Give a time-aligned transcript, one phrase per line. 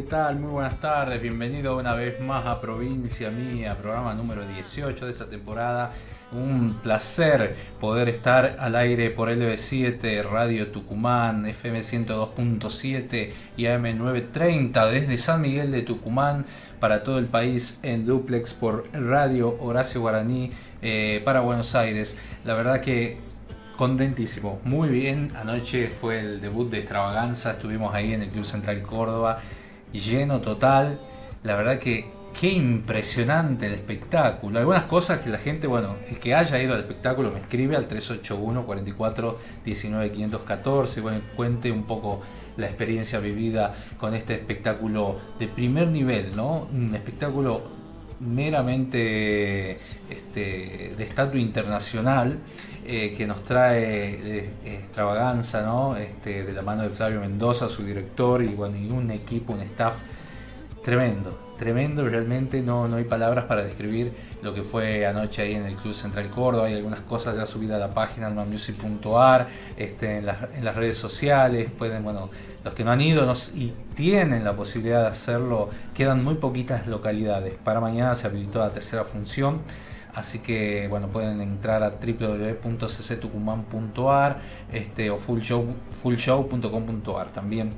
[0.00, 0.38] ¿Qué tal?
[0.38, 1.20] Muy buenas tardes.
[1.20, 5.92] Bienvenido una vez más a Provincia Mía, programa número 18 de esta temporada.
[6.32, 14.86] Un placer poder estar al aire por LB7, Radio Tucumán, FM 102.7 y AM 930
[14.86, 16.46] desde San Miguel de Tucumán
[16.78, 22.16] para todo el país en duplex por Radio Horacio Guaraní eh, para Buenos Aires.
[22.46, 23.18] La verdad que
[23.80, 25.32] Contentísimo, muy bien.
[25.34, 29.40] Anoche fue el debut de Extravaganza, estuvimos ahí en el Club Central Córdoba,
[29.92, 30.98] lleno total.
[31.44, 34.58] La verdad que qué impresionante el espectáculo.
[34.58, 37.86] Algunas cosas que la gente, bueno, el que haya ido al espectáculo me escribe al
[37.86, 42.22] 381 44 19 514, bueno, cuente un poco
[42.56, 46.68] la experiencia vivida con este espectáculo de primer nivel, ¿no?
[46.72, 47.62] Un espectáculo
[48.20, 49.76] meramente
[50.10, 52.38] este, de estatus internacional
[52.92, 55.96] eh, que nos trae eh, extravaganza, ¿no?
[55.96, 59.60] Este, de la mano de Flavio Mendoza, su director, y bueno, y un equipo, un
[59.60, 59.94] staff
[60.82, 65.66] tremendo, tremendo, realmente no, no hay palabras para describir lo que fue anoche ahí en
[65.66, 69.46] el Club Central Córdoba, hay algunas cosas ya subidas a la página almamusic.ar,
[69.76, 72.30] este, en, las, en las redes sociales, pueden, bueno,
[72.64, 76.86] los que no han ido nos- y tienen la posibilidad de hacerlo, quedan muy poquitas
[76.86, 79.60] localidades, para mañana se habilitó la tercera función,
[80.14, 87.72] Así que bueno, pueden entrar a www.cctucumán.ar este, o fullshow, fullshow.com.ar también.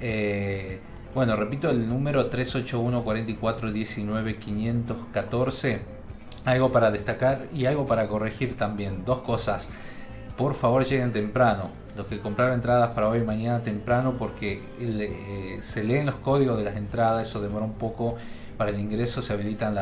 [0.00, 0.78] Eh,
[1.14, 5.80] bueno, repito el número 381 44 19 514.
[6.44, 9.04] Algo para destacar y algo para corregir también.
[9.04, 9.70] Dos cosas.
[10.36, 11.70] Por favor lleguen temprano.
[11.96, 16.56] Los que compraron entradas para hoy y mañana temprano porque eh, se leen los códigos
[16.56, 18.16] de las entradas, eso demora un poco
[18.58, 19.74] para el ingreso se habilitan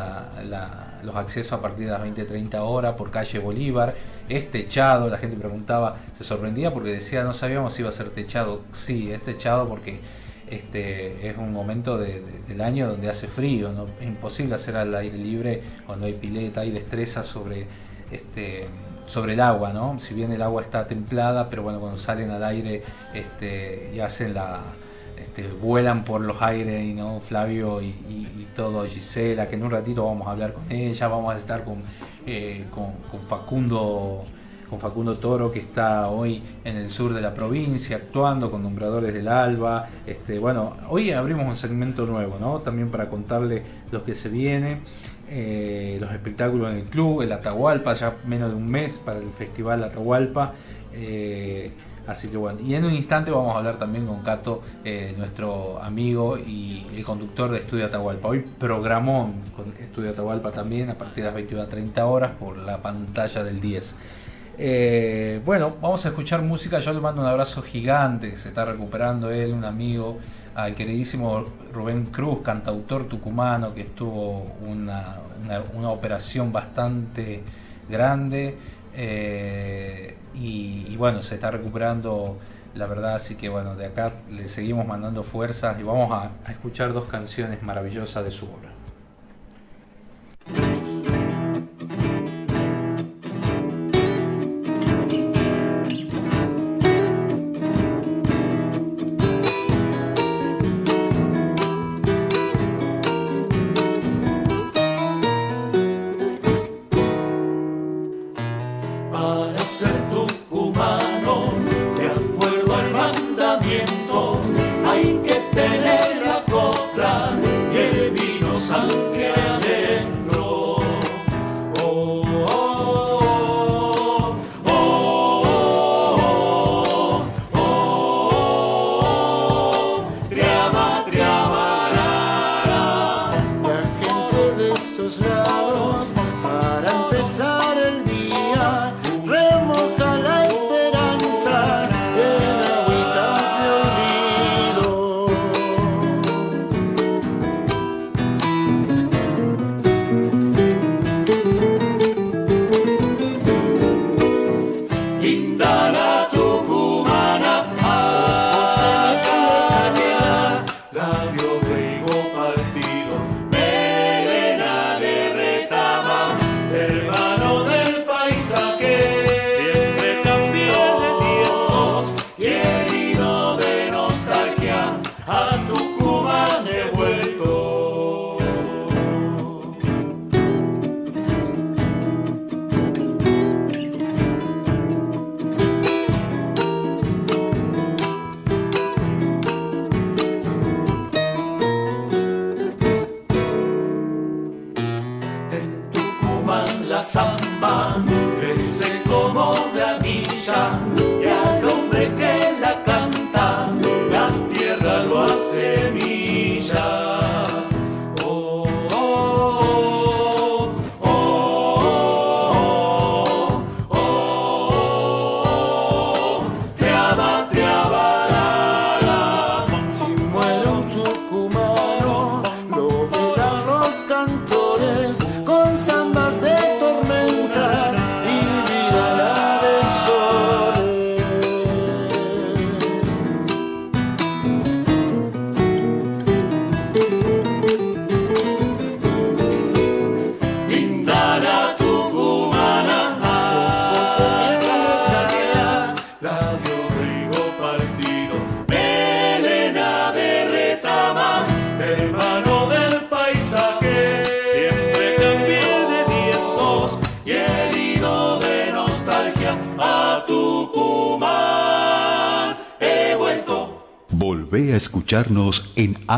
[1.03, 3.92] los accesos a partir de las 20-30 horas por calle Bolívar.
[4.28, 8.10] Es techado, la gente preguntaba, se sorprendía porque decía no sabíamos si iba a ser
[8.10, 8.60] techado.
[8.72, 9.98] Sí, es techado porque
[10.50, 13.86] este es un momento de- de- del año donde hace frío, ¿no?
[14.00, 17.66] es imposible hacer al aire libre cuando hay pileta, hay destreza sobre
[18.12, 18.66] este
[19.06, 20.00] sobre el agua, ¿no?
[20.00, 22.82] Si bien el agua está templada, pero bueno, cuando salen al aire
[23.15, 24.60] este, y hacen la,
[25.19, 30.27] este, vuelan por los aires no Flavio y, todo Gisela que en un ratito vamos
[30.27, 31.82] a hablar con ella vamos a estar con,
[32.25, 34.25] eh, con, con Facundo
[34.69, 39.15] con Facundo Toro que está hoy en el sur de la provincia actuando con nombradores
[39.15, 39.88] del Alba.
[40.06, 44.81] Este bueno hoy abrimos un segmento nuevo no también para contarle lo que se viene
[45.28, 49.31] eh, los espectáculos en el club el Atahualpa ya menos de un mes para el
[49.31, 50.54] festival Atahualpa
[50.93, 51.72] eh,
[52.06, 55.82] Así que bueno, y en un instante vamos a hablar también con Cato, eh, nuestro
[55.82, 58.28] amigo y el conductor de Estudio Atahualpa.
[58.28, 61.34] Hoy programó con Estudio Atahualpa también a partir de las
[61.68, 63.96] 21.30 horas por la pantalla del 10.
[64.58, 66.78] Eh, bueno, vamos a escuchar música.
[66.78, 70.18] Yo le mando un abrazo gigante se está recuperando él, un amigo,
[70.54, 71.44] al queridísimo
[71.74, 75.16] Rubén Cruz, cantautor tucumano, que estuvo una-
[75.74, 77.42] una operación bastante
[77.90, 78.56] grande.
[78.96, 82.38] Eh, y, bueno, se está recuperando
[82.74, 86.52] la verdad, así que bueno, de acá le seguimos mandando fuerzas y vamos a, a
[86.52, 88.66] escuchar dos canciones maravillosas de su obra.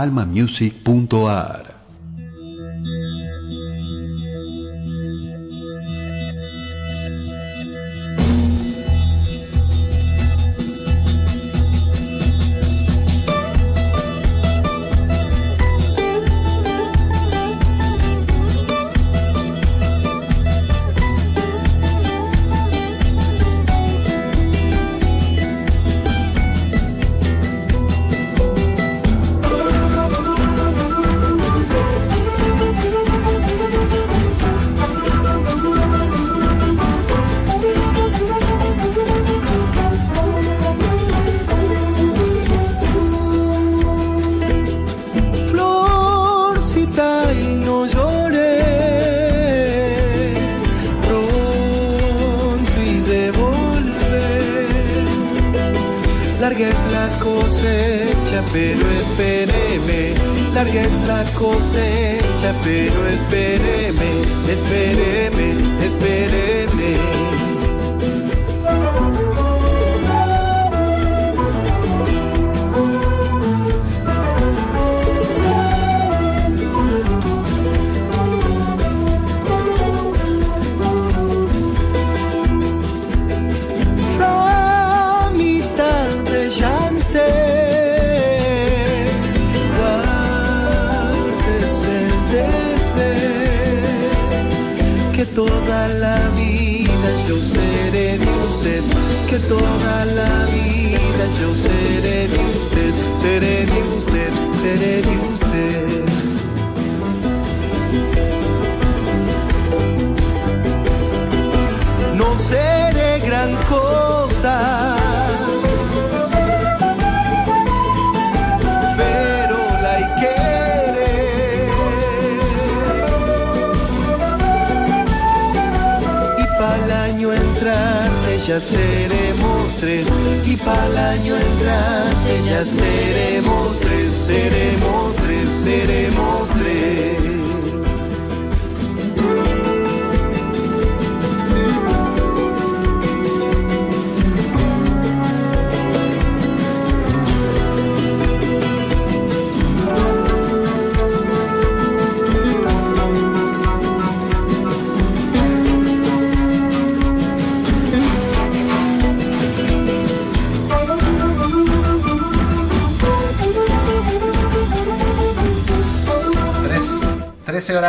[0.02, 1.77] almamusic.ar.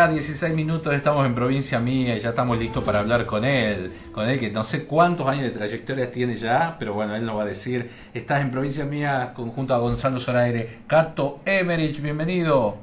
[0.10, 3.92] 16 minutos, estamos en provincia mía y ya estamos listos para hablar con él.
[4.12, 7.38] Con él que no sé cuántos años de trayectoria tiene ya, pero bueno, él nos
[7.38, 7.90] va a decir.
[8.14, 10.80] Estás en provincia mía con- junto a Gonzalo Zoraire.
[10.88, 12.78] Cato Emerich, bienvenido.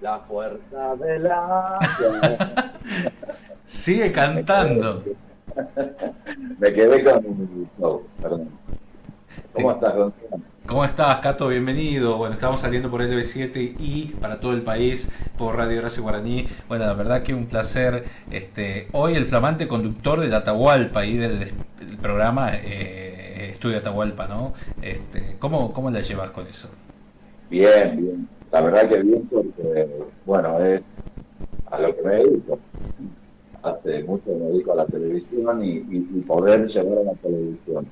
[0.00, 1.78] La fuerza de la...
[3.64, 5.02] Sigue cantando.
[6.58, 8.50] Me quedé con show, perdón.
[9.52, 10.42] ¿Cómo estás, Gonzalo?
[10.66, 11.48] ¿Cómo estás, Cato?
[11.48, 12.16] Bienvenido.
[12.16, 16.46] Bueno, estamos saliendo por LB7 y para todo el país por Radio Horacio Guaraní.
[16.68, 18.04] Bueno, la verdad que un placer.
[18.30, 21.52] Este, hoy el flamante conductor del Atahualpa y del,
[22.00, 24.52] programa eh, Estudio Atahualpa, ¿no?
[24.82, 26.68] Este, ¿cómo, ¿Cómo la llevas con eso?
[27.50, 28.28] Bien, bien.
[28.52, 29.88] La verdad que bien porque,
[30.24, 30.82] bueno, es
[31.70, 32.58] a lo que me dedico.
[33.62, 35.80] Hace mucho me dedico a la televisión y
[36.26, 37.86] poder llevar a la televisión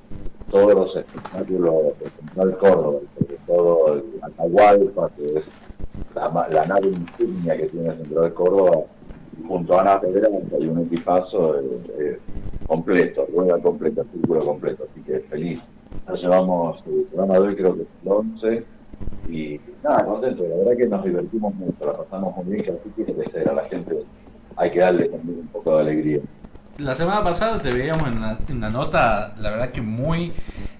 [0.55, 5.45] todos los espectáculos de Central Córdoba, sobre todo el Atahualpa, que es
[6.15, 8.85] la, la nave insignia que tiene Central Córdoba,
[9.47, 12.19] junto a Ana Pedra hay un equipazo eh, eh,
[12.67, 15.61] completo, rueda completa, círculo completo, así que feliz.
[16.09, 18.65] Nos llevamos el programa de hoy creo que es el 11
[19.29, 22.91] y nada, contento, la verdad que nos divertimos mucho, la pasamos muy bien, que así
[22.97, 24.05] tiene que ser, a la gente
[24.57, 26.21] hay que darle también un poco de alegría.
[26.79, 30.33] La semana pasada te veíamos en una, nota, la verdad que muy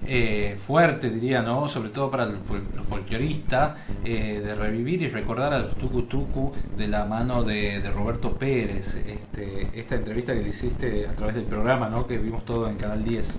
[0.07, 1.69] eh, fuerte, diría, ¿no?
[1.69, 6.03] Sobre todo para el fol- los folcloristas, eh, de revivir y recordar a los Tucu
[6.03, 8.97] Tucu de la mano de, Roberto Pérez.
[9.07, 12.09] Este, esta entrevista que le hiciste a través del programa, ¿no?
[12.09, 13.39] Que vimos todo en Canal 10.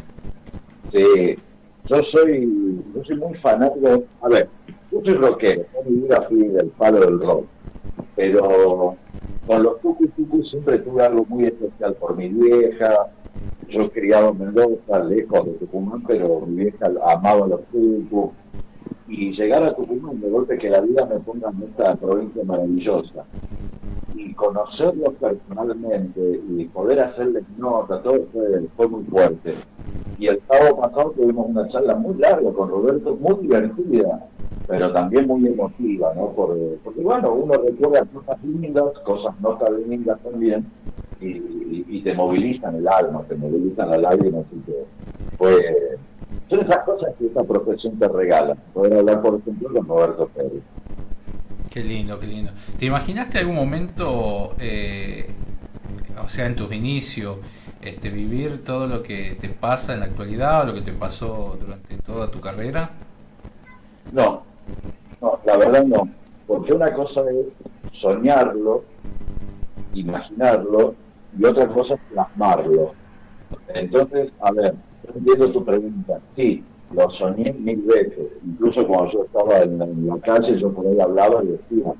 [0.93, 1.35] Sí,
[1.89, 4.47] yo soy, yo soy muy fanático, a ver,
[4.91, 7.45] yo soy rockero, toda mi vida fui del palo del rock,
[8.15, 8.95] pero
[9.45, 13.07] con los tucu tucu siempre tuve algo muy especial por mi vieja,
[13.69, 18.31] yo criado en Mendoza, lejos de Tucumán, pero mi vieja amaba los tucu,
[19.07, 23.25] y llegar a Tucumán de golpe que la vida me ponga en esta provincia maravillosa,
[24.15, 29.55] y conocerlos personalmente y poder hacerles nota, todo fue, fue muy fuerte.
[30.17, 34.25] Y el sábado pasado tuvimos una charla muy larga con Roberto, muy divertida,
[34.67, 36.33] pero también muy emotiva, ¿no?
[36.33, 40.71] Por, porque, bueno, uno recuerda cosas lindas, cosas no tan lindas también,
[41.19, 44.73] y, y- y te movilizan el alma, te movilizan la lágrima, así que
[45.37, 45.55] fue...
[46.49, 48.55] Son esas cosas que esta profesión te regala.
[48.73, 50.63] Poder hablar, por ejemplo, con Roberto Pérez.
[51.71, 52.53] Qué lindo, qué lindo.
[52.77, 55.35] ¿Te imaginaste algún momento, eh,
[56.23, 57.39] o sea, en tus inicios,
[57.81, 61.57] este, vivir todo lo que te pasa en la actualidad o lo que te pasó
[61.59, 62.91] durante toda tu carrera?
[64.11, 64.54] No,
[65.21, 66.07] no, la verdad no.
[66.47, 67.47] Porque una cosa es
[67.99, 68.83] soñarlo,
[69.93, 70.95] imaginarlo,
[71.37, 72.93] y otra cosa es plasmarlo.
[73.69, 74.75] Entonces, a ver,
[75.13, 76.19] entiendo tu pregunta.
[76.35, 78.27] Sí, lo soñé mil veces.
[78.45, 81.93] Incluso cuando yo estaba en, en la calle, yo por ahí hablaba y decía,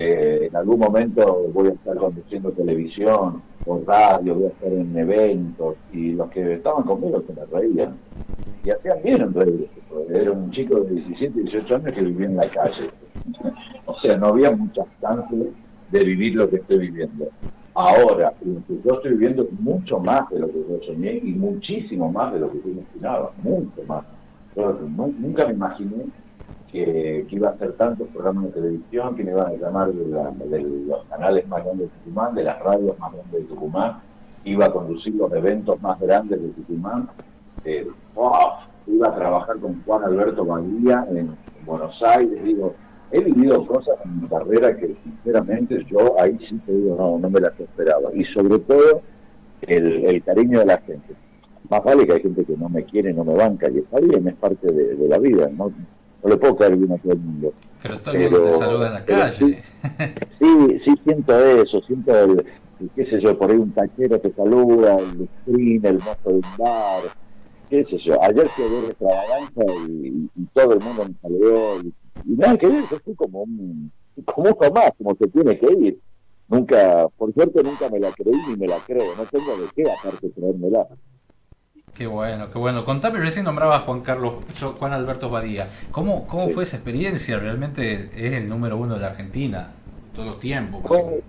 [0.00, 4.96] eh, en algún momento voy a estar conduciendo televisión o radio, voy a estar en
[4.98, 7.98] eventos, y los que estaban conmigo se me reían
[8.62, 9.70] y hacían bien en reír.
[10.10, 12.90] Era un chico de 17, 18 años que vivía en la calle.
[13.86, 15.54] o sea, no había muchas chances
[15.88, 17.28] de vivir lo que estoy viviendo.
[17.74, 22.40] Ahora, yo estoy viviendo mucho más de lo que yo soñé y muchísimo más de
[22.40, 24.04] lo que yo imaginaba, mucho más.
[24.54, 26.04] Yo nu- nunca me imaginé
[26.74, 30.62] que, que iba a hacer tantos programas de televisión, que me iban a llamar de,
[30.88, 34.00] los canales más grandes de Tucumán, de las radios más grandes de Tucumán,
[34.42, 37.08] iba a conducir los eventos más grandes de Tucumán,
[37.64, 38.54] eh, ¡wow!
[38.88, 42.74] iba a trabajar con Juan Alberto Badía en, en Buenos Aires, digo,
[43.12, 47.30] he vivido cosas en mi carrera que sinceramente yo ahí sí te digo, no, no
[47.30, 48.12] me las esperaba.
[48.12, 49.02] Y sobre todo
[49.60, 51.14] el, cariño de la gente.
[51.70, 54.26] Más vale que hay gente que no me quiere, no me banca, y está bien,
[54.26, 55.72] es parte de la vida, no,
[56.24, 57.52] no le puedo caer bien a todo el mundo.
[57.82, 59.62] Pero todo el mundo te saluda en la calle.
[60.40, 62.46] Sí, sí siento eso, siento el,
[62.80, 66.34] el, qué sé yo, por ahí un taquero te saluda, el screen, el mozo de
[66.34, 67.02] un bar,
[67.68, 68.22] qué sé yo.
[68.22, 71.92] Ayer fui a ver extravaganza y, y todo el mundo me saludó y,
[72.24, 73.92] y nada que ver, yo fui como un,
[74.24, 75.98] como uno más, como se tiene que ir.
[76.48, 79.90] Nunca, por suerte nunca me la creí ni me la creo, no tengo de qué
[79.90, 80.86] aparte creérmela.
[81.94, 82.84] Qué bueno, qué bueno.
[82.84, 84.34] Contame, recién nombraba a Juan Carlos,
[84.80, 85.68] Juan Alberto Badía.
[85.92, 86.54] ¿Cómo, cómo Sí.
[86.54, 87.38] fue esa experiencia?
[87.38, 89.76] Realmente es el número uno de la Argentina,
[90.12, 90.82] todos los tiempos.
[90.88, 91.22] Fue-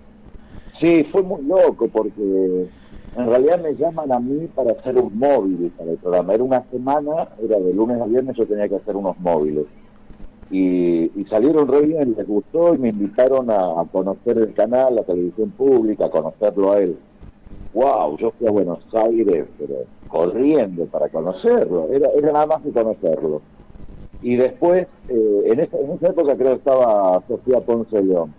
[0.80, 2.70] sí, fue muy loco porque
[3.14, 6.34] en realidad me llaman a mí para hacer un móvil para el programa.
[6.34, 9.66] Era una semana, era de lunes a viernes, yo tenía que hacer unos móviles.
[10.50, 14.94] Y, y salieron re bien, les gustó y me invitaron a, a conocer el canal,
[14.96, 16.98] la televisión pública, a conocerlo a él.
[17.72, 18.16] ¡Wow!
[18.18, 19.74] Yo fui a Buenos Aires, pero
[20.08, 23.42] corriendo para conocerlo, era, era nada más que conocerlo.
[24.22, 28.32] Y después, eh, en, esa, en esa época creo que estaba Sofía Ponce León.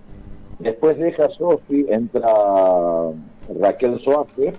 [0.60, 2.32] Después deja Sofi, entra
[3.60, 4.54] Raquel Soace,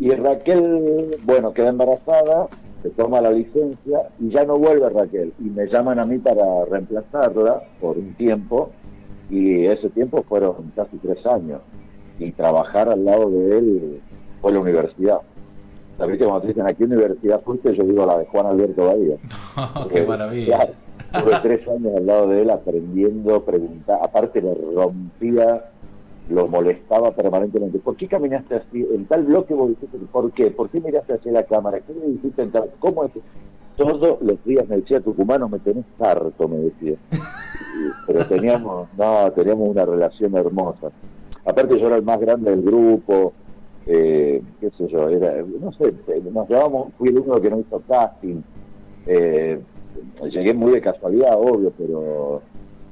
[0.00, 2.48] y Raquel, bueno, queda embarazada,
[2.82, 5.32] se toma la licencia y ya no vuelve Raquel.
[5.40, 8.70] Y me llaman a mí para reemplazarla por un tiempo,
[9.30, 11.60] y ese tiempo fueron casi tres años.
[12.18, 14.00] Y trabajar al lado de él
[14.40, 15.20] fue la universidad.
[15.98, 17.74] ¿Sabés que cuando te dicen a qué universidad fuiste?
[17.74, 19.16] Yo digo la de Juan Alberto Badía.
[19.90, 20.56] qué Eh, maravilla.
[20.56, 20.72] claro,
[21.12, 24.04] Estuve tres años al lado de él aprendiendo, preguntando.
[24.04, 25.70] Aparte le rompía,
[26.28, 27.78] lo molestaba permanentemente.
[27.78, 28.86] ¿Por qué caminaste así?
[28.94, 30.50] En tal bloque vos dijiste, ¿por qué?
[30.50, 31.80] ¿Por qué miraste hacia la cámara?
[31.80, 32.70] ¿Qué le dijiste en tal?
[32.78, 33.10] ¿Cómo es?
[33.76, 36.96] Todos los días me decía, Tucumano, me tenés harto, me decía.
[38.06, 40.90] Pero teníamos, no, teníamos una relación hermosa.
[41.44, 43.32] Aparte yo era el más grande del grupo,
[43.88, 47.58] eh, qué sé yo, era, no sé, eh, nos llevamos, fui el único que no
[47.60, 48.42] hizo casting,
[49.06, 49.58] eh,
[50.30, 52.42] llegué muy de casualidad, obvio, pero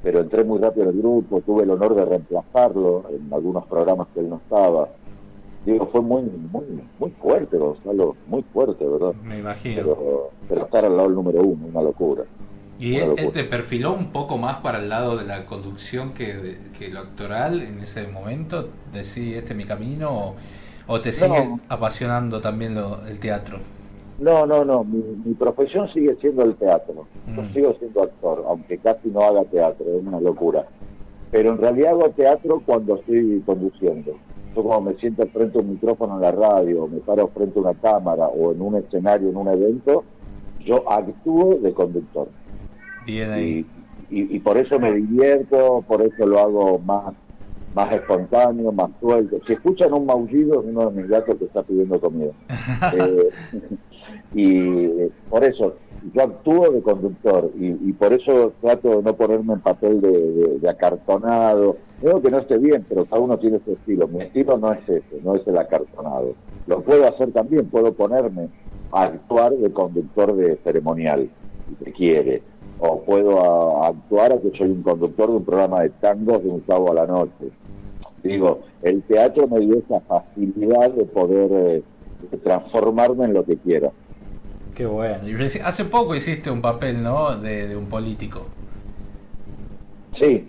[0.03, 4.07] pero entré muy rápido en el grupo, tuve el honor de reemplazarlo en algunos programas
[4.15, 4.89] que él no estaba.
[5.65, 6.65] Digo, fue muy, muy,
[7.01, 9.15] muy fuerte, Gonzalo, muy fuerte, ¿verdad?
[9.25, 9.75] Me imagino.
[9.83, 12.23] Pero, pero estar al lado del número uno, una locura.
[12.79, 16.35] ¿Y él, él te perfiló un poco más para el lado de la conducción que,
[16.37, 18.69] de- que lo actoral en ese momento?
[18.93, 20.11] ¿Decís este es mi camino?
[20.13, 20.35] ¿O,
[20.87, 21.61] o te sigue No.
[21.69, 23.59] apasionando también lo- el teatro?
[24.19, 27.07] No, no, no, mi, mi profesión sigue siendo el teatro.
[27.35, 27.53] Yo Mm.
[27.53, 30.67] sigo siendo actor, aunque casi no haga teatro, es una locura.
[31.31, 34.13] Pero en realidad hago teatro cuando estoy conduciendo.
[34.55, 37.59] Yo cuando me siento frente a un micrófono en la radio, o me paro frente
[37.59, 40.05] a una cámara o en un escenario, en un evento,
[40.65, 42.29] yo actúo de conductor.
[43.05, 43.67] Bien ahí.
[44.09, 47.13] Y, y- y por eso me divierto, por eso lo hago más
[47.77, 49.39] más espontáneo, más suelto.
[49.47, 52.33] Si escuchan un maullido, es uno de mis gatos que está pidiendo comida.
[52.93, 53.31] Eh,
[54.33, 54.89] y
[55.29, 55.77] por eso,
[56.15, 60.11] yo actúo de conductor y, y por eso trato de no ponerme en papel de,
[60.13, 61.79] de- de acartonado.
[62.01, 64.07] Digo que no esté bien, pero cada uno tiene su estilo.
[64.09, 66.37] Mi estilo no es ese, no es el acartonado.
[66.67, 68.51] Lo puedo hacer también, puedo ponerme
[68.93, 71.29] a actuar de conductor de ceremonial,
[71.67, 72.43] si se quiere.
[72.79, 76.49] O puedo a- actuar a que soy un conductor de un programa de tangos de
[76.51, 77.53] un sábado a la noche.
[78.23, 83.91] Digo, el teatro me dio esa facilidad de poder eh, transformarme en lo que quiera.
[84.75, 85.29] Qué bueno.
[85.29, 87.37] Y hace poco hiciste un papel, ¿no?
[87.37, 88.47] De, de un político.
[90.21, 90.49] Sí,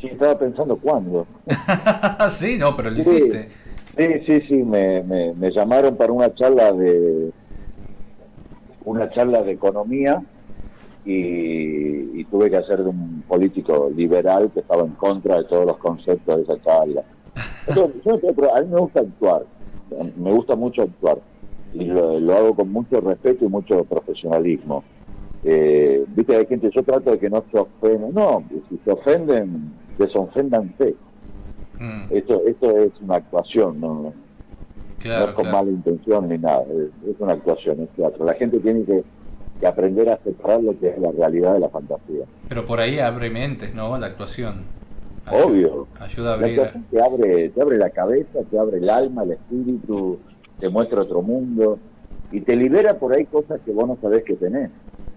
[0.00, 1.26] sí, estaba pensando cuándo.
[2.30, 3.02] sí, no, pero lo Sí.
[3.02, 3.48] hiciste.
[3.96, 7.32] Sí, sí, sí, me, me, me llamaron para una charla de
[8.84, 10.22] una charla de economía
[11.04, 15.66] y, y tuve que hacer de un político liberal que estaba en contra de todos
[15.66, 17.02] los conceptos de esa charla.
[17.74, 19.44] Yo no a mí me gusta actuar,
[20.16, 21.18] me gusta mucho actuar
[21.72, 24.82] y lo, lo hago con mucho respeto y mucho profesionalismo.
[25.44, 29.72] Eh, Viste, hay gente, yo trato de que no se ofendan, no, si se ofenden,
[29.98, 30.94] desoféndanse.
[31.78, 34.12] Mm, Esto, esto es una actuación, no, no
[34.98, 35.58] claro, es con claro.
[35.58, 38.24] mala intención ni nada, es, es una actuación, es teatro.
[38.24, 39.02] La gente tiene que,
[39.60, 42.24] que aprender a separar lo que es la realidad de la fantasía.
[42.48, 43.96] Pero por ahí abre mentes, ¿no?
[43.98, 44.62] La actuación.
[45.30, 45.86] Obvio.
[46.00, 46.60] Ayuda a La abrir.
[46.60, 50.18] actuación te abre, te abre la cabeza, te abre el alma, el espíritu,
[50.58, 51.78] te muestra otro mundo
[52.32, 54.70] y te libera por ahí cosas que vos no sabés que tenés.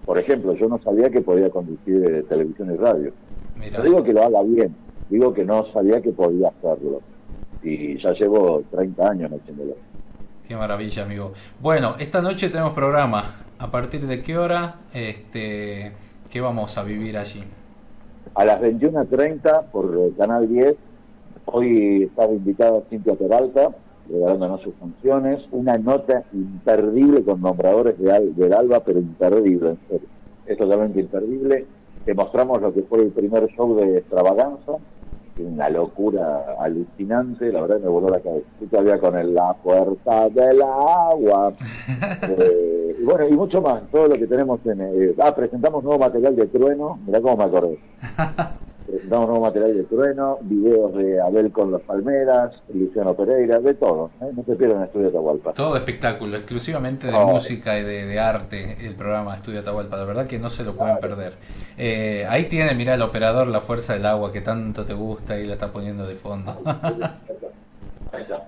[0.05, 3.13] Por ejemplo, yo no sabía que podía conducir eh, televisión y radio.
[3.71, 4.75] No digo que lo haga bien,
[5.09, 7.01] digo que no sabía que podía hacerlo.
[7.61, 9.75] Y ya llevo 30 años haciéndolo.
[10.45, 11.31] Qué maravilla, amigo.
[11.61, 13.35] Bueno, esta noche tenemos programa.
[13.63, 14.75] ¿A partir de qué hora?
[14.93, 15.93] Este,
[16.29, 17.41] ¿Qué vamos a vivir allí?
[18.35, 20.75] A las 21.30 por Canal 10,
[21.45, 23.69] hoy estaba invitada Cintia Peralta,
[24.11, 29.79] regalándonos sus funciones, una nota imperdible con nombradores de Al- del Alba, pero imperdible, en
[29.87, 30.07] serio.
[30.45, 31.65] Es totalmente imperdible.
[32.03, 34.73] Te mostramos lo que fue el primer show de Extravaganza,
[35.41, 38.45] una locura alucinante, la verdad me voló la cabeza.
[38.53, 41.53] Estoy todavía con el La Puerta del Agua.
[42.23, 44.81] Eh, y bueno, y mucho más, todo lo que tenemos en...
[44.81, 47.79] eh, ah, presentamos nuevo material de Trueno, mirá cómo me acordé.
[48.93, 54.11] Presentamos nuevo material de Trueno, videos de Abel con los Palmeras, Luciano Pereira, de todo.
[54.21, 54.25] ¿eh?
[54.35, 55.53] No se pierdan Estudio Atahualpa.
[55.53, 57.25] Todo espectáculo, exclusivamente de Oh.
[57.27, 59.97] música y de, de arte, el programa Estudio Atahualpa.
[59.97, 61.33] La verdad que no se lo pueden perder.
[61.75, 65.47] Eh, ahí tiene, mira el operador, la fuerza del agua que tanto te gusta y
[65.47, 66.55] la está poniendo de fondo.
[68.11, 68.47] Ahí está.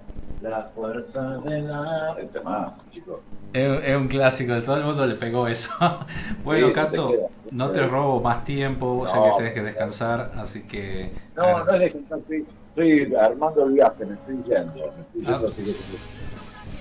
[0.50, 2.16] La fuerza de la...
[2.22, 3.20] Este más, chicos.
[3.52, 5.72] Es, es un clásico, todo el mundo le pegó eso.
[6.44, 10.68] bueno, Sí, Cato, te no te robo más tiempo, sé que tenés que descansar, así
[10.68, 11.12] que...
[11.36, 14.74] No, no es de que estoy, estoy armando el viaje, me estoy yendo.
[14.96, 15.32] Me estoy Ah.
[15.32, 15.76] yendo así que-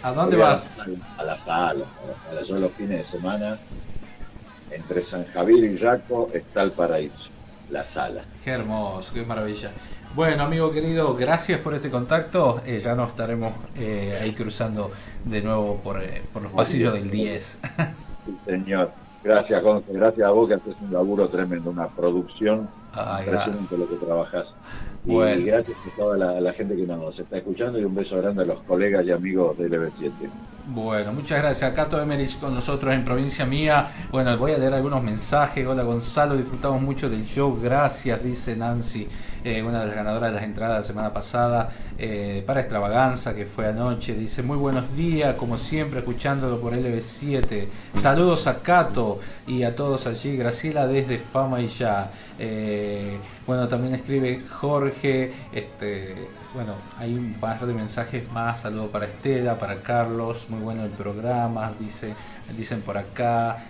[0.03, 0.70] ¿A dónde Voy vas?
[1.16, 2.42] A la sala, a la sala.
[2.46, 3.59] Yo los fines de semana,
[4.70, 7.29] entre San Javier y Yaco, está el paraíso,
[7.70, 8.22] la sala.
[8.44, 9.70] Qué hermoso, qué maravilla.
[10.14, 12.61] Bueno, amigo querido, gracias por este contacto.
[12.64, 14.92] Eh, ya nos estaremos eh, ahí cruzando
[15.24, 17.59] de nuevo por, eh, por los pasillos del 10.
[18.24, 18.92] Sí, señor.
[19.24, 19.92] Gracias, Gonce.
[19.92, 24.46] Gracias a vos que haces un laburo tremendo, una producción Ay, impresionante lo que trabajas.
[25.07, 25.44] Y Bueno.
[25.44, 28.46] gracias a toda la, la gente que nos está escuchando y un beso grande a
[28.46, 30.12] los colegas y amigos del EB7.
[30.66, 31.72] Bueno, muchas gracias.
[31.74, 33.90] Cato Emerich con nosotros en Provincia Mía.
[34.11, 35.66] Bueno, voy a leer algunos mensajes.
[35.66, 37.59] Hola Gonzalo, disfrutamos mucho del show.
[37.62, 39.09] Gracias, dice Nancy,
[39.44, 43.44] eh, una de las ganadoras de las entradas la semana pasada eh, para Extravaganza, que
[43.44, 44.14] fue anoche.
[44.14, 47.66] Dice, muy buenos días, como siempre, escuchándolo por LB7.
[47.94, 50.38] Saludos a Cato y a todos allí.
[50.38, 52.11] Graciela desde Fama y Ya.
[52.38, 55.33] Eh, bueno, también escribe Jorge.
[55.52, 58.62] Este, bueno, hay un par de mensajes más.
[58.62, 60.46] Saludos para Estela, para Carlos.
[60.48, 61.70] Muy bueno el programa.
[61.78, 62.14] Dice,
[62.57, 63.62] dicen por acá.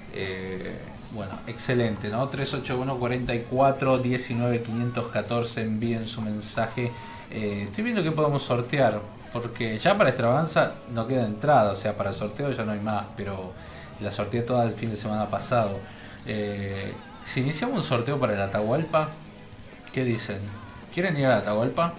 [1.15, 2.29] Bueno, excelente, ¿no?
[2.29, 6.91] 381 44 19 514 envíen su mensaje.
[7.31, 9.01] Eh, estoy viendo que podemos sortear,
[9.33, 12.81] porque ya para extravaganza no queda entrada, o sea, para el sorteo ya no hay
[12.81, 13.53] más, pero
[14.01, 15.79] la sorteé toda el fin de semana pasado.
[16.27, 16.93] Eh,
[17.25, 19.11] si iniciamos un sorteo para el Atahualpa,
[19.93, 20.41] ¿qué dicen?
[20.93, 21.95] ¿Quieren ir al Atahualpa?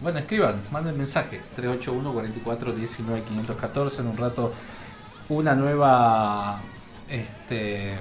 [0.00, 1.40] Bueno, escriban, manden mensaje.
[1.56, 4.52] 381 44 19 514 en un rato
[5.28, 6.60] una nueva
[7.08, 7.98] este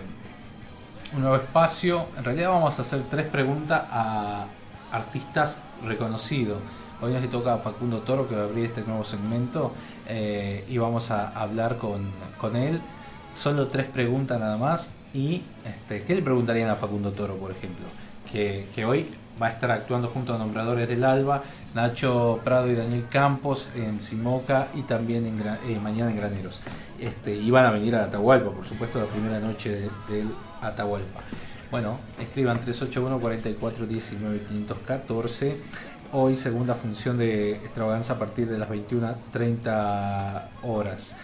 [1.13, 2.07] un nuevo espacio.
[2.17, 4.45] En realidad vamos a hacer tres preguntas a
[4.91, 6.57] artistas reconocidos.
[7.01, 9.73] Hoy nos toca a Facundo Toro que va a abrir este nuevo segmento
[10.07, 12.05] eh, y vamos a hablar con,
[12.37, 12.79] con, él.
[13.33, 14.93] Solo tres preguntas nada más.
[15.13, 17.85] Y este, ¿qué le preguntarían a Facundo Toro, por ejemplo?
[18.31, 21.43] Que, que hoy va a estar actuando junto a nombradores del Alba,
[21.75, 26.61] Nacho Prado y Daniel Campos en Simoca y también en, eh, mañana en Graneros.
[26.99, 30.25] Este, iban a venir a Atahualpa, por supuesto, la primera noche del de
[30.61, 31.19] Atahualpa.
[31.69, 35.57] Bueno, escriban 381 44 19 514.
[36.13, 41.17] Hoy segunda función de extravaganza a partir de las 21.30 horas.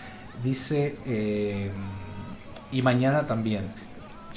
[0.44, 1.72] Dice, eh,
[2.74, 3.72] y mañana también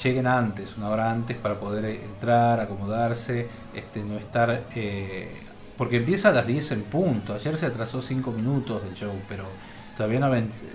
[0.00, 4.62] lleguen antes, una hora antes para poder entrar, acomodarse, este, no estar...
[4.77, 5.44] Eh,
[5.77, 9.45] porque empieza a las 10 en punto, ayer se atrasó 5 minutos del show, pero
[9.97, 10.31] todavía no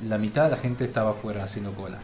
[0.08, 2.00] la mitad de la gente estaba afuera haciendo cola,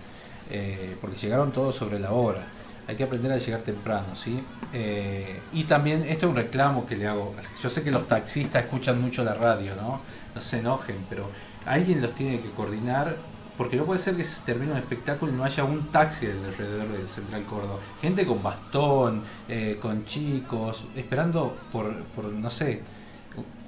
[0.49, 2.45] eh, porque llegaron todos sobre la hora.
[2.87, 4.43] Hay que aprender a llegar temprano, ¿sí?
[4.71, 7.33] Eh, y también, esto es un reclamo que le hago.
[7.61, 10.01] Yo sé que los taxistas escuchan mucho la radio, ¿no?
[10.35, 11.27] No se enojen, pero
[11.65, 13.17] alguien los tiene que coordinar
[13.57, 16.89] porque no puede ser que se termine un espectáculo y no haya un taxi alrededor
[16.89, 17.79] del Central Córdoba.
[18.01, 22.81] Gente con bastón, eh, con chicos, esperando por, por, no sé,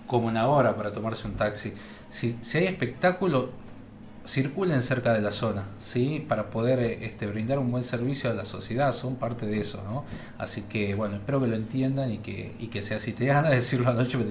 [0.06, 1.74] como una hora para tomarse un taxi.
[2.10, 3.50] Si, si hay espectáculo,
[4.28, 6.26] circulen cerca de la zona, ¿sí?
[6.28, 9.82] Para poder eh, este, brindar un buen servicio a la sociedad, son parte de eso,
[9.84, 10.04] ¿no?
[10.38, 13.14] Así que, bueno, espero que lo entiendan y que, y que sea así.
[13.18, 14.26] Te de decirlo anoche, me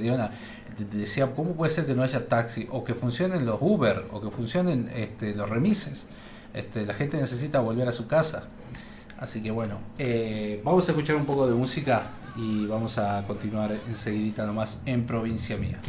[0.93, 2.69] decía, ¿cómo puede ser que no haya taxi?
[2.71, 6.09] O que funcionen los Uber, o que funcionen este, los remises.
[6.53, 8.45] Este, la gente necesita volver a su casa.
[9.19, 12.03] Así que bueno, eh, vamos a escuchar un poco de música
[12.37, 15.81] y vamos a continuar enseguidita nomás en provincia mía.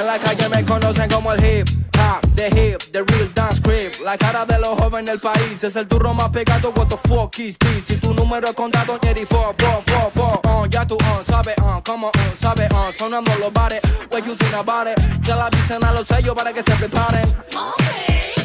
[0.00, 4.00] En la calle me conocen como el hip hop, the hip, the real dance creep.
[4.04, 6.72] La cara de los jóvenes del país es el turro más pegado.
[6.76, 7.86] What the fuck is this?
[7.86, 10.68] Si tu número es contado, Jerry, four, four, four, four.
[10.70, 13.80] Ya tú, uh, sabe, uh, como, uh, sabe, uh, sonando los bares.
[14.10, 14.98] What you think about it?
[15.22, 17.34] Ya la dicen a los sellos para que se preparen.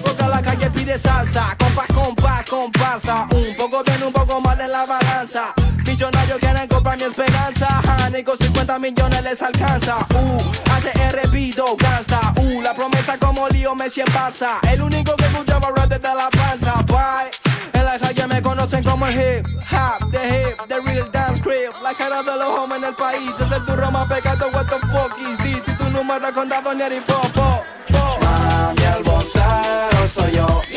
[0.03, 3.27] Porque la calle pide salsa, compás, compás, comparsa.
[3.31, 5.53] Un poco bien, un poco mal en la balanza.
[5.85, 7.81] Millonarios quieren comprar mi esperanza.
[8.25, 9.97] con 50 millones les alcanza.
[10.13, 10.41] Uh,
[10.73, 12.33] ATR pido gasta.
[12.37, 14.34] Uh, la promesa como lío me en pasa.
[14.69, 16.73] El único que escuchaba rap desde la panza.
[16.87, 17.31] Bye.
[17.71, 21.71] En la calle me conocen como el hip hop, the hip, the real dance crib.
[21.81, 24.49] La cara de los hombres en el país es el turro más pecado.
[24.51, 25.61] What the fuck is this?
[25.65, 28.19] Si tu número contado ni el fo, fo, fo.
[28.19, 30.74] Mami, el vocero soy yo.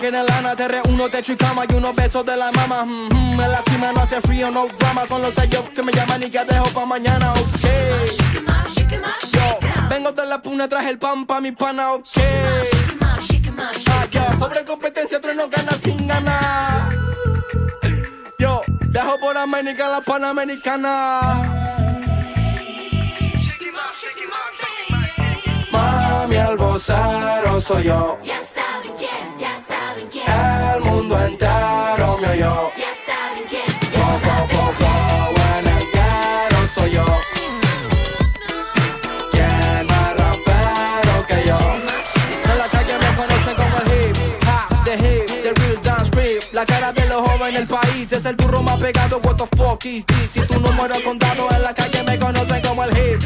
[0.00, 2.82] Tiene lana, te reúno, techo y cama y unos besos de la mama.
[2.82, 6.30] en la cima no hace frío, no drama, son los sellos que me llaman y
[6.30, 7.40] que dejo pa' mañana, ok.
[9.32, 9.58] Yo,
[9.90, 12.06] vengo de la puna, traje el pan pa' mi pana, ok.
[14.16, 16.88] Ah, pobre competencia, tres no gana sin ganar.
[18.38, 21.20] Yo, dejo por América la panamericana.
[25.70, 28.18] Mami, el vocero soy yo.
[30.30, 32.72] El mundo entero me oyó.
[33.92, 34.90] Fo, fo, fo, fo,
[35.58, 37.04] en el guero soy yo.
[39.32, 41.58] ¿Quién más rapero que yo?
[42.50, 44.16] En la calle me conocen como el hip
[44.46, 46.42] hop, the hip, the real dance creep.
[46.52, 49.20] La cara de los jóvenes del país es el turro más pegado.
[49.24, 50.30] What the fuck is this?
[50.32, 53.22] Si tu número contado en la calle me conocen como el hip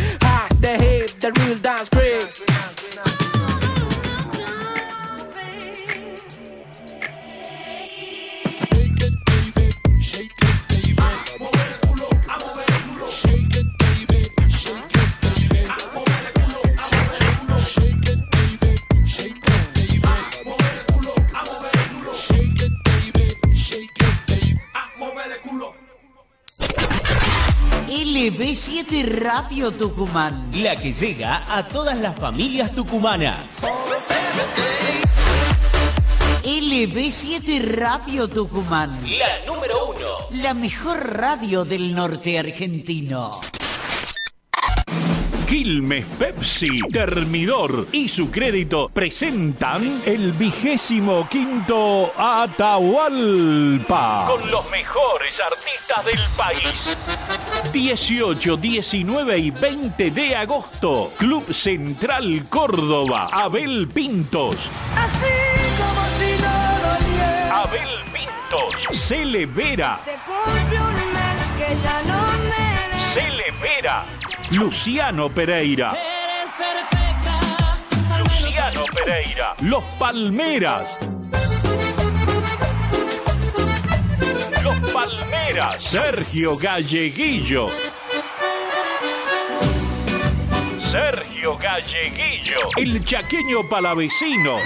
[27.95, 30.51] LB7 Radio Tucumán.
[30.53, 33.65] La que llega a todas las familias tucumanas.
[36.43, 38.99] LB7 Radio Tucumán.
[39.17, 40.27] La número uno.
[40.43, 43.41] La mejor radio del norte argentino.
[45.47, 54.27] Quilmes Pepsi, Termidor y su crédito presentan el vigésimo quinto Atahualpa.
[54.27, 56.75] Con los mejores artistas del país.
[57.75, 61.11] 18, 19 y 20 de agosto.
[61.19, 63.27] Club Central Córdoba.
[63.33, 64.55] Abel Pintos.
[64.97, 65.27] Así
[65.77, 67.53] como si no.
[67.53, 68.97] Abel Pintos.
[68.97, 69.99] Cele Vera.
[70.05, 73.15] Se cumple un mes que ya no me ves.
[73.15, 74.05] Cele Vera.
[74.53, 75.91] Luciano Pereira.
[75.91, 78.15] Eres perfecta.
[78.15, 79.55] al menos Luciano Pereira.
[79.63, 80.97] Los Palmeras.
[84.95, 85.83] Palmeras.
[85.83, 87.67] Sergio Galleguillo.
[90.93, 92.55] Sergio Galleguillo.
[92.77, 94.59] El chaqueño palavecino.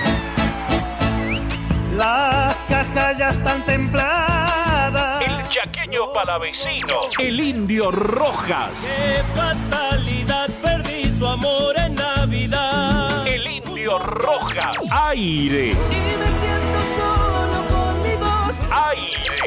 [1.96, 5.22] Las cajas ya están templadas.
[5.22, 6.98] El chaqueño palavecino.
[7.18, 8.72] El indio Rojas.
[8.82, 13.26] Qué fatalidad, perdí su amor en Navidad.
[13.26, 14.76] El indio Rojas.
[14.90, 15.70] Aire.
[15.70, 16.57] Y me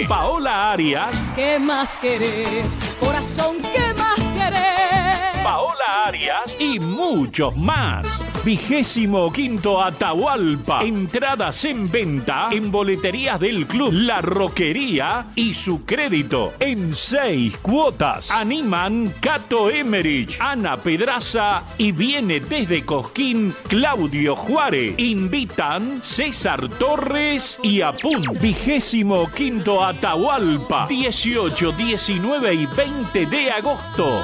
[0.07, 1.11] Paola Arias.
[1.35, 2.77] ¿Qué más querés?
[2.99, 5.43] Corazón, ¿qué más querés?
[5.43, 8.05] Paola Arias y muchos más.
[8.43, 10.83] Vigésimo quinto Atahualpa.
[10.83, 18.31] Entradas en venta en boleterías del club La Roquería y su crédito en seis cuotas.
[18.31, 24.95] Animan Cato Emerich, Ana Pedraza y viene desde Cosquín Claudio Juárez.
[24.97, 28.21] Invitan César Torres y Apun.
[28.41, 30.87] Vigésimo quinto Atahualpa.
[30.87, 34.23] 18, 19 y 20 de agosto.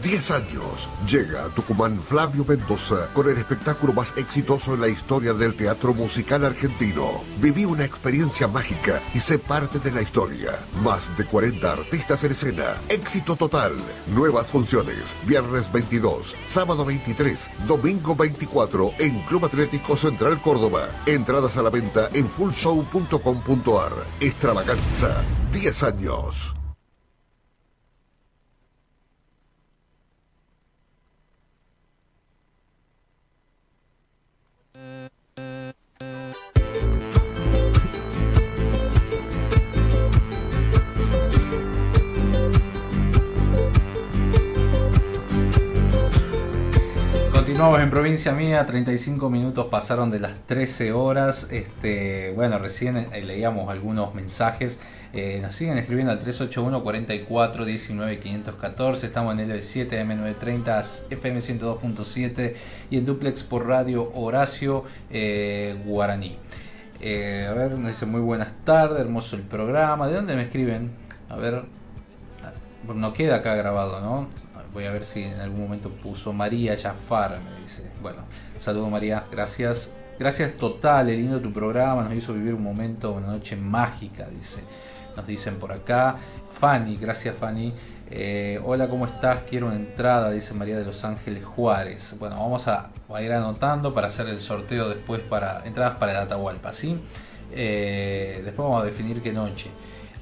[0.00, 0.88] 10 años.
[1.06, 5.92] Llega a Tucumán Flavio Mendoza con el espectáculo más exitoso en la historia del teatro
[5.94, 7.22] musical argentino.
[7.40, 10.58] Viví una experiencia mágica y sé parte de la historia.
[10.82, 12.80] Más de 40 artistas en escena.
[12.88, 13.72] Éxito total.
[14.14, 15.16] Nuevas funciones.
[15.26, 20.88] Viernes 22, sábado 23, domingo 24 en Club Atlético Central Córdoba.
[21.06, 23.92] Entradas a la venta en fullshow.com.ar.
[24.20, 25.24] Extravaganza.
[25.52, 26.61] 10 años.
[47.62, 51.46] Continuamos en provincia mía, 35 minutos pasaron de las 13 horas.
[51.52, 54.80] Este, bueno, recién eh, leíamos algunos mensajes.
[55.12, 59.06] Eh, nos siguen escribiendo al 381 44 19 514.
[59.06, 62.54] Estamos en el 7 M930 FM 102.7
[62.90, 66.36] y en duplex por radio Horacio eh, Guaraní.
[67.00, 70.08] Eh, a ver, nos dice muy buenas tardes, hermoso el programa.
[70.08, 70.90] ¿De dónde me escriben?
[71.28, 71.62] A ver,
[72.92, 74.51] no queda acá grabado, ¿no?
[74.72, 77.90] Voy a ver si en algún momento puso María Jafar, me dice.
[78.00, 78.22] Bueno,
[78.58, 79.92] saludo María, gracias.
[80.18, 84.62] Gracias total, lindo tu programa, nos hizo vivir un momento, una noche mágica, dice.
[85.16, 86.16] Nos dicen por acá.
[86.52, 87.72] Fanny, gracias Fanny.
[88.10, 89.38] Eh, hola, ¿cómo estás?
[89.48, 92.16] Quiero una entrada, dice María de Los Ángeles Juárez.
[92.18, 96.18] Bueno, vamos a, a ir anotando para hacer el sorteo después para entradas para el
[96.18, 96.98] Atahualpa, ¿sí?
[97.52, 99.70] Eh, después vamos a definir qué noche.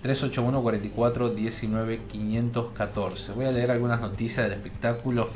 [0.03, 3.33] 381 44 19 514.
[3.33, 5.31] Voy a leer algunas noticias del espectáculo.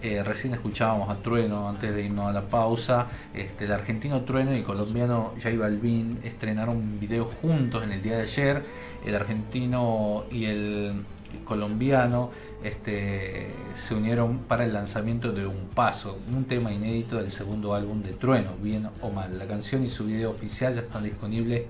[0.00, 3.06] Eh, recién escuchábamos a Trueno antes de irnos a la pausa.
[3.34, 8.02] Este, el argentino Trueno y el colombiano J Balvin estrenaron un video juntos en el
[8.02, 8.64] día de ayer.
[9.04, 11.04] El argentino y el
[11.44, 12.30] colombiano
[12.62, 18.02] este, se unieron para el lanzamiento de Un Paso, un tema inédito del segundo álbum
[18.02, 19.38] de Trueno, bien o mal.
[19.38, 21.62] La canción y su video oficial ya están disponibles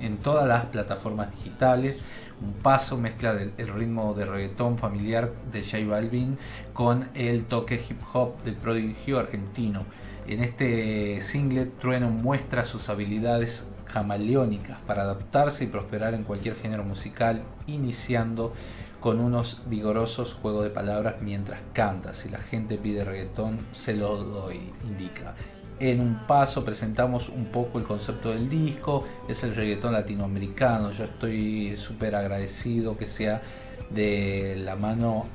[0.00, 1.98] en todas las plataformas digitales.
[2.40, 6.36] Un Paso mezcla del- el ritmo de reggaetón familiar de J Balvin
[6.74, 9.84] con el toque hip hop del prodigio argentino.
[10.26, 16.84] En este single, Trueno muestra sus habilidades camaleónicas para adaptarse y prosperar en cualquier género
[16.84, 18.52] musical, iniciando
[19.00, 22.12] con unos vigorosos juegos de palabras mientras canta.
[22.12, 24.50] Si la gente pide reggaetón, se lo
[24.84, 25.34] indica.
[25.78, 30.90] En un paso presentamos un poco el concepto del disco, es el reggaetón latinoamericano.
[30.90, 33.42] Yo estoy súper agradecido que sea
[33.90, 35.26] de la mano,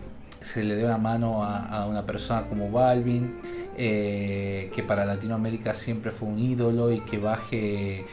[0.42, 3.40] se le dé una mano a, una persona como Balvin,
[3.78, 8.06] eh, que para Latinoamérica siempre fue un ídolo y que baje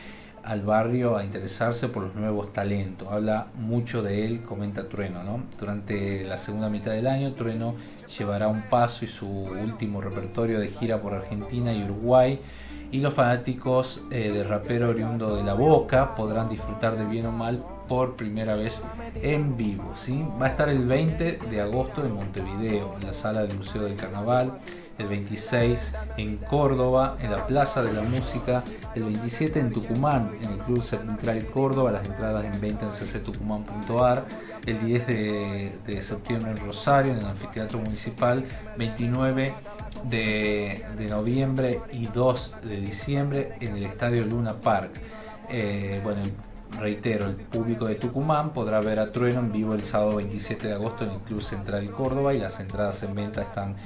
[0.49, 3.07] al barrio a interesarse por los nuevos talentos.
[3.11, 5.23] Habla mucho de él, comenta Trueno.
[5.23, 5.43] ¿no?
[5.61, 7.75] Durante la segunda mitad del año, Trueno
[8.19, 12.41] llevará un paso y su último repertorio de gira por Argentina y Uruguay.
[12.91, 17.33] Y los fanáticos eh, de rapero oriundo de la boca podrán disfrutar de bien o
[17.33, 18.83] mal por primera vez
[19.21, 19.93] en vivo.
[19.95, 20.25] ¿sí?
[20.41, 23.97] Va a estar el 20 de agosto en Montevideo, en la sala del Museo del
[23.97, 24.59] Carnaval
[24.99, 30.53] el 26 en Córdoba, en la Plaza de la Música, el 27 en Tucumán, en
[30.53, 34.27] el Club Central Córdoba, las entradas en venta en cctucumán.ar,
[34.67, 38.45] el 10 de, septiembre en Rosario, en el Anfiteatro Municipal,
[38.77, 39.55] 29
[40.05, 44.91] de, noviembre y 2 de diciembre en el Estadio Luna Park.
[45.49, 46.23] Eh, bueno,
[46.77, 50.75] reitero, el público de Tucumán podrá ver a Trueno en vivo el sábado 27 de
[50.75, 53.77] agosto en el Club Central Córdoba y las entradas en venta están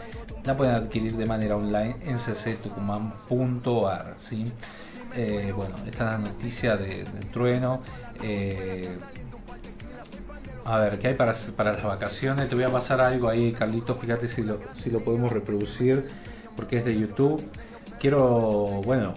[0.45, 4.15] la pueden adquirir de manera online en cctucumán.ar.
[4.17, 4.45] ¿sí?
[5.15, 7.83] Eh, bueno, esta es la noticia de, Trueno.
[8.23, 8.89] Eh,
[10.65, 12.49] a ver, ¿qué hay para, para las vacaciones?
[12.49, 13.95] Te voy a pasar algo ahí, Carlito.
[13.95, 16.09] Fíjate si lo, si lo podemos reproducir,
[16.57, 17.43] porque es de YouTube.
[17.99, 19.13] Quiero, bueno,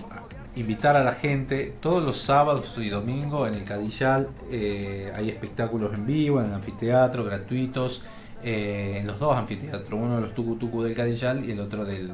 [0.56, 1.74] invitar a la gente.
[1.80, 6.54] Todos los sábados y domingos en el Cadillal eh, hay espectáculos en vivo, en el
[6.54, 8.04] anfiteatro, gratuitos.
[8.48, 12.14] Eh, en los dos anfiteatros, uno de los Tucu del Cadillal y el otro del,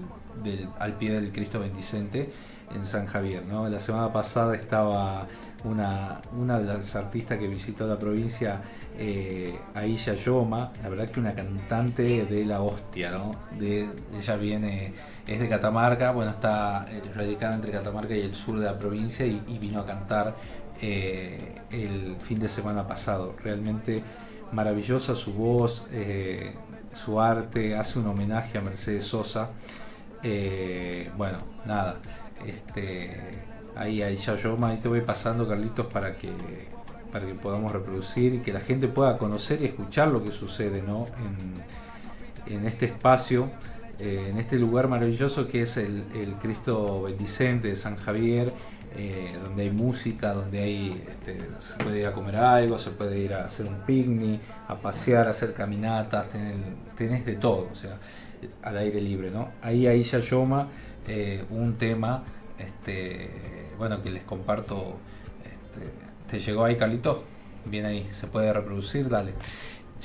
[0.79, 2.31] al pie del Cristo Bendicente
[2.73, 3.43] en San Javier.
[3.45, 3.67] ¿no?
[3.67, 5.27] La semana pasada estaba
[5.65, 8.61] una, una de las artistas que visitó la provincia,
[8.97, 13.31] eh, Aisha Yoma, la verdad que una cantante de la hostia, ¿no?
[13.59, 14.93] De, ella viene,
[15.27, 19.25] es de Catamarca, bueno, está eh, radicada entre Catamarca y el sur de la provincia
[19.25, 20.35] y, vino a cantar
[20.81, 23.35] eh, el fin de semana pasado.
[23.43, 24.01] Realmente
[24.51, 26.53] maravillosa su voz, eh,
[26.95, 29.49] su arte, hace un homenaje a Mercedes Sosa.
[30.23, 31.97] Eh, bueno, nada,
[32.45, 33.11] este,
[33.75, 36.31] ahí, ahí ya yo ahí te voy pasando, Carlitos, para que,
[37.11, 40.81] para que podamos reproducir y que la gente pueda conocer y escuchar lo que sucede
[40.81, 41.05] ¿no?
[42.45, 43.49] en, este espacio,
[43.99, 48.53] eh, en este lugar maravilloso que es el, el Cristo Bendicente de San Javier
[48.93, 53.19] eh, donde hay música, donde hay, este, se puede ir a comer algo, se puede
[53.19, 56.27] ir a hacer un picnic, a pasear, a hacer caminatas,
[56.97, 57.97] tenés, de todo, o sea,
[58.61, 59.49] al aire libre, ¿no?
[59.61, 60.67] Ahí ahí ya Yoma,
[61.07, 62.23] eh, un tema,
[62.59, 63.29] este,
[63.77, 64.97] bueno, que les comparto,
[65.39, 65.89] este,
[66.29, 67.23] ¿te llegó ahí Carlito?
[67.63, 69.33] Bien ahí, se puede reproducir, dale.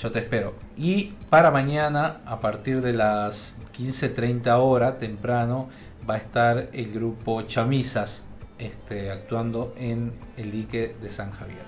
[0.00, 0.54] Yo te espero.
[0.76, 5.70] Y para mañana, a partir de las 15.30 horas, temprano,
[6.08, 8.25] va a estar el grupo Chamisas
[8.58, 11.64] este, actuando en el dique de San Javier.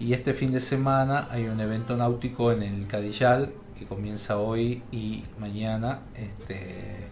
[0.00, 4.82] Y este fin de semana hay un evento náutico en el Cadillal que comienza hoy
[4.92, 7.08] y mañana, este,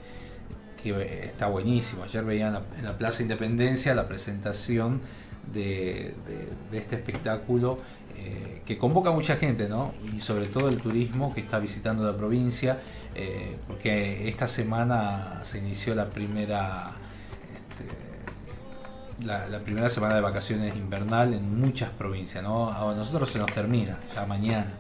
[0.83, 2.05] que está buenísimo.
[2.05, 5.01] Ayer veían en la Plaza Independencia la presentación
[5.53, 6.15] de,
[6.73, 7.79] este espectáculo
[8.17, 9.93] eh, que convoca a mucha gente, ¿no?
[10.17, 12.79] Y sobre todo el turismo que está visitando la provincia,
[13.15, 16.93] eh, porque esta semana se inició la primera
[19.25, 22.71] la, primera semana de vacaciones invernal en muchas provincias, ¿no?
[22.71, 24.73] A nosotros se nos termina ya mañana.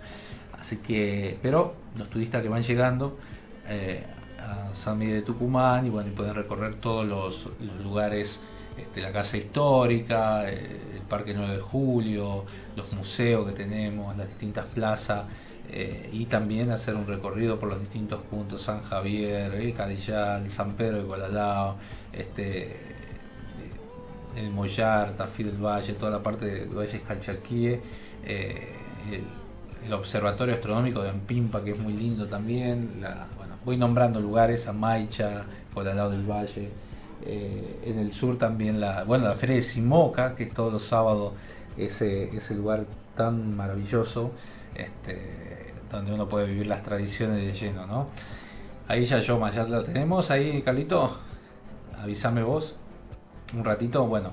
[0.58, 3.18] Así que, pero los turistas que van llegando
[3.68, 4.04] eh,
[4.38, 7.48] a San Miguel de Tucumán y bueno, pueden recorrer todos los,
[7.82, 8.40] lugares,
[8.76, 12.44] este, la casa histórica, eh, el Parque 9 de Julio,
[12.76, 15.24] los museos que tenemos, las distintas plazas.
[15.68, 20.74] Eh, y también hacer un recorrido por los distintos puntos, San Javier, el Cadillal, San
[20.74, 21.74] Pedro de Guadalajara,
[22.12, 22.95] este,
[24.36, 27.80] el Mollar, Tafí del Valle, toda la parte de Valle Calchaquíe,
[28.24, 28.72] eh,
[29.10, 33.00] el, Observatorio Astronómico de Ampimpa, que es muy lindo también.
[33.36, 36.70] bueno, voy nombrando lugares, Amaicha, por el lado del Valle.
[37.24, 40.82] Eh, en el sur también la, bueno, la Feria de Simoca, que es todos los
[40.82, 41.34] sábados
[41.76, 42.84] ese, ese lugar
[43.16, 44.32] tan maravilloso,
[44.74, 48.08] este, donde uno puede vivir las tradiciones de lleno, ¿no?
[48.88, 51.16] Ahí ya yo, ya la tenemos, ahí Carlito,
[51.96, 52.76] avísame vos
[53.54, 54.32] un ratito, bueno.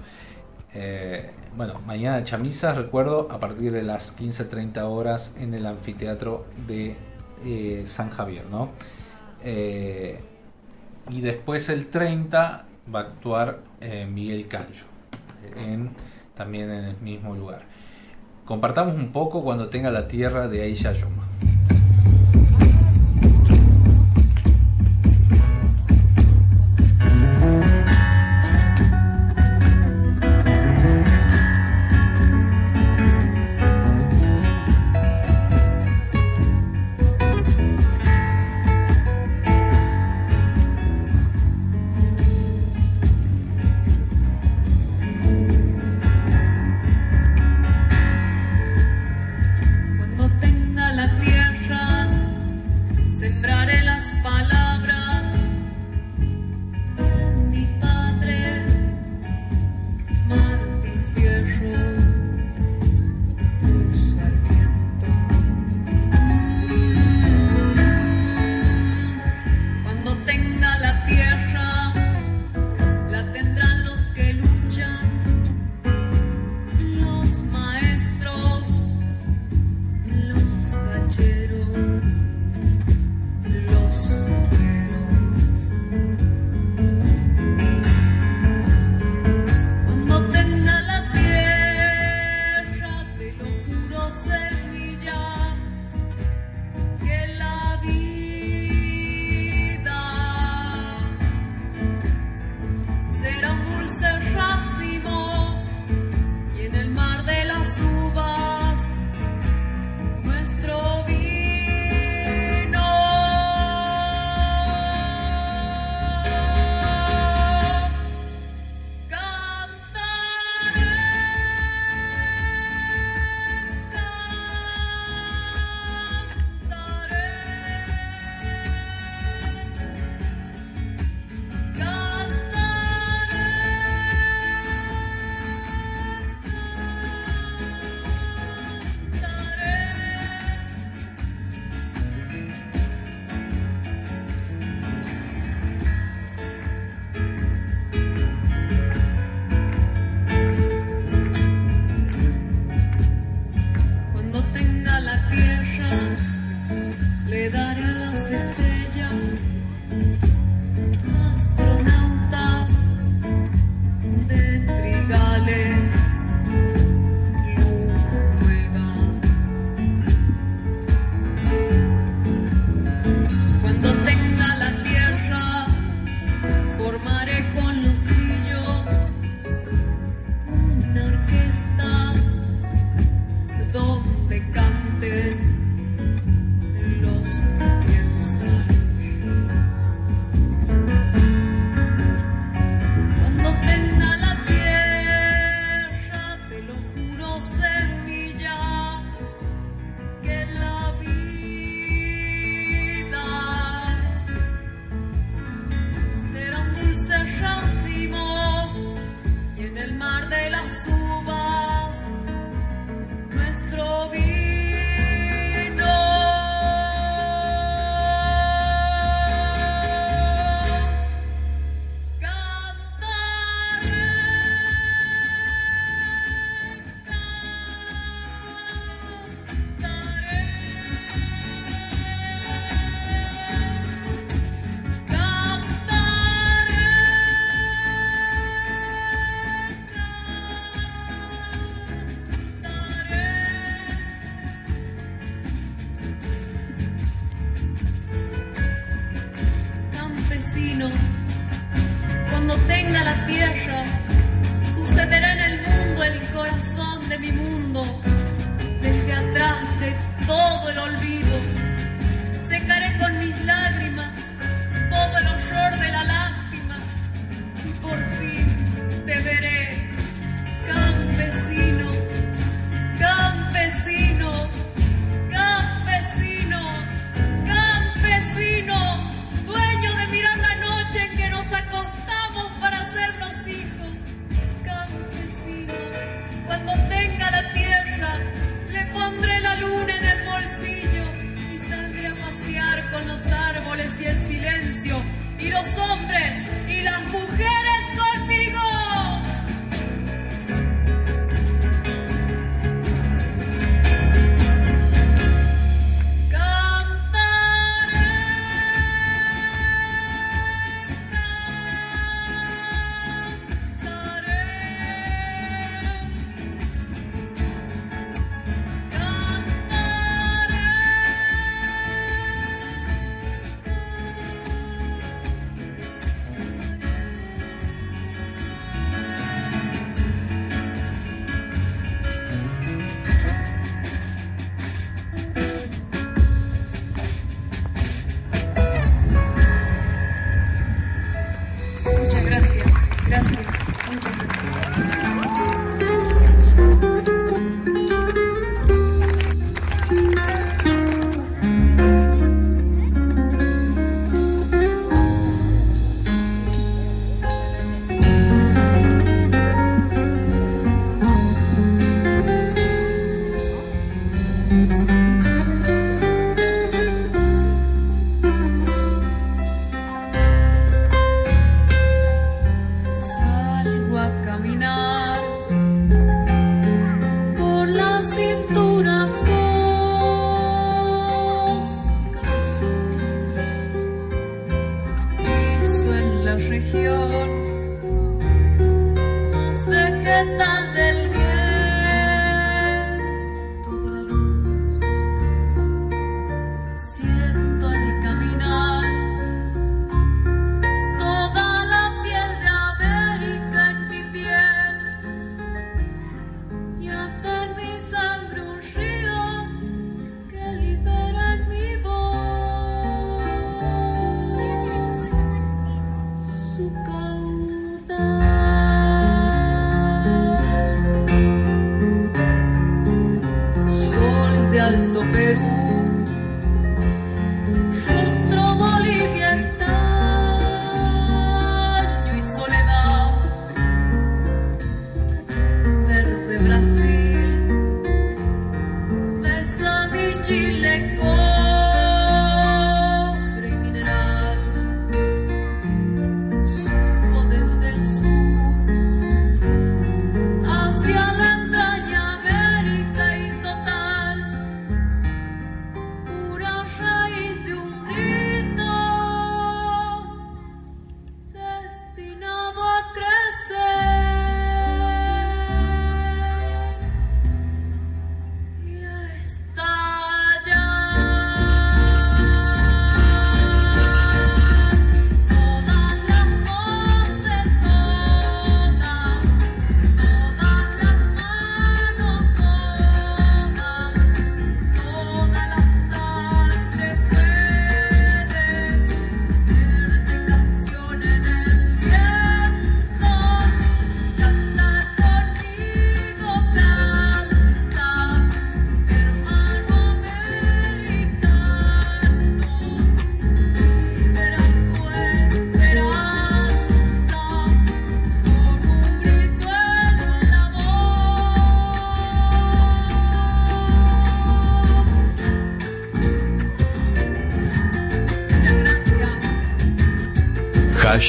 [0.73, 6.95] Eh, bueno, mañana chamisas, recuerdo, a partir de las 15.30 horas en el anfiteatro de
[7.45, 8.69] eh, San Javier, ¿no?
[9.43, 10.19] Eh,
[11.09, 13.59] y después el 30 va a actuar
[14.09, 14.85] Miguel Cancho
[15.57, 15.91] en
[16.35, 17.63] también en el mismo lugar.
[18.45, 21.27] Compartamos un poco cuando tenga la tierra de Aisha Yoma.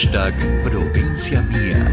[0.05, 1.84] Hashtag Provincia Mía.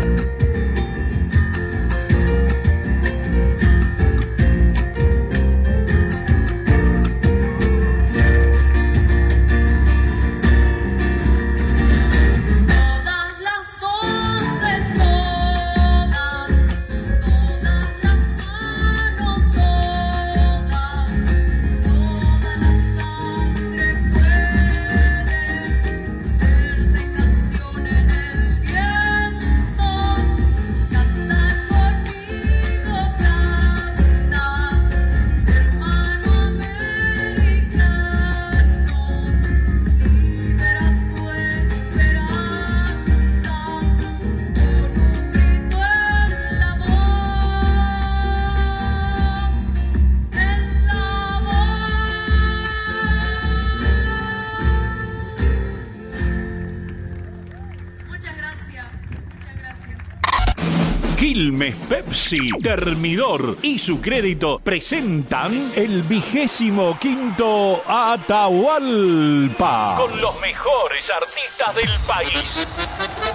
[62.11, 69.95] Pepsi, Termidor y su crédito presentan el vigésimo quinto Atahualpa.
[69.97, 72.67] Con los mejores artistas del país.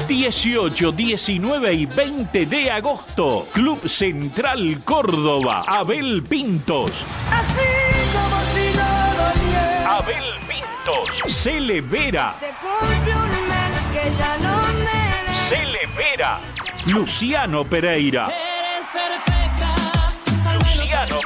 [0.07, 3.49] 18, 19 y 20 de agosto.
[3.51, 5.63] Club Central Córdoba.
[5.67, 6.91] Abel Pintos.
[7.33, 7.63] Así
[8.13, 9.87] como si nada bien.
[9.87, 11.11] Abel Pintos.
[11.35, 12.35] Cele Vera.
[12.39, 15.49] Se cumple un mes que ya no me ves.
[15.49, 16.41] Cele Vera.
[16.89, 18.29] Luciano Pereira.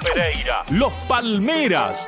[0.00, 0.64] Pereira.
[0.70, 2.06] Los Palmeras.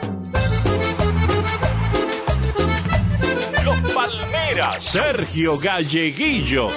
[3.64, 4.82] Los Palmeras.
[4.82, 6.70] Sergio Galleguillo.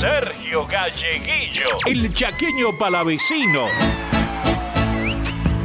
[0.00, 1.62] Sergio Galleguillo.
[1.86, 3.66] El chaqueño palavecino.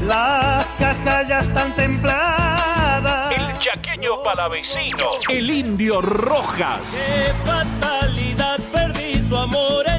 [0.05, 3.33] Las cajas ya están templadas.
[3.33, 5.07] El chaqueño palavecino.
[5.29, 6.81] El indio Rojas.
[6.91, 9.94] Qué fatalidad, perdí su amor.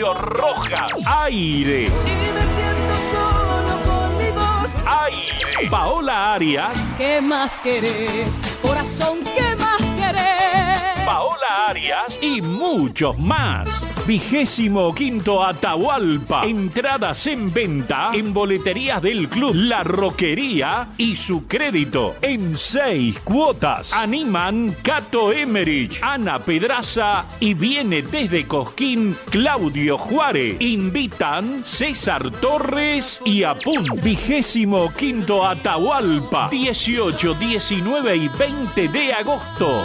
[0.00, 0.90] Rojas.
[1.04, 1.84] Aire.
[1.84, 4.70] Y me siento solo con mi voz.
[4.86, 5.68] Aire.
[5.70, 6.72] Paola Arias.
[6.96, 8.40] ¿Qué más querés?
[8.62, 11.04] Corazón, ¿qué más querés?
[11.04, 13.68] Paola Arias y muchos más.
[14.10, 16.44] Vigésimo quinto Atahualpa.
[16.44, 23.92] Entradas en venta en boleterías del club La Roquería y su crédito en seis cuotas.
[23.92, 30.56] Animan Cato Emerich, Ana Pedraza y viene desde Cosquín Claudio Juárez.
[30.58, 33.84] Invitan César Torres y Apun.
[34.02, 36.48] Vigésimo quinto Atahualpa.
[36.50, 39.84] 18, 19 y 20 de agosto.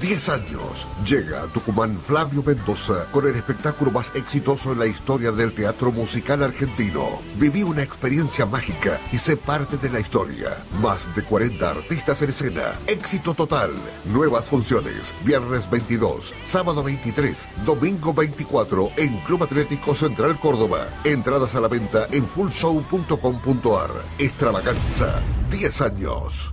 [0.00, 0.88] 10 años.
[1.06, 5.92] Llega a Tucumán Flavio Mendoza con el espectáculo más exitoso en la historia del teatro
[5.92, 7.20] musical argentino.
[7.36, 10.56] Viví una experiencia mágica y sé parte de la historia.
[10.80, 12.78] Más de 40 artistas en escena.
[12.86, 13.72] Éxito total.
[14.06, 15.14] Nuevas funciones.
[15.22, 20.88] Viernes 22, sábado 23, domingo 24 en Club Atlético Central Córdoba.
[21.04, 23.90] Entradas a la venta en fullshow.com.ar.
[24.18, 25.22] Extravaganza.
[25.50, 26.52] 10 años.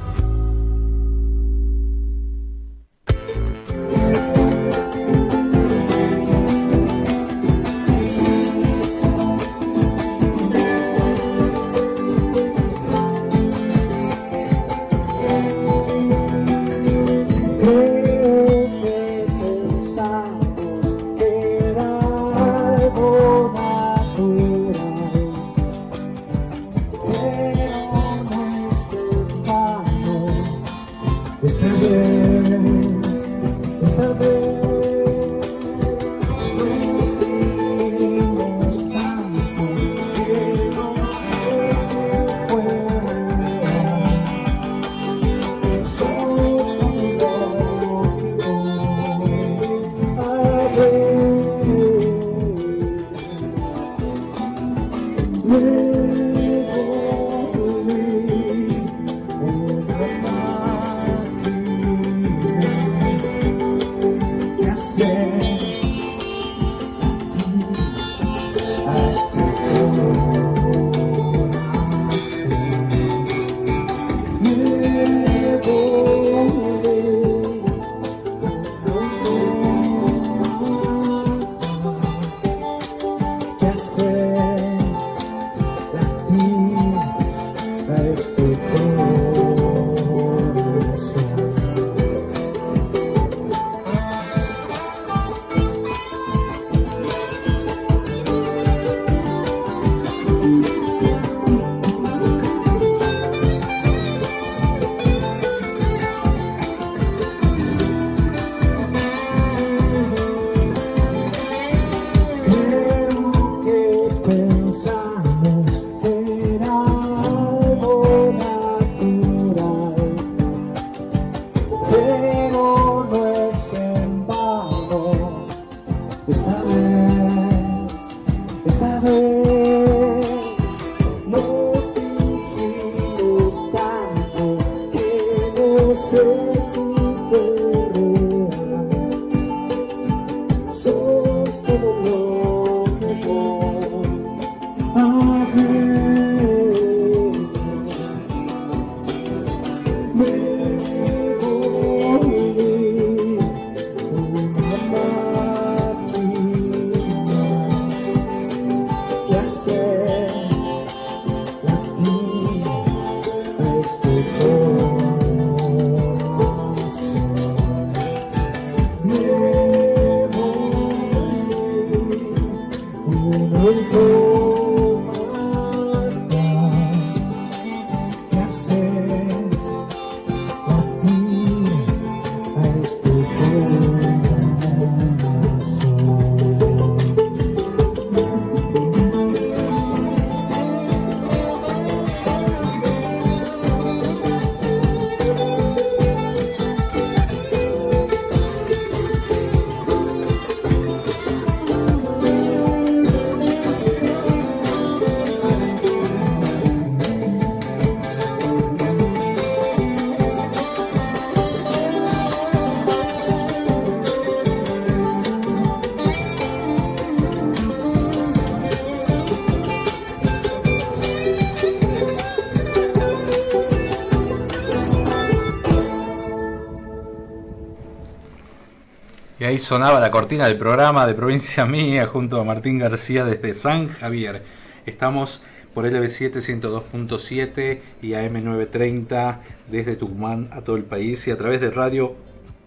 [229.41, 233.55] Y ahí sonaba la cortina del programa de Provincia Mía junto a Martín García desde
[233.55, 234.43] San Javier.
[234.85, 241.59] Estamos por LB7 102.7 y AM930 desde Tucumán a todo el país y a través
[241.59, 242.15] de radio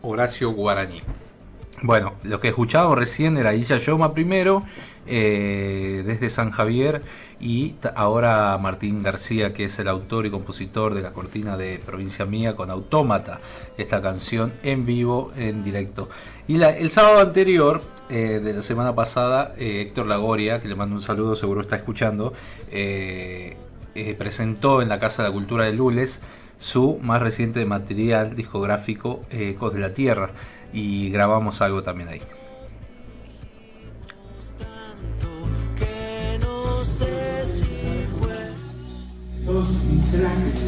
[0.03, 1.01] Horacio Guaraní.
[1.85, 4.63] Bueno, lo que escuchábamos recién era Illa Yoma primero,
[5.07, 7.03] eh, desde San Javier,
[7.39, 12.25] y ahora Martín García, que es el autor y compositor de la cortina de Provincia
[12.25, 13.39] Mía con Autómata,
[13.77, 16.09] esta canción en vivo, en directo.
[16.49, 20.95] Y el sábado anterior, eh, de la semana pasada, eh, Héctor Lagoria, que le mando
[20.95, 22.33] un saludo, seguro está escuchando,
[24.17, 26.23] presentó en la Casa de la Cultura de Lules
[26.59, 30.31] su más reciente material discográfico, Ecos de la Tierra,
[30.75, 32.21] y grabamos algo también ahí.
[39.45, 40.64] Sos un crack.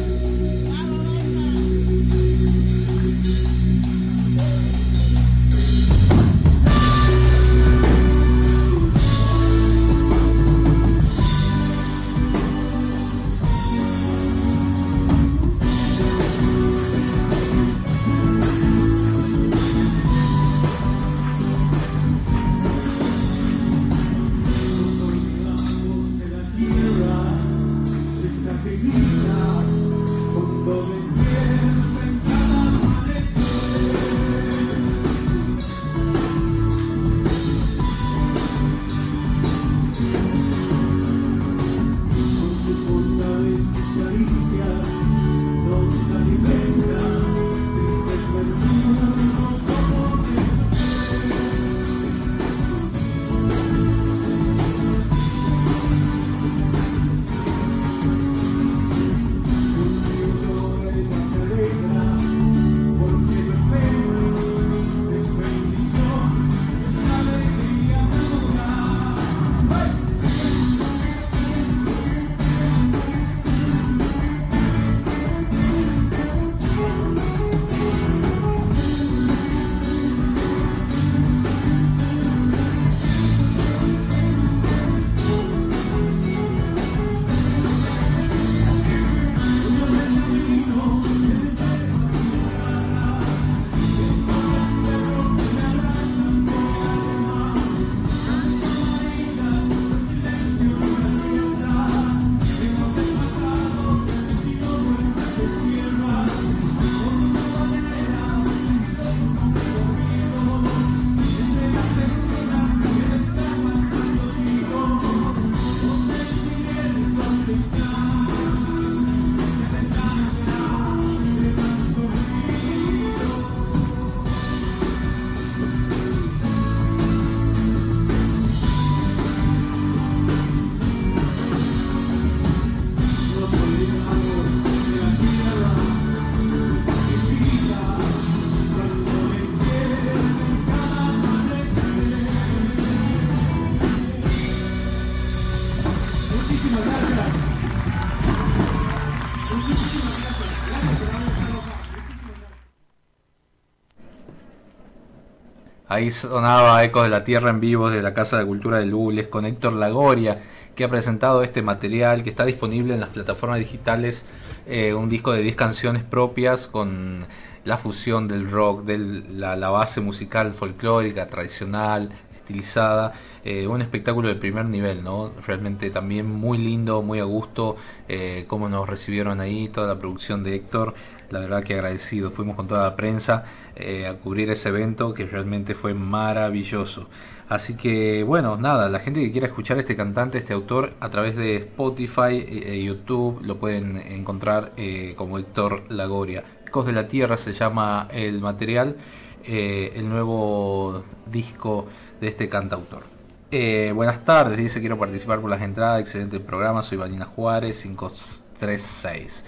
[155.97, 159.29] Ahí sonaba Ecos de la Tierra en vivo de la Casa de Cultura de Lules
[159.29, 160.39] con Héctor Lagoria,
[160.75, 164.27] que ha presentado este material que está disponible en las plataformas digitales,
[164.67, 167.25] eh, un disco de 10 canciones propias con
[167.65, 172.11] la fusión del rock, de la, la base musical folclórica, tradicional,
[172.47, 175.33] estilizada, eh, un espectáculo de primer nivel, ¿no?
[175.45, 177.75] Realmente también muy lindo, muy a gusto,
[178.07, 180.93] eh, cómo nos recibieron ahí, toda la producción de Héctor,
[181.29, 183.43] la verdad que agradecido, fuimos con toda la prensa
[183.75, 187.09] eh, a cubrir ese evento que realmente fue maravilloso.
[187.49, 191.35] Así que bueno, nada, la gente que quiera escuchar este cantante, este autor, a través
[191.35, 194.73] de Spotify, eh, YouTube, lo pueden encontrar
[195.15, 196.43] como Héctor Lagoria.
[196.65, 198.97] Ecos de la Tierra se llama el material,
[199.45, 201.87] el nuevo disco
[202.21, 203.03] de este cantautor.
[203.51, 209.45] Eh, buenas tardes, dice quiero participar por las entradas, excelente programa, soy Vanina Juárez, 536.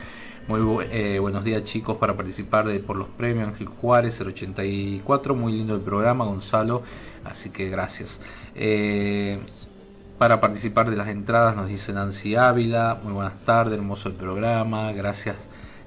[0.48, 5.36] Muy bu- eh, buenos días chicos para participar de, por los premios Ángel Juárez 084,
[5.36, 6.82] muy lindo el programa Gonzalo,
[7.26, 8.22] así que gracias.
[8.56, 9.40] Eh,
[10.18, 14.92] para participar de las entradas nos dice Nancy Ávila, muy buenas tardes, hermoso el programa,
[14.92, 15.36] gracias,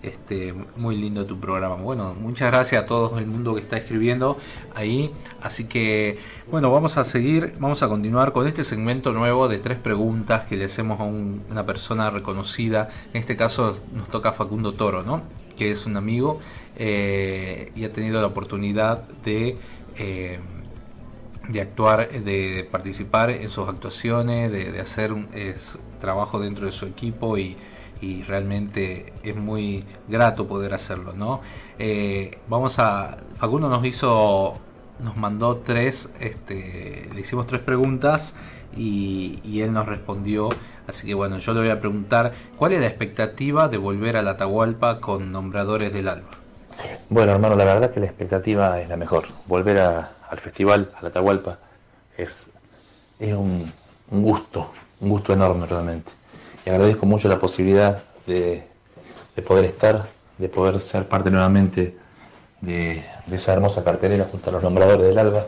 [0.03, 1.77] este, muy lindo tu programa.
[1.77, 4.37] Bueno, muchas gracias a todo el mundo que está escribiendo
[4.75, 6.19] ahí, así que
[6.51, 10.57] bueno, vamos a seguir, vamos a continuar con este segmento nuevo de tres preguntas que
[10.57, 15.23] le hacemos a un- una persona reconocida, en este caso nos toca Facundo Toro, ¿no?
[15.57, 16.41] que es un amigo
[16.77, 19.57] eh, y ha tenido la oportunidad de...
[19.97, 20.39] eh,
[21.49, 25.27] de actuar, de, participar en sus actuaciones, de, hacer un
[26.01, 27.57] trabajo dentro de su equipo y,
[28.27, 31.41] realmente es muy grato poder hacerlo, ¿no?
[31.79, 34.59] Eh, vamos a, Facundo nos hizo,
[34.99, 38.35] nos mandó tres, este, le hicimos tres preguntas
[38.77, 40.49] y, y él nos respondió,
[40.89, 44.23] así que bueno, yo le voy a preguntar, ¿cuál es la expectativa de volver a
[44.23, 46.43] la Atahualpa con Nombradores del Alba?
[47.09, 49.29] Bueno, hermano, la verdad que la expectativa es la mejor.
[49.47, 51.59] Volver al festival, a la Atahualpa,
[52.17, 52.51] es,
[53.19, 53.73] es un,
[54.11, 56.11] gusto, un gusto enorme realmente.
[56.65, 58.65] Y agradezco mucho la posibilidad de,
[59.47, 60.09] poder estar,
[60.39, 61.97] de poder ser parte nuevamente
[62.61, 65.47] de, esa hermosa cartelera junto a los nombradores del Alba.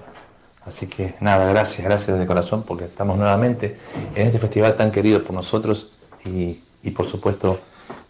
[0.67, 3.79] Así que nada, gracias, gracias de corazón porque estamos nuevamente
[4.15, 5.93] en este festival tan querido por nosotros
[6.25, 6.61] y,
[6.91, 7.61] por supuesto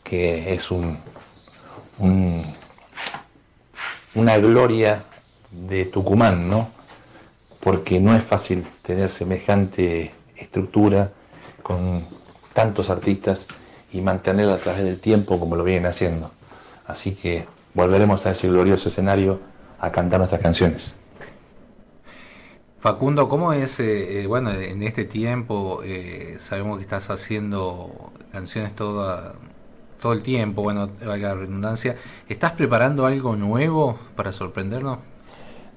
[0.02, 0.98] que es un,
[4.14, 5.05] una gloria
[5.50, 6.70] de Tucumán, ¿no?
[7.61, 11.11] Porque no es fácil tener semejante estructura
[11.62, 12.07] con
[12.55, 13.46] tantos artistas
[13.92, 16.30] y mantenerla a través del tiempo como lo vienen haciendo.
[16.86, 19.40] Así que volveremos a ese glorioso escenario
[19.78, 20.96] a cantar nuestras canciones.
[22.78, 28.76] Facundo, ¿cómo es, eh, eh, bueno, en este tiempo eh, sabemos que estás haciendo canciones
[28.76, 29.34] toda,
[30.00, 31.96] todo el tiempo, bueno, valga la redundancia,
[32.28, 34.98] ¿estás preparando algo nuevo para sorprendernos?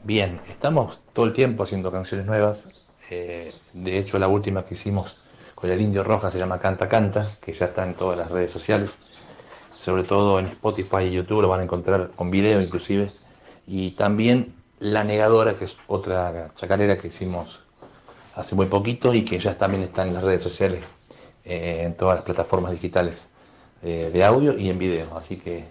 [0.03, 2.65] Bien, estamos todo el tiempo haciendo canciones nuevas.
[3.09, 5.17] Eh, de hecho, la última que hicimos
[5.57, 8.51] con el Indio Roja se llama Canta Canta, que ya está en todas las redes
[8.51, 8.95] sociales.
[9.73, 13.11] Sobre todo en Spotify y YouTube lo van a encontrar con video inclusive.
[13.65, 17.61] Y también La Negadora, que es otra chacarera que hicimos
[18.35, 20.83] hace muy poquito y que ya también está en las redes sociales,
[21.43, 23.25] eh, en todas las plataformas digitales
[23.81, 25.17] eh, de audio y en video.
[25.17, 25.65] Así que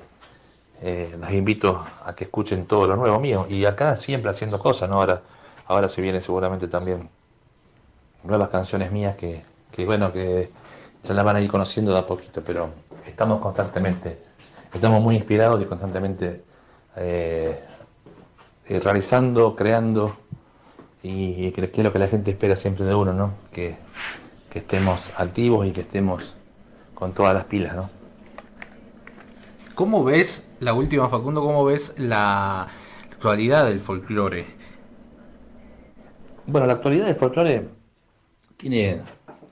[0.82, 3.47] eh, los invito a que escuchen todo lo nuevo mío.
[3.49, 4.97] Y acá siempre haciendo cosas, ¿no?
[4.97, 5.22] Ahora,
[5.64, 7.09] ahora se vienen seguramente también
[8.24, 9.45] nuevas canciones mías que,
[9.85, 10.51] bueno, que
[11.05, 12.71] ya las van a ir conociendo de a poquito, pero
[13.07, 14.19] estamos constantemente,
[14.73, 16.43] estamos muy inspirados y constantemente
[16.97, 17.61] eh,
[18.69, 20.17] eh, realizando, creando,
[21.03, 23.35] y, que es lo que la gente espera siempre de uno, ¿no?
[23.53, 23.77] Que,
[24.51, 26.35] que estemos activos y que estemos
[26.95, 27.91] con todas las pilas, ¿no?
[29.75, 32.67] ¿Cómo ves, la última Facundo, cómo ves la
[33.05, 34.47] actualidad del folclore?
[36.47, 37.69] Bueno, la actualidad del folclore
[38.57, 39.03] tiene,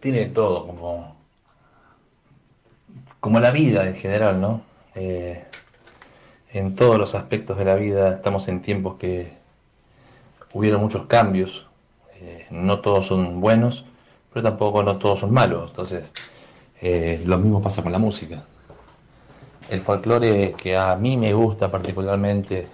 [0.05, 1.17] tiene todo, como,
[3.21, 4.61] como la vida en general, ¿no?
[4.95, 5.43] Eh,
[6.53, 9.33] en todos los aspectos de la vida estamos en tiempos que
[10.53, 11.67] hubieron muchos cambios,
[12.21, 13.87] eh, no todos son buenos,
[14.31, 16.13] pero tampoco no todos son malos, entonces
[16.83, 18.45] eh, lo mismo pasa con la música.
[19.71, 22.69] El folclore que a mí me gusta particularmente,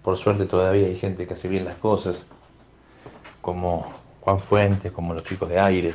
[0.00, 2.28] por suerte todavía hay gente que hace bien las cosas,
[3.40, 5.94] como Juan Fuentes, como los chicos de aire.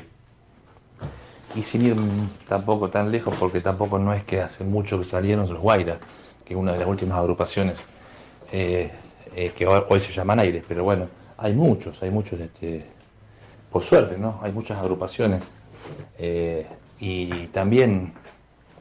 [1.54, 1.98] Y sin ir
[2.48, 6.00] tampoco tan lejos, porque tampoco no es que hace mucho que salieron los Guaira,
[6.46, 7.84] que es una de las últimas agrupaciones
[8.54, 8.90] eh,
[9.36, 12.86] eh, que hoy, se llaman Aires, pero bueno, hay muchos, hay muchos, este,
[13.70, 14.40] por suerte, ¿no?
[14.42, 15.54] Hay muchas agrupaciones.
[17.02, 18.14] y también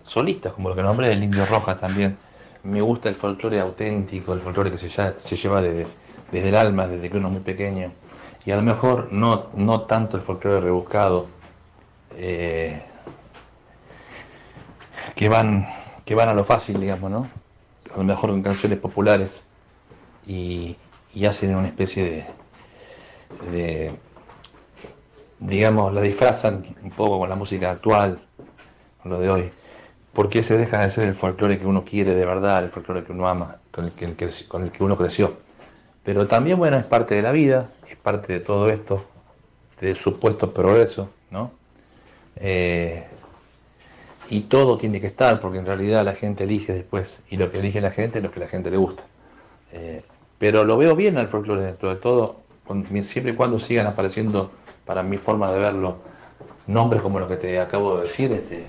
[0.05, 2.17] solistas, como lo que nombré del Indio Rojas también.
[2.63, 5.89] Me gusta el folclore auténtico, el folclore que se, se lleva desde,
[6.33, 7.91] el alma, desde que uno es muy pequeño.
[8.45, 11.27] Y a lo mejor no, no tanto el folclore rebuscado,
[12.17, 12.83] eh,
[15.15, 15.69] que, van,
[16.05, 17.29] que van a lo fácil, digamos, ¿no?
[17.95, 19.47] A lo mejor con canciones populares
[20.27, 20.77] y,
[21.27, 22.27] hacen una especie
[23.43, 23.93] de, de,
[25.41, 28.21] digamos, la disfrazan un poco con la música actual,
[29.03, 29.53] con lo de hoy.
[30.13, 33.05] ¿Por qué se deja de ser el folclore que uno quiere de verdad, el folclore
[33.05, 35.39] que uno ama, con el que, con el que uno creció?
[36.05, 39.05] Pero también, bueno, es parte de la vida, es parte de todo esto,
[39.81, 41.53] del supuesto progreso, ¿no?
[42.37, 43.05] Eh,
[44.29, 47.59] y todo tiene que estar, porque en realidad la gente elige después, y lo que
[47.59, 49.03] elige la gente es lo que la gente le gusta.
[49.73, 50.03] Eh,
[50.39, 52.37] pero lo veo bien al folclore dentro de todo,
[53.03, 54.51] siempre y cuando sigan apareciendo,
[54.87, 55.99] para mi forma de verlo,
[56.67, 58.67] nombres como los que te acabo de decir, este,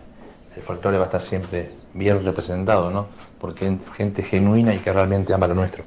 [0.55, 3.07] el folclore va a estar siempre bien representado, ¿no?
[3.39, 5.83] Porque gente genuina y que realmente ama lo nuestro.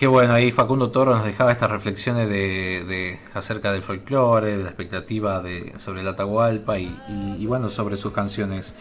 [0.00, 4.70] Qué bueno, ahí Facundo Toro nos dejaba estas reflexiones de, acerca del folclore, de la
[4.70, 8.74] expectativa de, sobre la Atahualpa y, bueno, sobre sus canciones.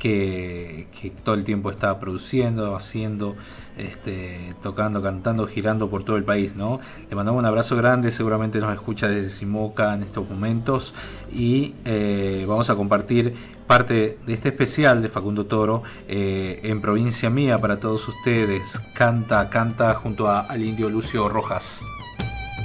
[0.00, 0.88] Que,
[1.22, 3.36] todo el tiempo está produciendo, haciendo,
[3.78, 6.80] este, tocando, cantando, girando por todo el país, ¿no?
[7.08, 10.94] Le mandamos un abrazo grande, seguramente nos escucha desde Simoca en estos momentos
[11.32, 13.34] y eh, vamos a compartir
[13.68, 18.80] parte de este especial de Facundo Toro eh, en provincia mía para todos ustedes.
[18.94, 21.80] Canta, canta junto a- al indio Lucio Rojas.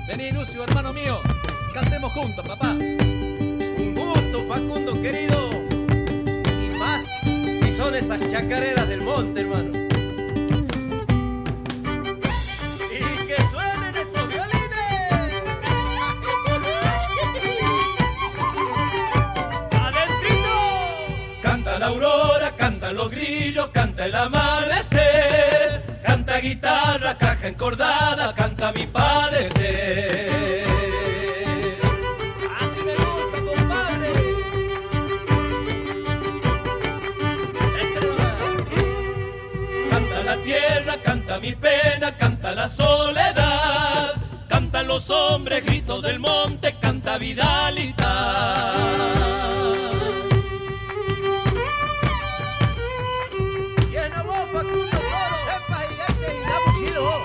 [0.07, 1.19] Vení, Lucio, hermano mío.
[1.73, 2.71] Cantemos juntos, papá.
[2.71, 5.44] Un gusto, Facundo querido.
[7.77, 9.71] Son esas chacareras del monte, hermano.
[12.89, 15.41] Y que suenen esos violines.
[21.41, 25.83] Canta la aurora, cantan los grillos, canta el amanecer.
[26.01, 30.34] Canta guitarra, caja encordada, canta mi padecer.
[41.45, 44.15] Mi pena, canta la soledad.
[44.47, 48.11] Cantan los hombres, gritos del monte, canta Vidalita.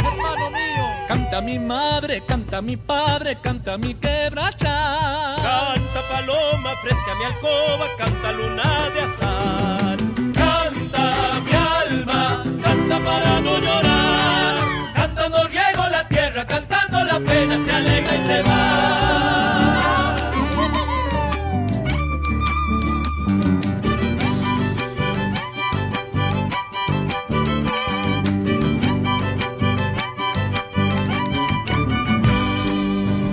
[0.04, 0.84] Hermano mío.
[1.08, 5.36] Canta mi madre, canta mi padre, canta mi quebracha.
[5.40, 9.98] Canta paloma frente a mi alcoba, canta luna de azar.
[10.34, 12.39] Canta mi alma,
[13.04, 14.56] para no llorar.
[14.94, 18.60] Cantando riego la tierra, cantando la pena, se alegra y se va.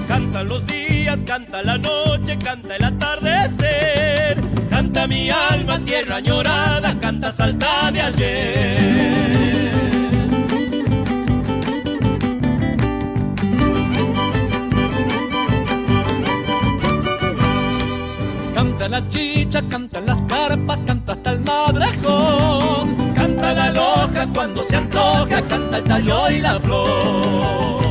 [0.08, 4.42] Cantan los días, canta la noche, canta el atardecer.
[4.70, 9.57] Canta mi alma, tierra añorada, canta salta de ayer.
[19.00, 23.14] La chicha, cantan las carpas, canta hasta el madrejón.
[23.14, 27.87] Canta la loja cuando se antoja, canta el tallo y la flor.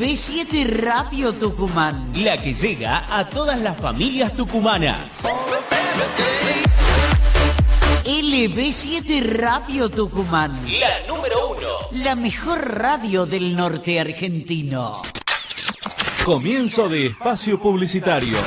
[0.00, 2.10] LB7 Radio Tucumán.
[2.14, 5.28] La que llega a todas las familias tucumanas.
[8.06, 10.58] LB7 Radio Tucumán.
[10.80, 11.68] La número uno.
[12.02, 15.02] La mejor radio del norte argentino.
[16.24, 18.38] Comienzo de espacio publicitario.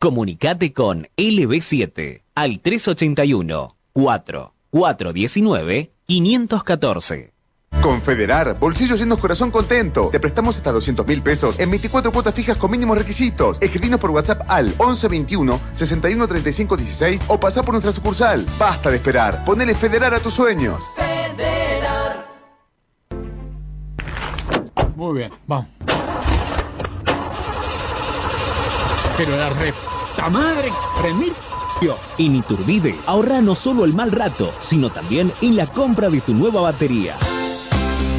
[0.00, 7.37] Comunicate con LB7 al 381 4 419 514.
[7.82, 10.08] Confederar, bolsillos llenos, corazón contento.
[10.10, 13.58] Te prestamos hasta 200 mil pesos en 24 cuotas fijas con mínimos requisitos.
[13.60, 18.44] Escribinos por WhatsApp al 1121 61 35 16 o pasá por nuestra sucursal.
[18.58, 19.44] Basta de esperar.
[19.44, 20.82] Ponele Federar a tus sueños.
[24.96, 25.66] Muy bien, vamos.
[29.16, 31.32] Pero la reta madre, prendí.
[32.18, 36.34] En Iturbide, ahorra no solo el mal rato, sino también en la compra de tu
[36.34, 37.16] nueva batería.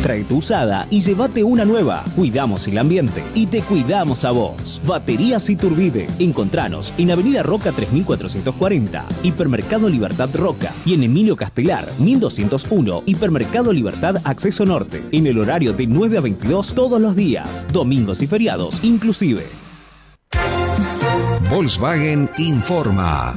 [0.02, 2.06] Trae tu usada y llévate una nueva.
[2.16, 4.82] Cuidamos el ambiente y te cuidamos a vos.
[4.86, 6.08] Baterías Iturbide.
[6.20, 14.18] Encontranos en Avenida Roca 3440, Hipermercado Libertad Roca y en Emilio Castelar 1201, Hipermercado Libertad
[14.24, 15.04] Acceso Norte.
[15.12, 19.69] En el horario de 9 a 22 todos los días, domingos y feriados inclusive.
[21.50, 23.34] Volkswagen informa.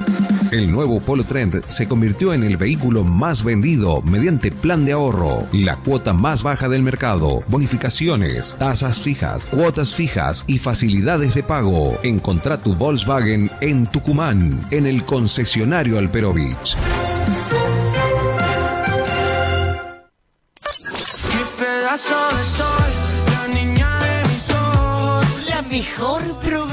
[0.51, 5.45] El nuevo Polo Trend se convirtió en el vehículo más vendido mediante plan de ahorro,
[5.53, 11.99] la cuota más baja del mercado, bonificaciones, tasas fijas, cuotas fijas y facilidades de pago.
[12.03, 16.77] Encontrá tu Volkswagen en Tucumán, en el concesionario Alperovich.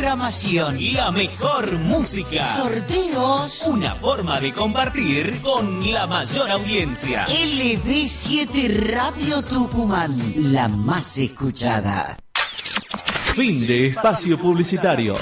[0.09, 0.93] Programación.
[0.95, 2.43] La mejor música.
[2.55, 3.67] Sorteos.
[3.67, 7.27] Una forma de compartir con la mayor audiencia.
[7.27, 10.11] LB7 Radio Tucumán.
[10.35, 12.17] La más escuchada.
[13.35, 15.15] Fin de espacio publicitario.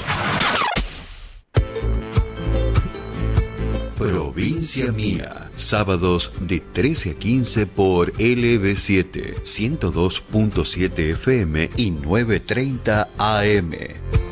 [3.98, 5.50] Pro Provincia Mía.
[5.54, 14.27] Sábados de 13 a 15 por LB7, 102.7 FM y 9.30 AM.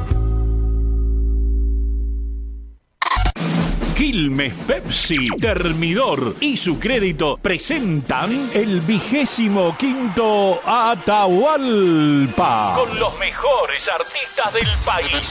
[4.02, 12.78] Quilmes Pepsi, Termidor y su crédito presentan el vigésimo quinto Atahualpa.
[12.78, 15.22] Con los mejores artistas del país.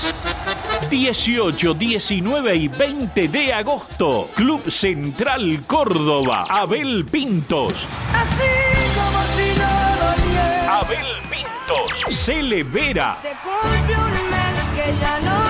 [0.89, 4.31] 18, 19 y 20 de agosto.
[4.37, 6.45] Club Central Córdoba.
[6.49, 7.75] Abel Pintos.
[8.15, 8.45] Así
[8.95, 9.67] como si no
[10.07, 10.79] doliera.
[10.79, 11.91] Abel Pintos.
[12.09, 13.19] Cele Vera.
[13.21, 15.50] Se cumple un mes que ya no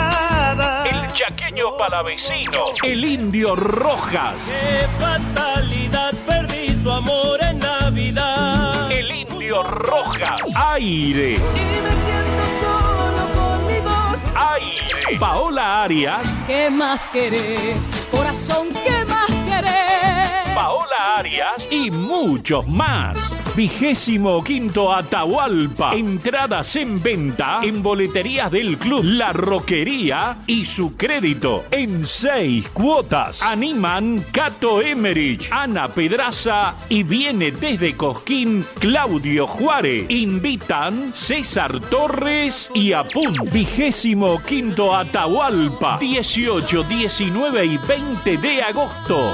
[1.77, 2.63] Palavecino.
[2.83, 4.35] El indio Rojas.
[4.47, 8.89] Qué fatalidad, perdí su amor en Navidad.
[8.91, 10.39] El indio Rojas.
[10.55, 11.33] Aire.
[11.33, 14.19] Y me siento solo con mi voz.
[14.35, 15.19] Aire.
[15.19, 16.21] Paola Arias.
[16.47, 17.89] ¿Qué más querés?
[18.09, 20.55] Corazón, ¿qué más querés?
[20.55, 23.17] Paola Arias y muchos más.
[23.55, 25.93] Vigésimo quinto Atahualpa.
[25.93, 33.41] Entradas en venta en boleterías del club La Roquería y su crédito en seis cuotas.
[33.41, 40.05] Animan Cato Emerich, Ana Pedraza y viene desde Cosquín Claudio Juárez.
[40.09, 43.33] Invitan César Torres y Apun.
[43.51, 45.97] Vigésimo quinto Atahualpa.
[45.99, 49.33] 18, 19 y 20 de agosto.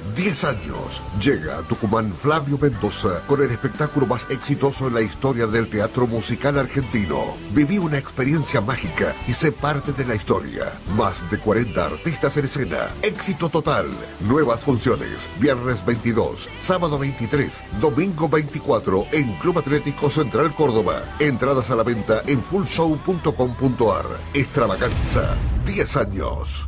[0.15, 1.01] 10 años.
[1.21, 6.07] Llega a Tucumán Flavio Mendoza con el espectáculo más exitoso en la historia del teatro
[6.07, 7.37] musical argentino.
[7.53, 10.65] Viví una experiencia mágica y sé parte de la historia.
[10.95, 12.89] Más de 40 artistas en escena.
[13.01, 13.87] Éxito total.
[14.21, 15.29] Nuevas funciones.
[15.39, 21.01] Viernes 22, sábado 23, domingo 24 en Club Atlético Central Córdoba.
[21.19, 24.05] Entradas a la venta en fullshow.com.ar.
[24.33, 25.37] Extravaganza.
[25.65, 26.67] 10 años.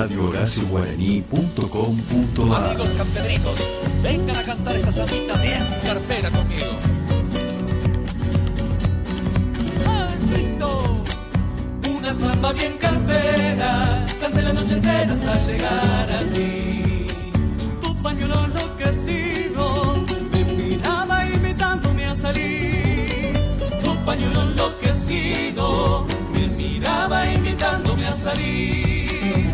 [0.00, 3.70] radiohoracioguaraní.com.ar Amigos campedritos,
[4.02, 6.70] vengan a cantar esta sambita bien carpera conmigo.
[9.86, 11.02] ¡Maldito!
[11.98, 17.06] Una samba bien carpera, cante la noche entera hasta llegar a ti.
[17.82, 20.02] Tu pañuelo enloquecido
[20.32, 23.34] me miraba invitándome a salir.
[23.82, 29.49] Tu pañuelo enloquecido me miraba invitándome a salir.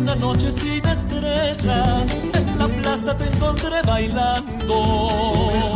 [0.00, 5.10] Una noche sin estrellas, en la plaza te encontré bailando.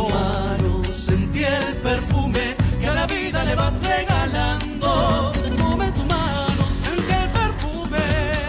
[0.09, 5.31] Mano, sentí el perfume que a la vida le vas regalando.
[5.59, 8.03] Tu mano, sentí el perfume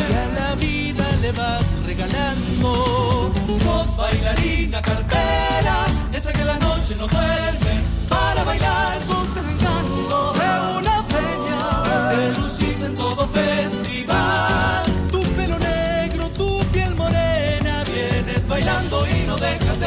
[0.09, 3.35] que a la vida le vas regalando.
[3.63, 8.99] Sos bailarina carpera, esa que la noche no duerme para bailar.
[9.03, 9.45] Sos el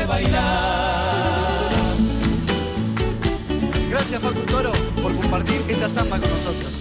[0.09, 1.69] bailar.
[3.89, 4.71] Gracias Facu Toro
[5.01, 6.73] por compartir esta samba con nosotros.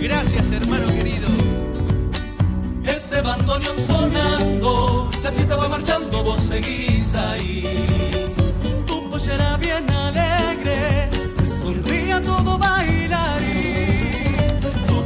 [0.00, 1.28] Gracias hermano querido.
[2.84, 7.62] Ese bandoneón sonando, la fiesta va marchando, vos seguís ahí.
[8.86, 10.53] Tu pollera bien alegre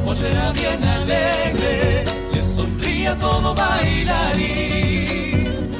[0.08, 4.96] Tu pollera bien alegre, le sonríe a todo bailarín.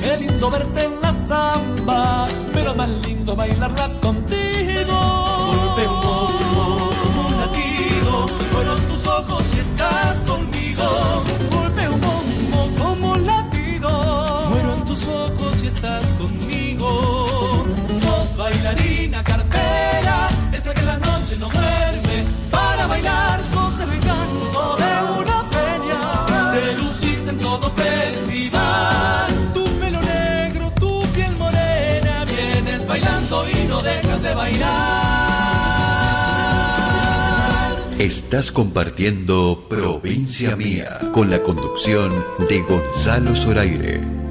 [0.02, 4.98] Qué lindo verte en la samba, pero más lindo bailarla contigo.
[5.50, 9.46] Un como un latido, fueron tus ojos
[38.09, 42.10] Estás compartiendo Provincia Mía con la conducción
[42.48, 44.27] de Gonzalo Zoraire.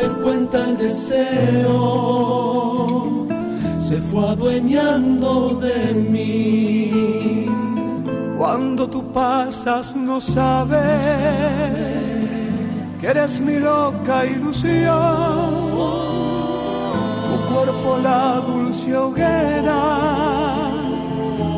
[0.00, 2.20] Darme cuenta el deseo
[3.78, 7.46] se fue adueñando de mí.
[8.38, 11.04] Cuando tú pasas no sabes
[13.00, 15.70] que eres mi loca ilusión.
[17.26, 19.82] Tu cuerpo la dulce hoguera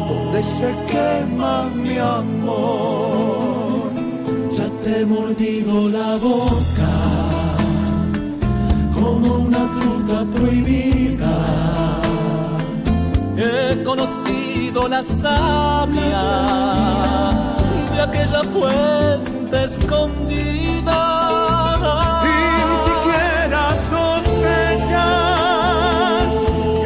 [0.08, 3.92] donde se quema mi amor.
[4.56, 6.91] Ya te he mordido la boca
[9.52, 11.34] una fruta prohibida.
[13.36, 16.24] He conocido la savia
[17.92, 21.00] de aquella fuente escondida.
[22.24, 22.36] Y
[22.70, 23.62] ni siquiera
[23.92, 25.10] sospechas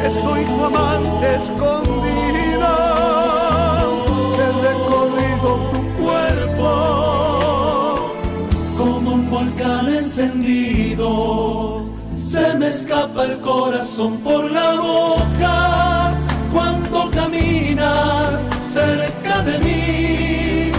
[0.01, 2.71] que soy tu amante escondido,
[4.35, 6.71] que he recorrido tu cuerpo
[8.77, 11.66] como un volcán encendido.
[12.29, 16.13] Se me escapa el corazón por la boca
[16.51, 20.71] cuando caminas cerca de mí.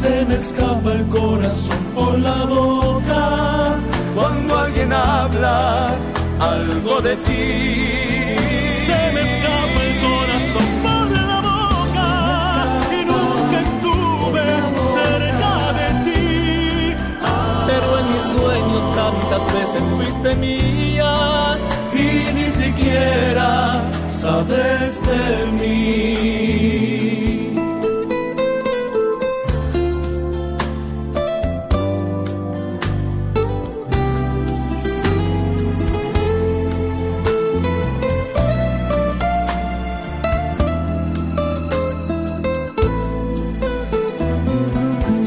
[0.00, 3.74] Se me escapa el corazón por la boca
[4.14, 5.88] cuando alguien habla
[6.38, 7.91] algo de ti.
[19.72, 21.58] Veces fuiste mía
[21.94, 26.42] y ni siquiera sabes de mí.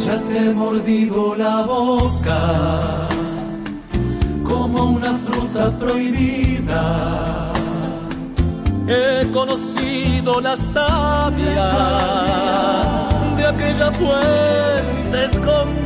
[0.06, 2.85] Ya te he mordido la boca
[5.86, 6.84] prohibida.
[8.88, 11.70] He conocido la savia
[13.38, 15.85] de aquella fuente escondida.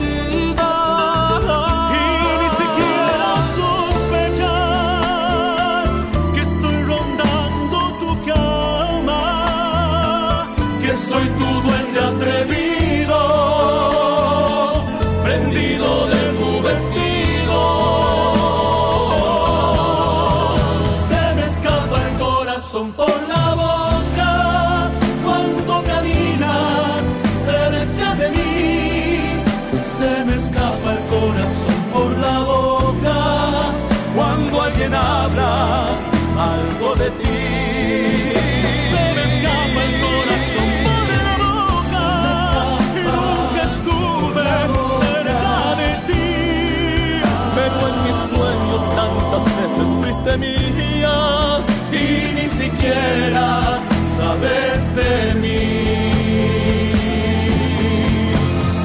[52.59, 53.79] Siquiera
[54.17, 55.63] sabes de mí.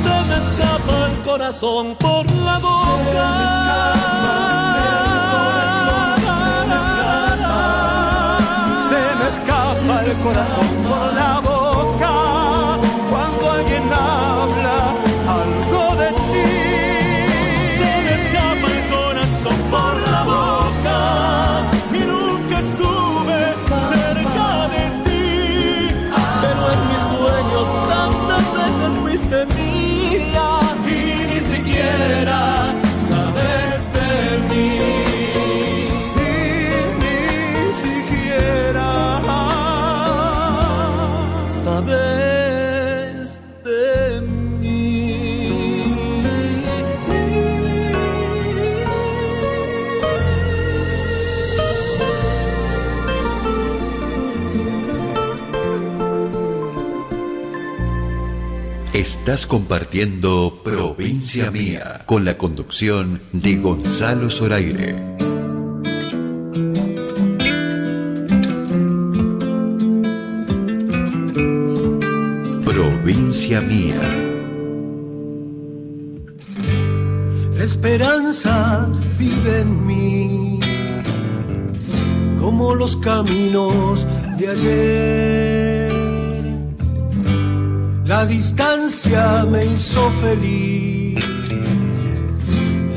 [0.03, 3.29] Se me escapa el corazón por la boca.
[8.91, 11.44] Se me escapa el corazón por la boca
[59.25, 64.97] Estás compartiendo Provincia Mía con la conducción de Gonzalo Zoraire.
[72.67, 74.03] Provincia Mía.
[77.57, 78.87] La esperanza
[79.19, 80.61] vive en mí,
[82.39, 84.07] como los caminos
[84.37, 85.54] de ayer.
[88.05, 91.25] La distancia me hizo feliz,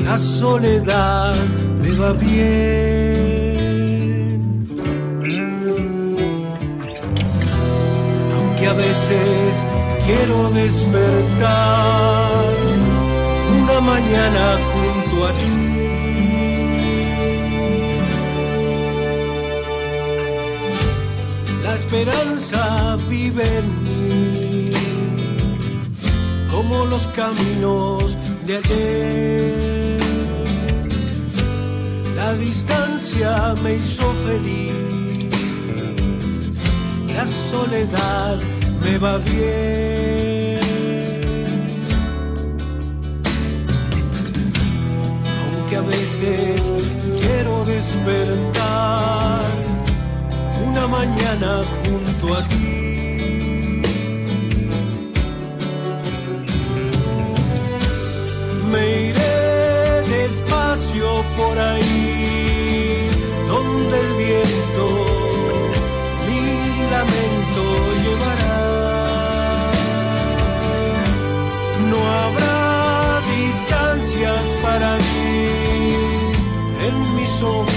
[0.04, 1.34] la soledad
[1.80, 3.08] me va bien.
[8.36, 9.66] Aunque a veces
[10.04, 11.48] quiero despertar
[13.62, 15.68] una mañana junto a ti.
[21.62, 23.87] La esperanza vive en
[26.58, 30.00] como los caminos de ayer.
[32.16, 34.72] La distancia me hizo feliz,
[37.14, 38.38] la soledad
[38.82, 40.58] me va bien.
[45.40, 46.72] Aunque a veces
[47.20, 49.42] quiero despertar
[50.66, 52.67] una mañana junto a ti.
[60.48, 63.08] Iré despacio por ahí,
[63.48, 64.86] donde el viento
[66.26, 67.64] mi lamento
[68.02, 68.56] llevará.
[71.90, 75.48] No habrá distancias para mí
[76.86, 77.67] en mis ojos,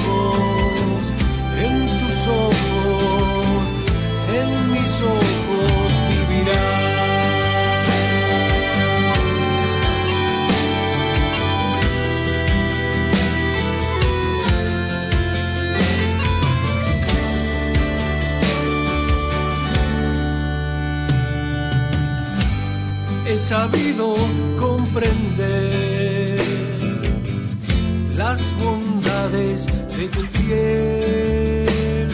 [23.52, 24.16] sabido
[24.58, 26.40] comprender
[28.16, 29.66] las bondades
[29.98, 32.08] de tu piel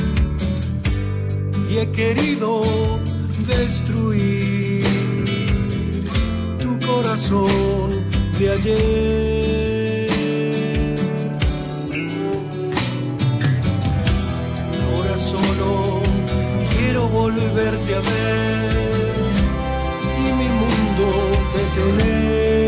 [1.70, 2.64] y he querido
[3.46, 4.84] destruir
[6.58, 7.90] tu corazón
[8.40, 10.10] de ayer.
[14.82, 16.02] Ahora solo
[16.76, 18.47] quiero volverte a ver
[21.78, 22.67] 流泪。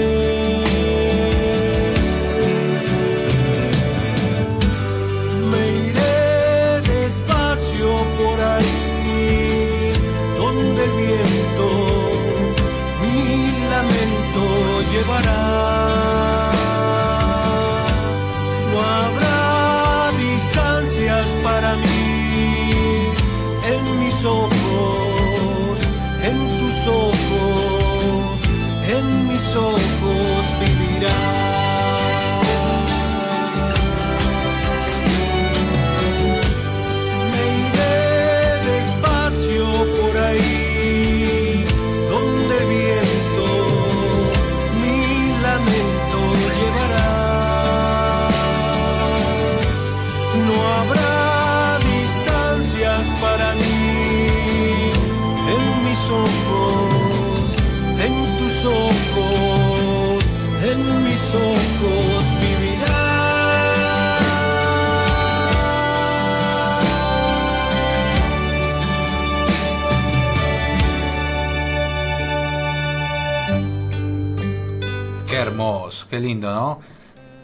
[76.10, 76.80] Qué lindo, ¿no?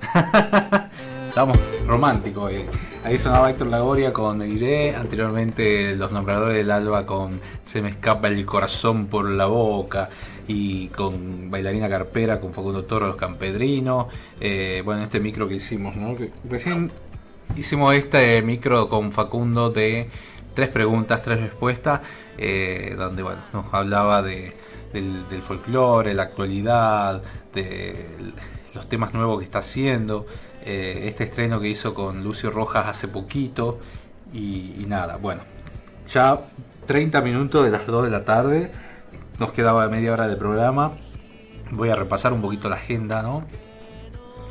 [1.30, 2.52] Estamos románticos.
[3.04, 8.28] Ahí sonaba Héctor Lagoria con Iré, anteriormente los nombradores del Alba con Se me escapa
[8.28, 10.10] el corazón por la boca
[10.48, 14.08] y con Bailarina Carpera con Facundo Toro Los Campedrinos.
[14.40, 16.16] Eh, bueno, este micro que hicimos, ¿no?
[16.50, 16.92] Recién
[17.56, 20.10] hicimos este micro con Facundo de
[20.56, 22.02] tres preguntas, tres respuestas,
[22.40, 24.54] eh, donde bueno, nos hablaba de,
[24.94, 27.22] del, del folclore, la actualidad,
[27.54, 28.06] de
[28.74, 30.28] los temas nuevos que está haciendo,
[30.64, 33.80] eh, este estreno que hizo con Lucio Rojas hace poquito
[34.34, 35.42] y, nada, bueno,
[36.12, 36.40] ya
[36.86, 38.72] 30 minutos de las 2 de la tarde,
[39.40, 40.94] nos quedaba media hora de programa,
[41.72, 43.46] voy a repasar un poquito la agenda, ¿no?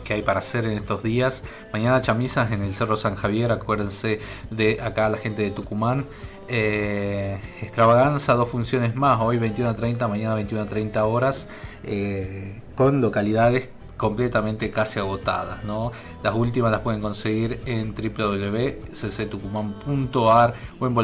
[0.04, 1.42] que hay para hacer en estos días.
[1.72, 4.20] Mañana chamisas en el Cerro San Javier, acuérdense
[4.50, 6.04] de acá la gente de Tucumán.
[6.48, 11.48] Eh, extravaganza, dos funciones más, hoy 21 a 30, mañana 21 a 30 horas,
[11.84, 15.64] eh, con localidades completamente casi agotadas.
[15.64, 15.90] ¿no?
[16.22, 20.94] Las últimas las pueden conseguir en www.cctucumán.ar o en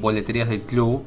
[0.00, 1.04] boleterías del club.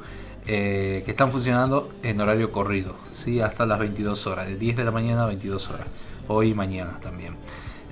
[0.50, 3.42] Eh, que están funcionando en horario corrido, ¿sí?
[3.42, 5.88] hasta las 22 horas, de 10 de la mañana a 22 horas,
[6.30, 7.36] hoy y mañana también.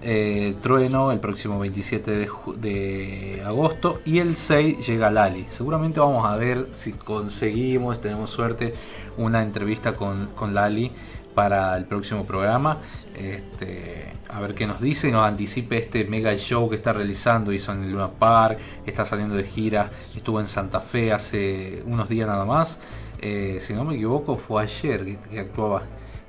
[0.08, 5.48] Eh, Trueno el próximo 27 de, agosto y el 6 llega Lali.
[5.50, 8.76] Seguramente vamos a ver si conseguimos, tenemos suerte,
[9.18, 10.92] una entrevista con, Lali
[11.34, 12.78] para el próximo programa.
[13.16, 17.52] Este, a ver qué nos dice, nos anticipe este mega show que está realizando.
[17.52, 22.08] Hizo en el Luna Park, está saliendo de gira, estuvo en Santa Fe hace unos
[22.10, 22.78] días nada más.
[23.20, 25.82] Eh, si no me equivoco, fue ayer que, que actuaba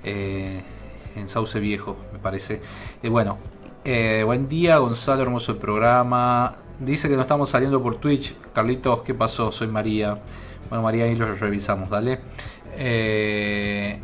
[0.02, 0.62] eh,
[1.14, 2.62] en Sauce Viejo, me parece.
[3.02, 3.36] Y bueno,
[3.88, 6.56] eh, buen día, Gonzalo, hermoso el programa.
[6.80, 8.34] Dice que no estamos saliendo por Twitch.
[8.52, 9.52] Carlitos, ¿qué pasó?
[9.52, 10.14] Soy María.
[10.68, 12.18] Bueno, María, ahí lo revisamos, dale.
[12.76, 14.00] Eh,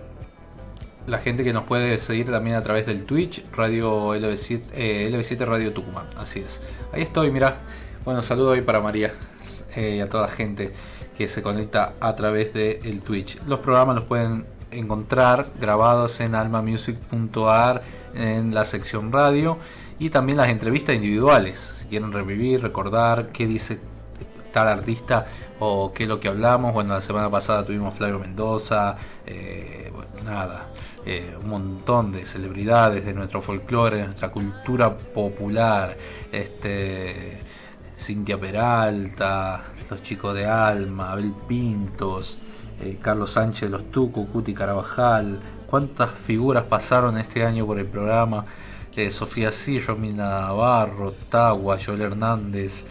[1.08, 5.44] la gente que nos puede seguir también a través del Twitch, Radio LB7, eh, LB7
[5.44, 6.62] Radio Tucumán, así es.
[6.92, 7.56] Ahí estoy, mira.
[8.04, 9.12] Bueno, saludo ahí para María
[9.76, 10.72] y a toda la gente
[11.18, 13.40] que se conecta a través del el Twitch.
[13.48, 17.80] Los programas los pueden encontrar grabados en almamusic.ar
[18.14, 19.58] en la sección radio
[19.98, 21.74] y también las entrevistas individuales.
[21.78, 23.78] Si quieren revivir, recordar qué dice
[24.52, 25.26] tal artista
[25.58, 26.74] o qué es lo que hablamos.
[26.74, 28.96] Bueno, la semana pasada tuvimos Flavio Mendoza,
[29.26, 29.92] eh,
[30.24, 30.68] nada,
[31.06, 35.96] eh, un montón de celebridades de nuestro folclore, de nuestra cultura popular.
[36.30, 37.40] Este,
[37.98, 42.38] Cintia Peralta, los chicos de Alma, Abel Pintos,
[42.82, 45.38] eh, Carlos Sánchez de los Tucu, Cuti Carabajal.
[45.66, 48.44] ¿Cuántas figuras pasaron este año por el programa?
[48.94, 52.84] Eh, Sofía Sí, Romina Navarro, Tagua, Joel Hernández,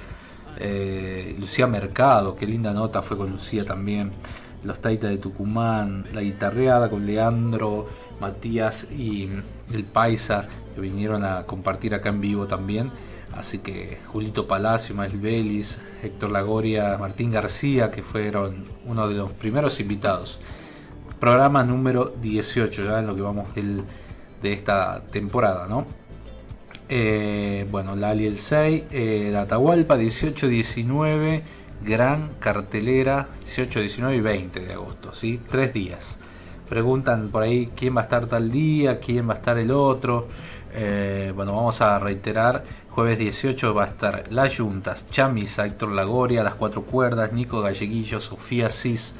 [0.58, 4.12] eh, Lucía Mercado, qué linda nota fue con Lucía también.
[4.64, 7.88] Los Taita de Tucumán, la guitarreada con Leandro,
[8.20, 9.30] Matías y
[9.72, 12.92] el Paisa, que vinieron a compartir acá en vivo también.
[13.36, 19.32] Así que Julito Palacio, Mael Vélez, Héctor Lagoria, Martín García, que fueron uno de los
[19.32, 20.40] primeros invitados.
[21.20, 23.84] Programa número 18, ya en lo que vamos del,
[24.42, 25.86] de esta temporada, ¿no?
[26.90, 31.44] Eh, bueno, Lali el 6, eh, la Atahualpa 18, 19,
[31.86, 35.40] gran cartelera 18, 19 y 20 de agosto, ¿sí?
[35.50, 36.20] Tres días.
[36.68, 40.28] Preguntan por ahí quién va a estar tal día, quién va a estar el otro.
[40.74, 42.64] Eh, bueno, vamos a reiterar.
[42.94, 48.20] Jueves 18 va a estar Las Juntas, Chamisa, Héctor Lagoria, Las Cuatro Cuerdas, Nico Galleguillo,
[48.20, 49.16] Sofía Cis,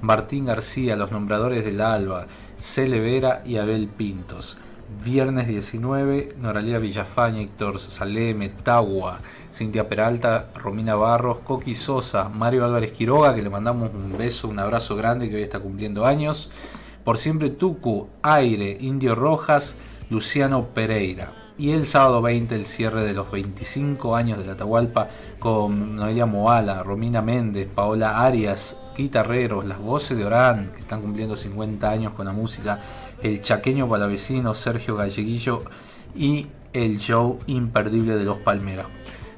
[0.00, 2.28] Martín García, Los Nombradores del Alba,
[2.58, 4.56] Cele Vera y Abel Pintos.
[5.04, 9.20] Viernes 19, Noralía Villafaña, Héctor Saleme, Tagua,
[9.52, 14.58] Cintia Peralta, Romina Barros, Coqui Sosa, Mario Álvarez Quiroga, que le mandamos un beso, un
[14.58, 16.50] abrazo grande, que hoy está cumpliendo años.
[17.04, 19.76] Por siempre Tucu, Aire, Indio Rojas,
[20.08, 21.39] Luciano Pereira.
[21.60, 26.82] Y el sábado 20 el cierre de los 25 años de Atahualpa con Noelia Moala,
[26.82, 32.24] Romina Méndez, Paola Arias, guitarreros, las voces de Orán, que están cumpliendo 50 años con
[32.24, 32.80] la música,
[33.22, 35.64] el chaqueño palavecino Sergio Galleguillo
[36.16, 38.86] y el show imperdible de los Palmeras.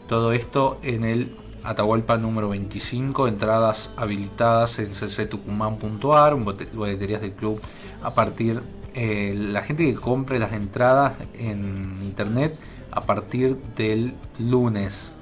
[0.08, 7.60] Todo esto en el Atahualpa número 25, entradas habilitadas en cctucumán.ar, boleterías del club
[8.00, 8.62] a partir
[8.94, 12.58] eh, la gente que compre las entradas en internet
[12.90, 15.14] a partir del lunes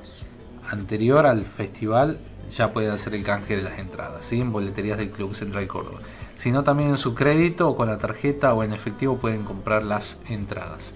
[0.68, 2.18] anterior al festival
[2.52, 4.40] ya pueden hacer el canje de las entradas ¿sí?
[4.40, 6.00] en boleterías del Club Central Córdoba.
[6.36, 9.84] Si no, también en su crédito o con la tarjeta o en efectivo pueden comprar
[9.84, 10.94] las entradas.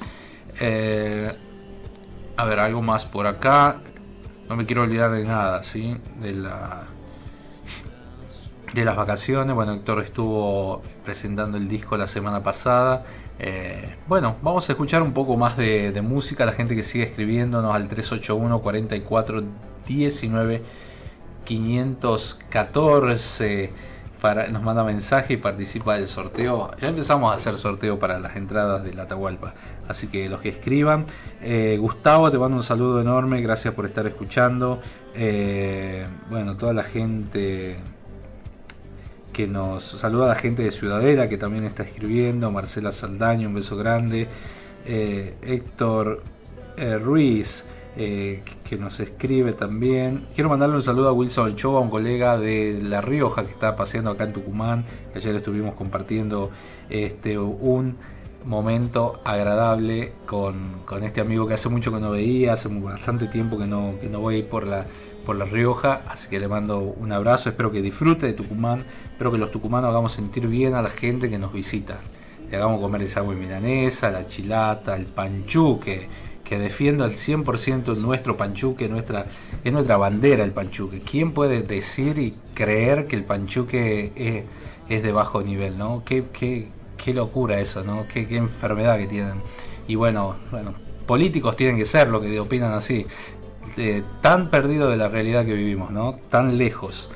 [0.59, 1.31] Eh,
[2.37, 3.81] a ver, algo más por acá.
[4.49, 5.97] No me quiero olvidar de nada, ¿sí?
[6.21, 6.85] De la
[8.75, 9.55] de las vacaciones.
[9.55, 13.05] Bueno, Héctor estuvo presentando el disco la semana pasada.
[13.39, 16.45] Eh, bueno, vamos a escuchar un poco más de, música.
[16.45, 19.43] La gente que sigue escribiéndonos al 381 44
[19.87, 20.63] 19
[21.45, 23.71] 514
[24.21, 26.73] para, nos manda mensaje y participa del sorteo.
[26.81, 29.55] Ya empezamos a hacer sorteo para las entradas de la Atahualpa.
[29.87, 31.07] Así que los que escriban.
[31.43, 33.41] Eh, Gustavo, te mando un saludo enorme.
[33.41, 34.81] Gracias por estar escuchando.
[35.15, 37.77] Eh, bueno, toda la gente
[39.35, 43.77] que nos saluda la gente de Ciudadela, que también está escribiendo, Marcela Saldaño, un beso
[43.77, 44.29] grande,
[44.87, 46.23] eh, Héctor
[46.79, 47.65] eh, Ruiz,
[47.97, 50.25] eh, que nos escribe también.
[50.35, 54.13] Quiero mandarle un saludo a Wilson Ochoa, un colega de La Rioja que está paseando
[54.13, 54.85] acá en Tucumán,
[55.15, 56.51] ayer estuvimos compartiendo
[56.89, 57.97] este, un
[58.45, 63.59] momento agradable con, con este amigo que hace mucho que no veía, hace bastante tiempo
[63.59, 64.87] que no, que no voy por la,
[65.25, 69.33] por La Rioja, así que le mando un abrazo, espero que disfrute de Tucumán, espero
[69.33, 72.01] que los tucumanos hagamos sentir bien a la gente que nos visita,
[72.51, 76.09] le hagamos comer esa agua milanesa, la chilata, el panchuque,
[76.45, 79.27] que defiendo al 100% nuestro panchuque, nuestra,
[79.65, 81.01] es nuestra bandera el panchuque.
[81.01, 84.45] ¿Quién puede decir y creer que el panchuque es,
[84.91, 85.79] es de bajo nivel?
[85.79, 86.03] ¿no?
[86.05, 86.69] ¿Qué, qué,
[87.03, 88.07] qué locura eso, ¿no?
[88.07, 89.41] Qué, qué enfermedad que tienen.
[89.89, 90.75] Y bueno, bueno,
[91.07, 93.07] políticos tienen que ser lo que opinan así.
[93.77, 96.15] Eh, tan perdido de la realidad que vivimos, ¿no?
[96.31, 97.11] Tan lejos.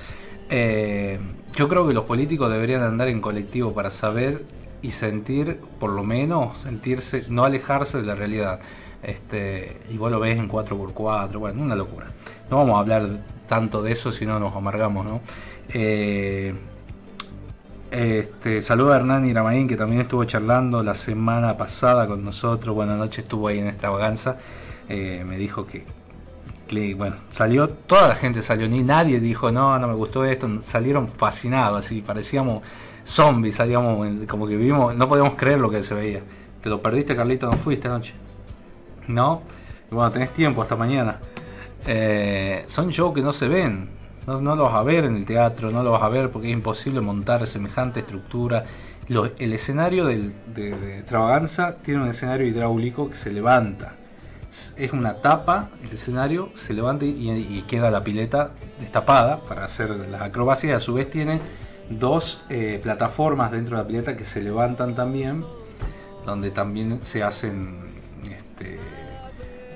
[0.51, 1.19] Eh,
[1.55, 4.45] yo creo que los políticos deberían andar en colectivo para saber
[4.83, 8.61] y sentir, por lo menos, sentirse, no alejarse de la realidad.
[9.03, 12.07] Este, y lo ves en 4x4, bueno, una locura.
[12.51, 13.09] No vamos a hablar
[13.49, 15.21] tanto de eso si no nos amargamos, ¿no?
[15.69, 16.55] Eh,
[17.91, 22.75] este, saludo a Hernán Iramaín que también estuvo charlando la semana pasada con nosotros.
[22.75, 24.39] Buenas noches, estuvo ahí en extravaganza.
[24.89, 25.85] Eh, me dijo que,
[26.97, 30.49] bueno, salió, toda la gente salió, ni nadie dijo, no, no me gustó esto.
[30.61, 32.63] Salieron fascinados, así, parecíamos
[33.05, 36.21] zombies, salíamos como que vivimos, no podíamos creer lo que se veía.
[36.63, 37.47] ¿Te lo perdiste, Carlito?
[37.47, 38.13] ¿No fuiste anoche?
[39.07, 39.43] ¿No?
[39.91, 41.19] Bueno, tenés tiempo hasta mañana.
[41.87, 43.89] Eh, son shows que no se ven,
[44.27, 46.49] no, no, lo vas a ver en el teatro, no lo vas a ver porque
[46.49, 48.65] es imposible montar semejante estructura.
[49.39, 53.95] El escenario de, extravaganza tiene un escenario hidráulico que se levanta.
[54.77, 60.23] Es una tapa, el escenario se levanta y, queda la pileta destapada para hacer las
[60.23, 60.77] acrobacias.
[60.77, 61.41] A su vez tiene
[61.91, 65.45] dos eh, plataformas dentro de la pileta que se levantan también,
[66.25, 68.79] donde también se hacen este,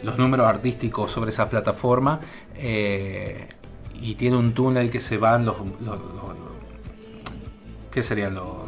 [0.02, 2.20] los números artísticos sobre esa plataforma.
[2.56, 3.48] Eh,
[3.94, 6.32] y tiene un túnel que se van los, los, los
[7.90, 8.61] ¿qué serían los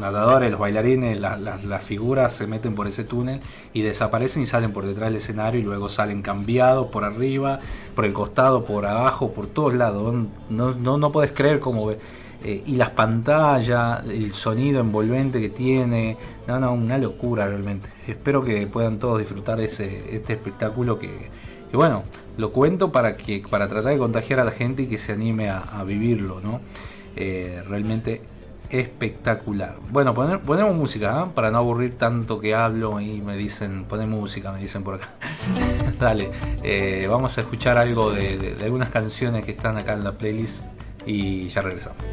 [0.00, 3.40] nadadores, los bailarines, las, las, las, figuras se meten por ese túnel
[3.72, 7.60] y desaparecen y salen por detrás del escenario y luego salen cambiados por arriba,
[7.94, 10.14] por el costado, por abajo, por todos lados.
[10.48, 11.92] No, no, no puedes creer cómo
[12.42, 16.16] eh, y las pantallas, el sonido envolvente que tiene,
[16.46, 17.90] no, no, una locura realmente.
[18.06, 21.28] Espero que puedan todos disfrutar ese, este espectáculo que,
[21.70, 22.02] que bueno,
[22.38, 25.50] lo cuento para que para tratar de contagiar a la gente y que se anime
[25.50, 26.60] a, a vivirlo, ¿no?
[27.16, 28.22] Eh, realmente
[28.70, 29.76] espectacular.
[29.90, 31.30] Bueno, ponemos música, ¿eh?
[31.34, 35.08] para no aburrir tanto que hablo y me dicen, poné música, me dicen por acá.
[36.00, 36.30] Dale,
[36.62, 40.64] eh, vamos a escuchar algo de, de algunas canciones que están acá en la playlist
[41.04, 42.04] y ya regresamos.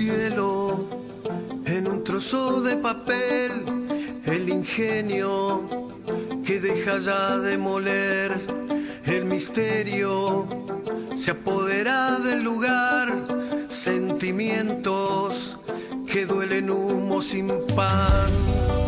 [0.00, 3.50] En un trozo de papel,
[4.26, 5.68] el ingenio
[6.44, 8.32] que deja ya de moler,
[9.04, 10.46] el misterio
[11.16, 13.12] se apodera del lugar,
[13.68, 15.58] sentimientos
[16.06, 18.87] que duelen humo sin pan.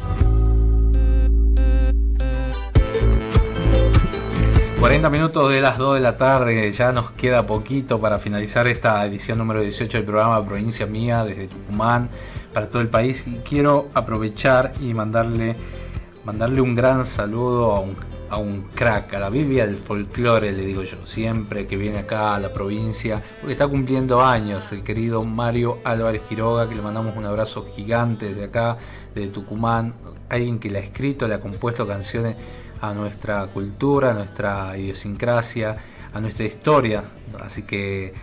[4.81, 9.05] 40 minutos de las 2 de la tarde, ya nos queda poquito para finalizar esta
[9.05, 12.09] edición número 18 del programa Provincia Mía desde Tucumán
[12.51, 15.55] para todo el país y quiero aprovechar y mandarle,
[16.25, 17.95] mandarle un gran saludo a un,
[18.31, 22.33] a un crack, a la Biblia del folclore, le digo yo, siempre que viene acá
[22.33, 27.15] a la provincia, porque está cumpliendo años el querido Mario Álvarez Quiroga, que le mandamos
[27.15, 28.79] un abrazo gigante desde acá,
[29.13, 29.93] de Tucumán,
[30.27, 32.35] alguien que le ha escrito, le ha compuesto canciones
[32.81, 35.77] a nuestra cultura, a nuestra idiosincrasia,
[36.13, 37.03] a nuestra historia.
[37.39, 38.13] Así que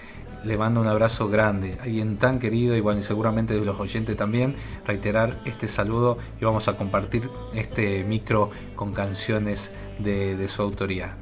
[0.45, 1.79] le mando un abrazo grande.
[1.81, 4.55] Alguien tan querido y bueno, y seguramente de los oyentes también,
[4.87, 11.17] reiterar este saludo y vamos a compartir este micro con canciones de, de su autoría.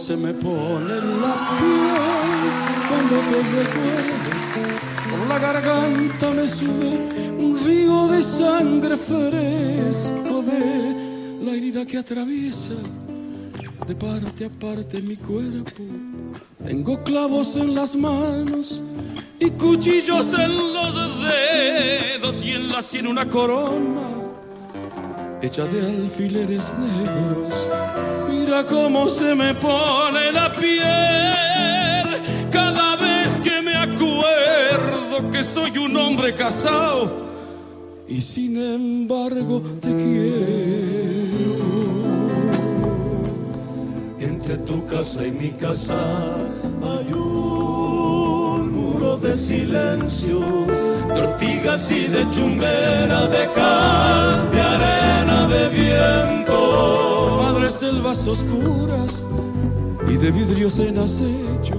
[0.00, 2.48] Se me pone la piel
[2.88, 4.30] cuando te recuerdo.
[5.10, 6.92] Por la garganta me sube
[7.38, 12.72] un río de sangre fresco de la herida que atraviesa
[13.86, 15.82] de parte a parte mi cuerpo.
[16.64, 18.82] Tengo clavos en las manos
[19.38, 24.08] y cuchillos en los dedos y en la sien una corona
[25.42, 27.69] hecha de alfileres negros.
[28.50, 32.04] Cómo se me pone la piel
[32.50, 37.28] cada vez que me acuerdo que soy un hombre casado
[38.08, 41.60] y sin embargo te quiero.
[44.18, 45.96] Entre tu casa y mi casa
[46.82, 50.76] hay un muro de silencios,
[51.14, 54.09] de ortigas y de chumbera, de cal,
[58.00, 59.26] selvas oscuras
[60.08, 61.74] y de vidrios en acecho,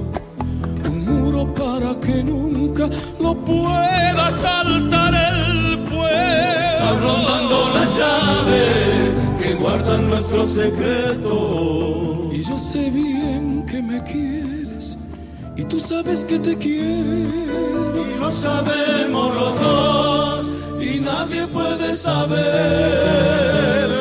[0.87, 2.87] un muro para que nunca
[3.19, 6.99] lo pueda saltar el pueblo.
[7.01, 12.29] Rondando las llaves que guardan nuestro secreto.
[12.31, 14.99] Y yo sé bien que me quieres
[15.57, 18.05] y tú sabes que te quiero.
[18.05, 20.45] Y lo sabemos los dos
[20.81, 24.00] y nadie puede saberlo.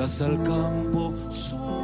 [0.00, 1.76] Casa al campo Solo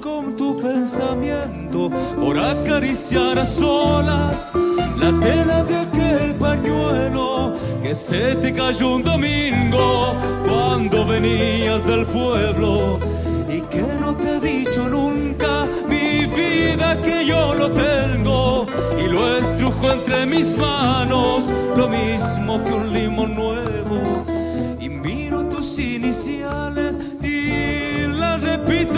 [0.00, 4.52] con tu pensamiento por acariciar a solas
[4.96, 10.14] la tela de aquel pañuelo que se te cayó un domingo
[10.48, 13.00] cuando venías del pueblo
[13.48, 18.66] y que no te he dicho nunca mi vida que yo lo tengo
[19.04, 23.83] y lo estrujo entre mis manos lo mismo que un limón nuevo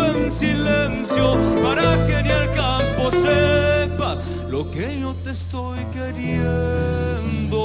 [0.05, 4.16] en silencio para que ni el campo sepa
[4.51, 7.60] lo que yo te estoy queriendo.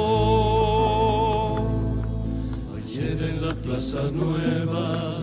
[2.78, 5.18] Ayer en la Plaza Nueva,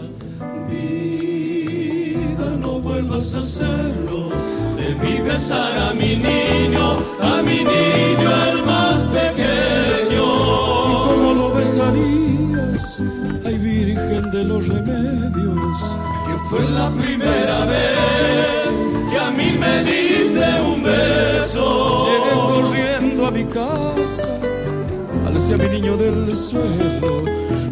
[0.69, 4.31] vida, no vuelvas a hacerlo.
[4.77, 8.58] Debí besar a mi niño, a mi niño el
[16.49, 18.71] fue la primera vez
[19.11, 22.07] que a mí me diste un beso.
[22.09, 24.29] Llegué corriendo a mi casa,
[25.27, 27.23] alcé a mi niño del suelo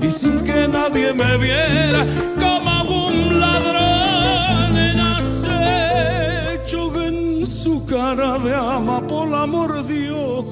[0.03, 2.07] y sin que nadie me viera
[2.39, 10.45] como un ladrón en acecho en su cara de amapola mordió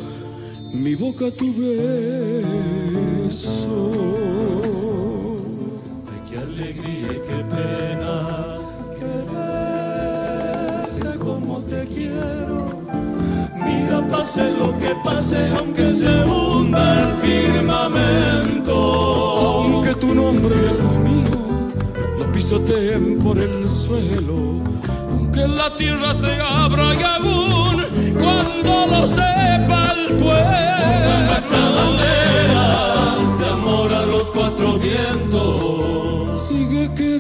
[0.73, 1.53] mi boca tu
[3.23, 3.65] beso.
[7.55, 8.17] Pena
[10.99, 12.59] quererte como te quiero.
[13.65, 18.75] Mira, pase lo que pase, aunque se hunda el firmamento.
[18.75, 20.79] Aunque tu nombre y el
[21.09, 21.41] mío
[22.19, 24.63] lo pisoteen por el suelo,
[25.11, 27.77] aunque la tierra se abra y aún
[28.19, 31.13] cuando lo sepa el pueblo.
[31.29, 32.67] Nuestra bandera
[33.39, 36.41] de amor a los cuatro vientos.
[36.49, 37.14] Sigue queriéndome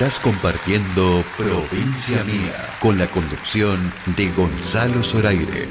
[0.00, 3.80] Estás compartiendo Provincia Mía con la conducción
[4.16, 5.66] de Gonzalo Zoraire.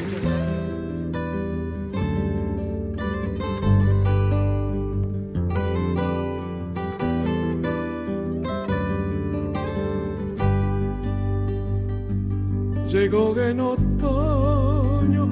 [12.91, 15.23] Llegó en otoño,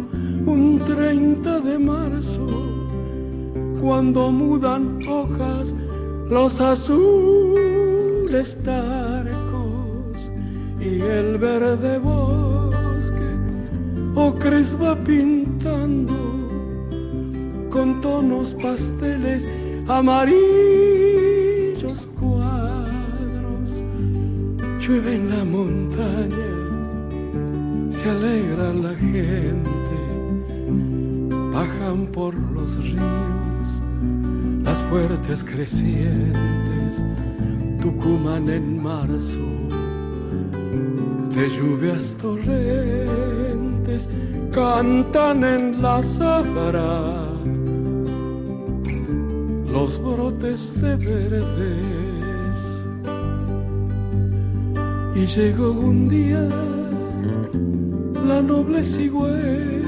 [0.46, 2.46] un 30 de marzo,
[3.82, 5.76] cuando mudan hojas
[6.30, 7.75] los azules
[8.44, 10.32] tarcos
[10.80, 13.24] y el verde bosque
[14.14, 16.14] ocres va pintando
[17.70, 19.48] con tonos pasteles
[19.88, 20.36] amarillos
[22.20, 23.84] cuadros.
[24.82, 26.52] Llueve en la montaña
[27.90, 29.70] se alegra la gente,
[31.54, 33.82] bajan por los ríos
[34.66, 37.06] las fuertes crecientes,
[37.86, 39.46] Tucumán en marzo,
[41.36, 44.10] de lluvias torrentes,
[44.52, 47.28] cantan en la zafra
[49.72, 52.58] los brotes de verdes.
[55.16, 56.48] Y llegó un día
[58.26, 59.84] la noble cigüeña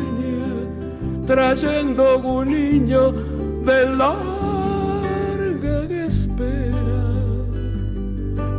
[1.25, 3.11] trayendo un niño
[3.65, 4.36] de larga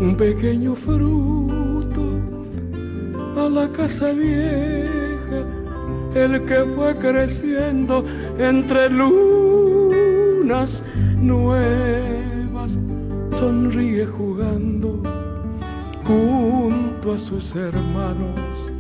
[0.09, 2.03] un pequeño fruto
[3.37, 5.45] a la casa vieja,
[6.15, 8.07] el que fue creciendo
[8.39, 10.83] entre lunas
[11.19, 12.79] nuevas,
[13.39, 15.03] sonríe jugando
[16.05, 18.73] junto a sus hermanos.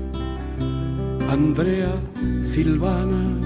[1.28, 1.94] Andrea,
[2.42, 3.38] Silvana,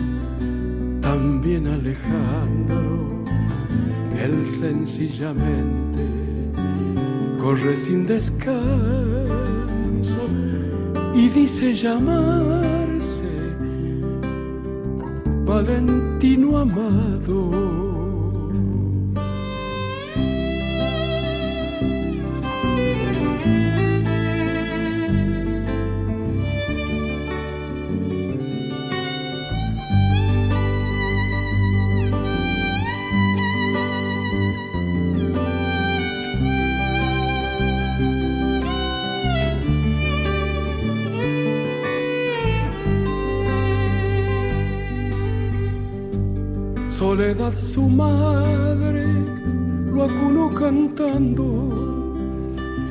[1.00, 3.24] también Alejandro,
[4.16, 6.21] él sencillamente
[7.43, 8.62] corre sin descanso
[11.12, 13.24] y dice llamarse
[15.44, 17.81] Valentino Amado.
[47.22, 49.06] Soledad su madre
[49.94, 52.12] lo acunó cantando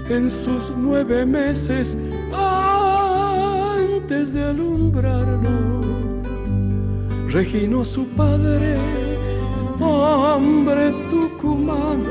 [0.09, 1.97] en sus nueve meses
[2.33, 5.81] antes de alumbrarlo.
[7.27, 8.77] Regino su padre,
[9.81, 12.05] hombre tucumano,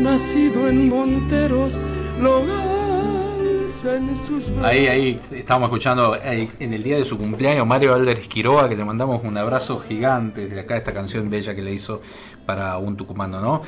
[0.00, 1.78] nacido en Monteros,
[2.20, 2.42] lo
[4.64, 8.76] Ahí, ahí estábamos escuchando eh, en el día de su cumpleaños Mario Álvarez Quiroga, que
[8.76, 12.02] le mandamos un abrazo gigante desde acá, esta canción bella que le hizo
[12.44, 13.62] para un tucumano, ¿no?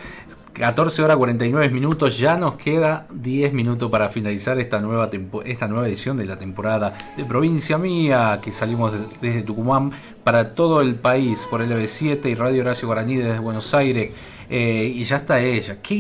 [0.59, 5.09] 14 horas 49 minutos, ya nos queda 10 minutos para finalizar esta nueva,
[5.45, 9.93] esta nueva edición de la temporada de Provincia Mía, que salimos desde Tucumán
[10.25, 14.11] para todo el país por LB7 y Radio Horacio Guaraní desde Buenos Aires.
[14.51, 15.77] Eh, y ya está ella.
[15.81, 15.95] Qué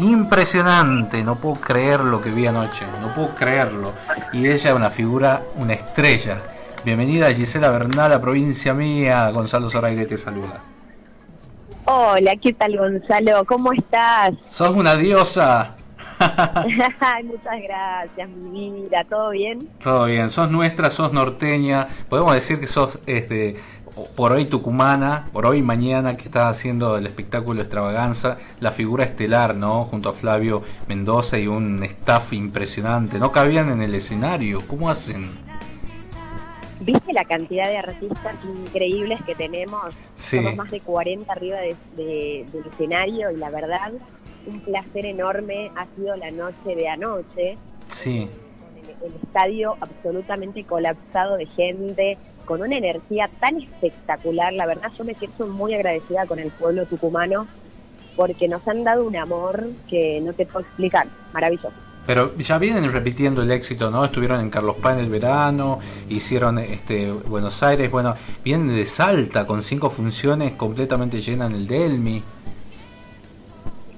[0.00, 3.92] impresionante, no puedo creer lo que vi anoche, no puedo creerlo.
[4.32, 6.38] Y ella es una figura, una estrella.
[6.84, 10.60] Bienvenida Gisela Bernal a Provincia Mía, Gonzalo Zoraire te saluda.
[11.84, 13.44] Hola, ¿qué tal Gonzalo?
[13.44, 14.34] ¿Cómo estás?
[14.44, 15.74] Sos una diosa.
[17.24, 19.04] Muchas gracias, mi vida.
[19.08, 19.68] ¿Todo bien?
[19.82, 20.30] Todo bien.
[20.30, 21.88] Sos nuestra, sos norteña.
[22.08, 23.56] Podemos decir que sos este,
[24.16, 29.54] por hoy tucumana, por hoy mañana que estás haciendo el espectáculo Extravaganza, la figura estelar,
[29.54, 29.84] ¿no?
[29.84, 33.18] Junto a Flavio Mendoza y un staff impresionante.
[33.18, 34.62] No cabían en el escenario.
[34.66, 35.30] ¿Cómo hacen?
[36.80, 39.94] ¿Viste la cantidad de artistas increíbles que tenemos?
[40.14, 43.92] Somos más de 40 arriba del escenario y la verdad,
[44.46, 47.58] un placer enorme ha sido la noche de anoche.
[47.88, 48.30] Sí.
[49.02, 52.18] El, estadio absolutamente colapsado de gente,
[52.50, 54.52] con una energía tan espectacular.
[54.52, 57.46] La verdad, yo me siento muy agradecida con el pueblo tucumano
[58.16, 61.06] porque nos han dado un amor que no te puedo explicar.
[61.32, 61.70] Maravilloso.
[62.08, 64.04] Pero ya vienen repitiendo el éxito, ¿no?
[64.04, 65.78] Estuvieron en Carlos Paz en el verano,
[66.08, 71.68] hicieron este Buenos Aires, bueno, vienen de Salta con cinco funciones completamente llenas en el
[71.68, 72.20] Delmi.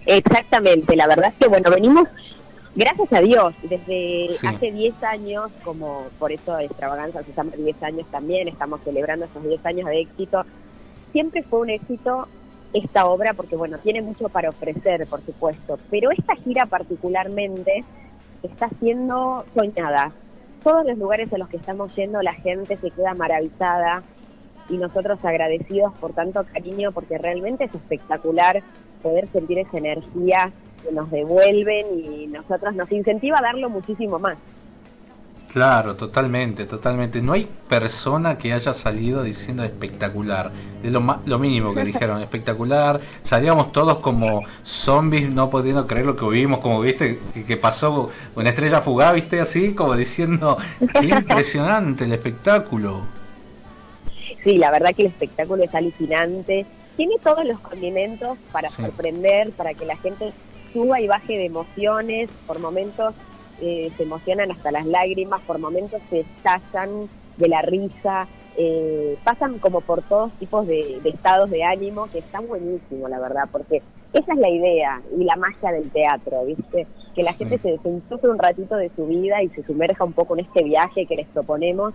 [0.05, 2.07] Exactamente, la verdad es que bueno, venimos,
[2.75, 8.07] gracias a Dios, desde hace 10 años, como por eso Extravaganza se llama 10 años
[8.11, 10.45] también, estamos celebrando esos 10 años de éxito,
[11.13, 12.29] siempre fue un éxito
[12.73, 17.85] esta obra porque, bueno, tiene mucho para ofrecer, por supuesto, pero esta gira particularmente
[18.43, 20.13] está siendo soñada.
[20.63, 24.03] Todos los lugares a los que estamos yendo la gente se queda maravillada
[24.69, 28.63] y nosotros agradecidos por tanto cariño porque realmente es espectacular
[29.03, 30.53] poder sentir esa energía
[30.83, 34.37] que nos devuelven y nosotros nos incentiva a darlo muchísimo más.
[35.53, 37.21] Claro, totalmente, totalmente.
[37.21, 40.51] No hay persona que haya salido diciendo espectacular.
[40.83, 43.01] Es lo, lo mínimo que dijeron, espectacular.
[43.23, 48.49] Salíamos todos como zombies, no pudiendo creer lo que vimos, como viste, que, pasó una
[48.49, 50.57] estrella fugaz, viste, así, como diciendo,
[50.99, 53.03] qué impresionante el espectáculo.
[54.43, 56.65] Sí, la verdad que el espectáculo es alucinante.
[56.97, 60.33] Tiene todos los condimentos para sorprender, para que la gente
[60.73, 63.15] suba y baje de emociones, por momentos
[63.61, 68.27] eh, se emocionan hasta las lágrimas, por momentos se estallan de la risa,
[68.57, 73.49] eh, pasan como por todos tipos de, estados de ánimo, que está buenísimo, la verdad,
[73.51, 73.83] porque
[74.13, 76.87] esa es la idea y la magia del teatro, ¿viste?
[77.15, 80.35] Que la gente se desenchufe un ratito de su vida y se sumerja un poco
[80.35, 81.95] en este viaje que les proponemos.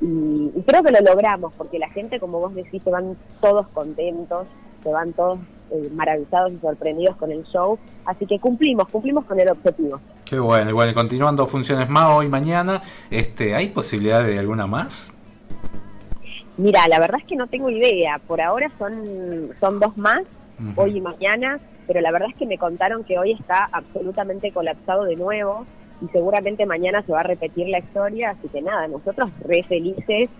[0.00, 3.66] Y, y creo que lo logramos, porque la gente, como vos decís, se van todos
[3.68, 4.46] contentos,
[4.82, 5.40] se van todos
[5.70, 7.78] eh, maravillados y sorprendidos con el show.
[8.04, 10.00] Así que cumplimos, cumplimos con el objetivo.
[10.24, 15.14] Qué bueno, igual continuando funciones más hoy mañana, este, ¿hay posibilidad de alguna más?
[16.56, 18.18] Mira, la verdad es que no tengo idea.
[18.26, 20.24] Por ahora son, son dos más,
[20.76, 25.04] hoy y mañana, pero la verdad es que me contaron que hoy está absolutamente colapsado
[25.04, 25.64] de nuevo
[26.00, 30.30] y seguramente mañana se va a repetir la historia, así que nada, nosotros re felices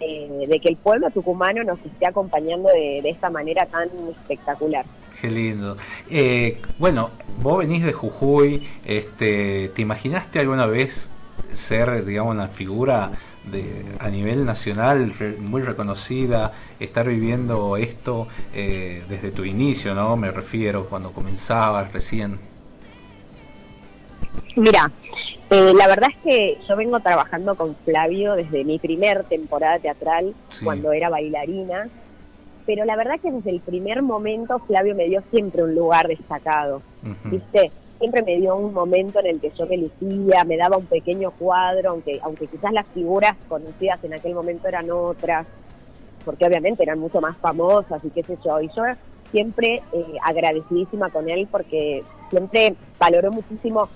[0.00, 4.84] eh, de que el pueblo tucumano nos esté acompañando de, esta manera tan espectacular.
[5.20, 5.76] Qué lindo.
[6.10, 7.10] Eh, bueno,
[7.42, 11.10] vos venís de Jujuy, este, ¿te imaginaste alguna vez
[11.52, 13.12] ser, digamos, una figura
[13.44, 20.16] de, a nivel nacional muy reconocida, estar viviendo esto eh, desde tu inicio, ¿no?
[20.16, 22.38] Me refiero, cuando comenzabas recién.
[24.56, 24.90] Mira,
[25.50, 30.34] eh, la verdad es que yo vengo trabajando con Flavio desde mi primer temporada teatral,
[30.64, 31.88] cuando era bailarina,
[32.64, 36.82] pero la verdad que desde el primer momento Flavio me dio siempre un lugar destacado,
[37.24, 37.70] ¿viste?
[37.98, 41.30] Siempre me dio un momento en el que yo me lucía, me daba un pequeño
[41.30, 45.46] cuadro, aunque, aunque quizás las figuras conocidas en aquel momento eran otras,
[46.24, 48.82] porque obviamente eran mucho más famosas y qué sé yo, y yo
[49.30, 53.88] siempre eh, agradecidísima con él porque siempre valoró muchísimo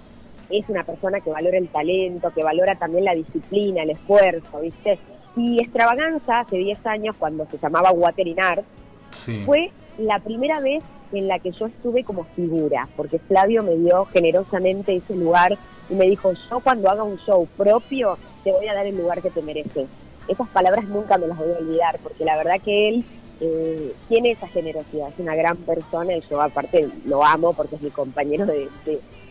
[0.51, 4.99] es una persona que valora el talento, que valora también la disciplina, el esfuerzo, ¿viste?
[5.37, 8.65] Y Extravaganza, hace 10 años, cuando se llamaba Water in Art,
[9.45, 10.83] fue la primera vez
[11.13, 15.57] en la que yo estuve como figura, porque Flavio me dio generosamente ese lugar
[15.89, 19.21] y me dijo, yo cuando haga un show propio, te voy a dar el lugar
[19.21, 19.89] que te mereces.
[20.29, 23.05] Esas palabras nunca me las voy a olvidar, porque la verdad que él
[23.41, 27.83] eh, tiene esa generosidad, es una gran persona y yo aparte lo amo porque es
[27.83, 28.69] mi compañero de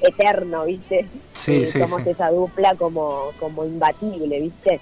[0.01, 1.07] eterno, ¿viste?
[1.33, 4.79] Sí, eh, somos esa dupla como, como imbatible, ¿viste?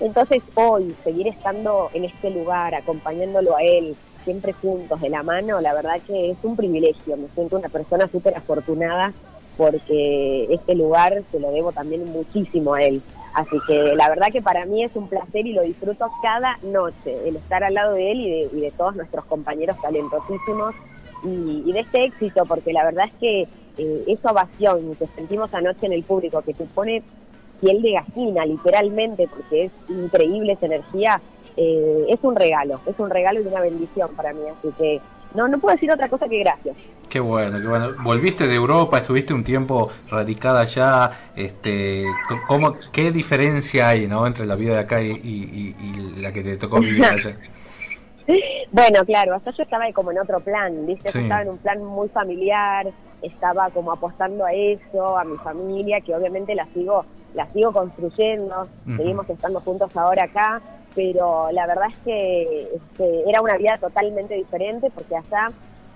[0.00, 5.60] Entonces hoy seguir estando en este lugar, acompañándolo a él, siempre juntos, de la mano,
[5.60, 7.16] la verdad que es un privilegio.
[7.16, 9.12] Me siento una persona súper afortunada
[9.56, 13.02] porque este lugar se lo debo también muchísimo a él.
[13.34, 17.14] Así que la verdad que para mí es un placer y lo disfruto cada noche,
[17.26, 20.74] el estar al lado de él y de, y de todos nuestros compañeros talentosísimos
[21.24, 25.52] y, y de este éxito, porque la verdad es que eh, esa ovación que sentimos
[25.54, 27.02] anoche en el público, que te pone
[27.60, 31.20] piel de gallina, literalmente, porque es increíble esa energía,
[31.56, 34.40] eh, es un regalo, es un regalo y una bendición para mí.
[34.50, 35.00] Así que
[35.34, 36.76] no, no puedo decir otra cosa que gracias.
[37.08, 37.92] Qué bueno, qué bueno.
[38.02, 41.10] Volviste de Europa, estuviste un tiempo radicada allá.
[41.36, 42.06] Este,
[42.48, 44.26] ¿cómo, ¿Qué diferencia hay ¿no?
[44.26, 47.36] entre la vida de acá y, y- y la que te tocó vivir allá?
[48.72, 51.08] Bueno, claro, hasta yo estaba como en otro plan, ¿viste?
[51.08, 51.18] Yo Sí.
[51.20, 52.86] estaba en un plan muy familiar,
[53.22, 57.04] estaba como apostando a eso, a mi familia, que obviamente la sigo,
[57.34, 58.66] la sigo construyendo,
[58.96, 60.60] seguimos estando juntos ahora acá,
[60.94, 65.50] pero la verdad es que este, era una vida totalmente diferente porque allá,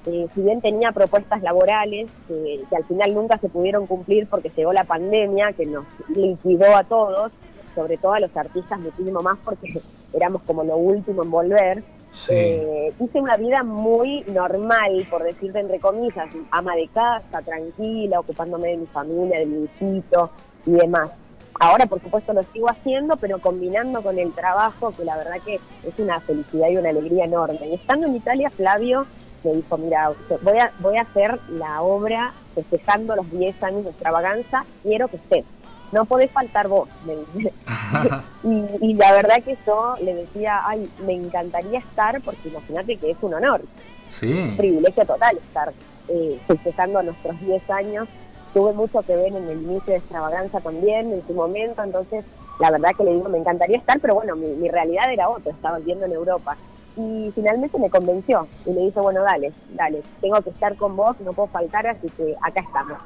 [0.07, 4.73] eh, si bien tenía propuestas laborales que al final nunca se pudieron cumplir porque llegó
[4.73, 5.85] la pandemia, que nos
[6.15, 7.33] liquidó a todos,
[7.75, 9.81] sobre todo a los artistas muchísimo más porque
[10.15, 11.83] éramos como lo último en volver.
[12.29, 18.69] Eh, hice una vida muy normal, por decirte entre comillas, ama de casa, tranquila, ocupándome
[18.69, 20.31] de mi familia, de mi hijito
[20.65, 21.11] y demás.
[21.59, 25.55] Ahora, por supuesto, lo sigo haciendo, pero combinando con el trabajo, que la verdad que
[25.55, 27.69] es una felicidad y una alegría enorme.
[27.69, 29.07] Y estando en Italia, Flavio
[29.43, 30.13] me dijo, mira,
[30.43, 35.17] voy a, voy a hacer la obra festejando los 10 años de extravaganza, quiero que
[35.17, 35.45] estés.
[35.93, 37.53] No podés faltar vos, me dice.
[38.45, 43.11] y, y la verdad que yo le decía, ay, me encantaría estar, porque imagínate que
[43.13, 43.63] es un honor,
[44.09, 44.33] Sí.
[44.33, 45.73] un privilegio total estar
[46.09, 48.09] eh, festejando nuestros 10 años.
[48.55, 52.25] Tuve mucho que ver en el inicio de extravaganza también, en su momento, entonces
[52.59, 55.53] la verdad que le digo, me encantaría estar, pero bueno, mi, mi realidad era otra,
[55.53, 56.57] estaba viviendo en Europa.
[56.97, 61.15] Y finalmente me convenció y le dije, bueno, dale, dale, tengo que estar con vos,
[61.21, 62.97] no puedo faltar, así que acá estamos.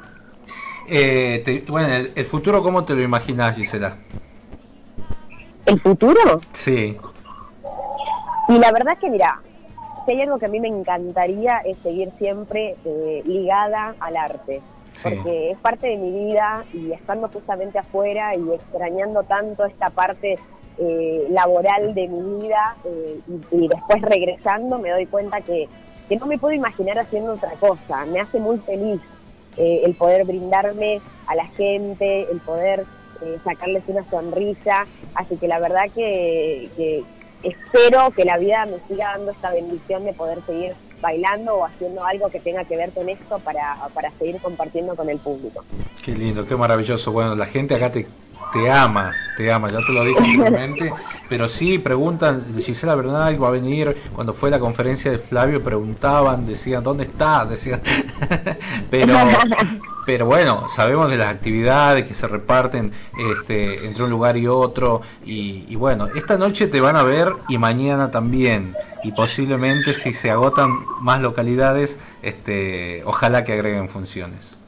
[0.89, 3.97] Eh, te- bueno, el, el futuro, ¿cómo te lo imaginas, Gisela?
[5.67, 6.41] ¿El futuro?
[6.53, 6.97] Sí.
[8.49, 9.41] Y la verdad que, mira,
[10.05, 14.61] si hay algo que a mí me encantaría es seguir siempre eh, ligada al arte,
[14.93, 15.09] Sí.
[15.15, 20.37] porque es parte de mi vida y estando justamente afuera y extrañando tanto esta parte
[20.79, 23.21] eh, laboral de mi vida eh,
[23.53, 25.69] y, y después regresando me doy cuenta que,
[26.09, 29.01] que no me puedo imaginar haciendo otra cosa, me hace muy feliz
[29.57, 32.87] eh, el poder brindarme a la gente, el poder
[33.23, 34.87] eh, sacarles una sonrisa.
[35.15, 37.05] Así que la verdad que, que
[37.43, 42.05] espero que la vida me siga dando esta bendición de poder seguir bailando o haciendo
[42.05, 45.65] algo que tenga que ver con esto para, para seguir compartiendo con el público.
[46.03, 47.13] Qué lindo, qué maravilloso.
[47.13, 48.07] Bueno, la gente acá te,
[48.53, 50.93] te ama, te ama, ya te lo dije anteriormente.
[51.29, 53.97] pero sí, preguntan, Gisela Bernal va a venir.
[54.15, 57.45] Cuando fue la conferencia de Flavio, preguntaban, decían, ¿dónde está?
[57.51, 57.81] Decían.
[58.91, 59.15] pero,
[60.07, 62.93] pero bueno, sabemos de las actividades que se reparten
[63.33, 65.03] este, entre un lugar y otro.
[65.25, 68.75] Y, y bueno, esta noche te van a ver y mañana también.
[69.05, 70.71] Y posiblemente si se agotan
[71.01, 74.59] más localidades, este, ojalá que agreguen funciones.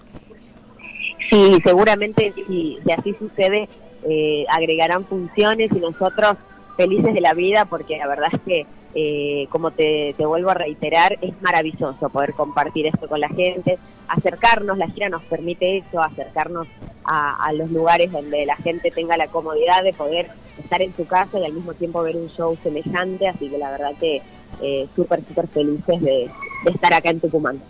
[1.30, 3.68] Sí, seguramente si, si así sucede,
[4.04, 6.36] eh, agregarán funciones y nosotros
[6.76, 10.54] felices de la vida porque la verdad es que, eh, como te, te vuelvo a
[10.54, 13.78] reiterar, es maravilloso poder compartir esto con la gente,
[14.08, 16.66] acercarnos, la gira nos permite eso, acercarnos
[17.04, 20.28] a, a los lugares donde la gente tenga la comodidad de poder
[20.58, 23.70] estar en su casa y al mismo tiempo ver un show semejante, así que la
[23.70, 24.22] verdad que
[24.60, 26.30] eh, súper, súper felices de,
[26.64, 27.60] de estar acá en Tucumán.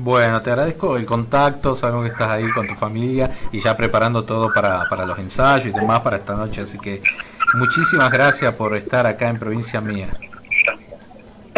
[0.00, 4.24] Bueno, te agradezco el contacto, sabemos que estás ahí con tu familia y ya preparando
[4.24, 7.02] todo para, para los ensayos y demás para esta noche, así que
[7.54, 10.08] muchísimas gracias por estar acá en Provincia Mía.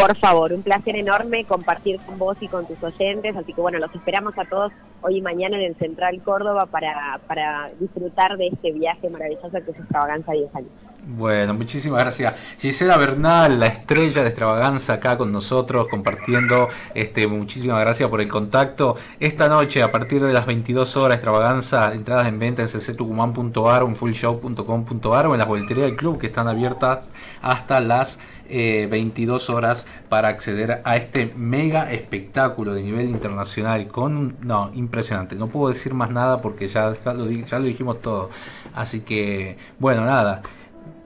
[0.01, 3.77] Por favor, un placer enorme compartir con vos y con tus oyentes, así que bueno,
[3.77, 4.71] los esperamos a todos
[5.01, 9.69] hoy y mañana en el Central Córdoba para, para disfrutar de este viaje maravilloso que
[9.69, 10.71] es Extravaganza 10 años.
[11.03, 12.35] Bueno, muchísimas gracias.
[12.59, 16.69] Gisela Bernal, la estrella de extravaganza acá con nosotros, compartiendo.
[16.93, 18.97] Este, muchísimas gracias por el contacto.
[19.19, 23.87] Esta noche, a partir de las 22 horas, extravaganza, entradas en venta en cctucumán.ar o
[23.87, 27.09] en fullshow.com.ar o en las boleterías del club que están abiertas
[27.41, 28.19] hasta las
[28.51, 35.35] eh, 22 horas para acceder a este mega espectáculo de nivel internacional con no impresionante.
[35.35, 38.29] No puedo decir más nada porque ya, ya lo, ya lo dijimos todo.
[38.75, 40.41] Así que bueno nada.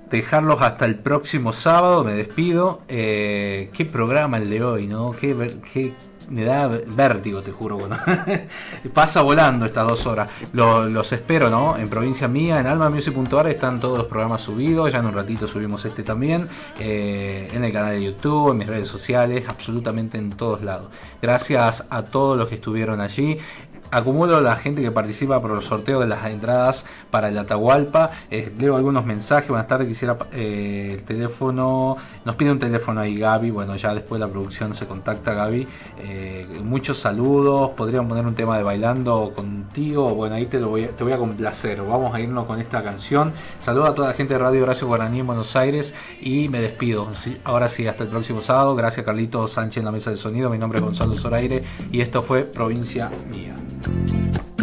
[0.10, 2.82] Dejarlos hasta el próximo sábado me despido.
[2.88, 5.94] Eh, qué programa el de hoy no qué, qué
[6.30, 7.78] me da vértigo, te juro.
[7.78, 7.98] Cuando
[8.94, 10.30] pasa volando estas dos horas.
[10.54, 11.78] Lo- los espero, ¿no?
[11.78, 14.92] En provincia mía, en almamusic.ar están todos los programas subidos.
[14.92, 16.48] Ya en un ratito subimos este también.
[16.80, 20.88] eh, en el canal de YouTube, en mis redes sociales, absolutamente en todos lados.
[21.22, 23.38] Gracias a todos los que estuvieron allí.
[23.92, 28.12] Acumulo la gente que participa por el sorteo de las entradas para el Atahualpa.
[28.32, 29.50] Eh, leo algunos mensajes.
[29.50, 31.98] Buenas tardes, quisiera eh, el teléfono.
[32.26, 33.52] Nos pide un teléfono ahí Gaby.
[33.52, 35.68] Bueno, ya después la producción se contacta Gaby.
[36.00, 37.72] Eh, muchos saludos.
[37.72, 40.14] Podrían poner un tema de bailando contigo.
[40.16, 41.82] Bueno, ahí te, lo voy, te voy a complacer.
[41.82, 43.34] Vamos a irnos con esta canción.
[43.60, 45.94] Saludos a toda la gente de Radio Horacio Guaraní en Buenos Aires.
[46.22, 47.08] Y me despido.
[47.44, 48.76] Ahora sí, hasta el próximo sábado.
[48.76, 50.50] Gracias Carlito Sánchez en la mesa de sonido.
[50.50, 51.64] Mi nombre es Gonzalo Zoraire.
[51.92, 53.56] Y esto fue Provincia Mía.
[53.84, 54.55] Thank you.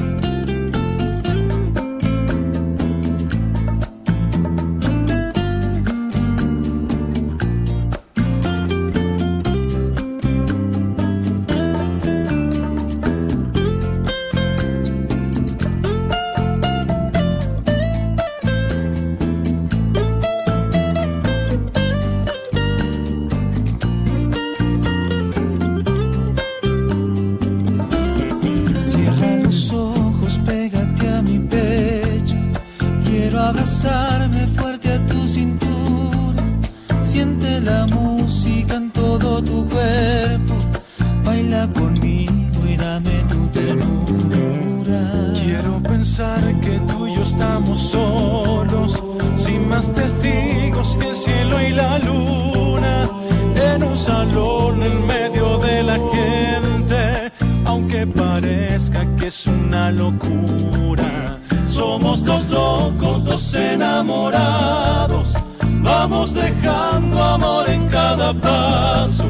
[66.03, 69.25] Vamos dejando amor en cada paso.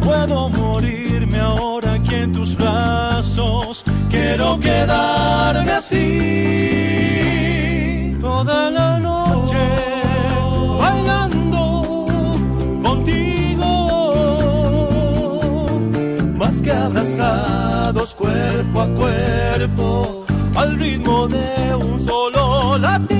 [0.00, 3.84] Puedo morirme ahora aquí en tus brazos.
[4.08, 6.06] Quiero quedarme así
[8.20, 9.58] toda la noche
[10.80, 12.06] bailando
[12.82, 13.70] contigo.
[16.36, 20.24] Más que abrazados cuerpo a cuerpo
[20.56, 23.18] al ritmo de un solo latido.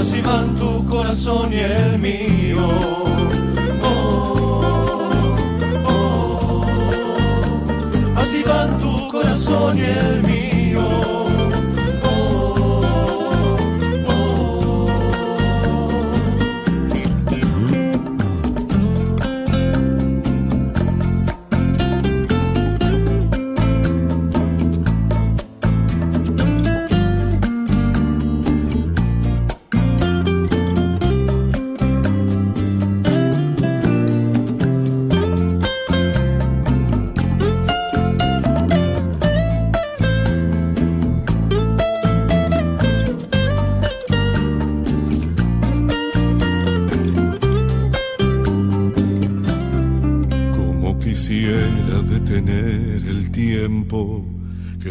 [0.00, 2.68] Así van tu corazón y el mío.
[3.82, 5.36] Oh,
[5.86, 6.64] oh.
[8.16, 10.49] Así van tu corazón y el mío.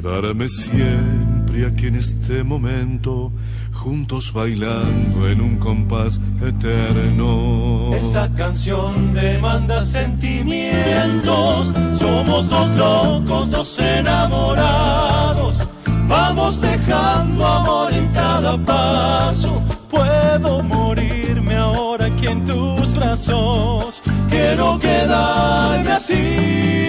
[0.01, 3.33] Quedarme siempre aquí en este momento,
[3.73, 7.93] juntos bailando en un compás eterno.
[7.93, 11.73] Esta canción demanda sentimientos.
[11.93, 15.67] Somos dos locos, dos enamorados.
[16.07, 19.61] Vamos dejando amor en cada paso.
[19.89, 24.01] Puedo morirme ahora aquí en tus brazos.
[24.29, 26.88] Quiero quedarme así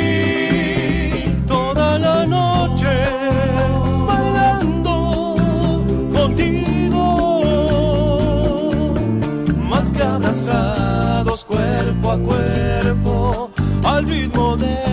[14.10, 14.89] al ritmo de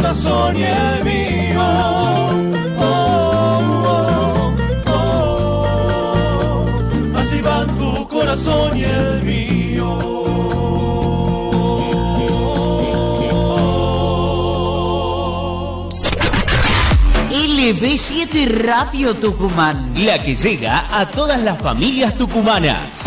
[0.00, 1.60] corazón y el mío.
[2.78, 3.60] Oh,
[4.16, 4.54] oh,
[4.86, 6.26] oh.
[7.18, 9.98] Así van tu corazón y el mío.
[17.30, 19.92] LB7 Radio Tucumán.
[19.96, 23.06] La que llega a todas las familias tucumanas.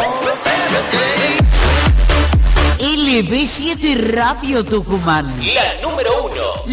[2.80, 5.34] LB7 Radio Tucumán.
[5.56, 5.82] La.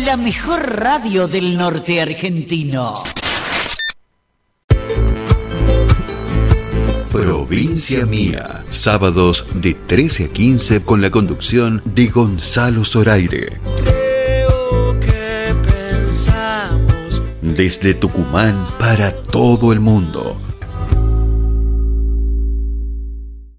[0.04, 3.02] La mejor radio del norte argentino.
[7.12, 13.60] Provincia Mía, sábados de 13 a 15 con la conducción de Gonzalo Zoraire.
[17.42, 20.40] Desde Tucumán para todo el mundo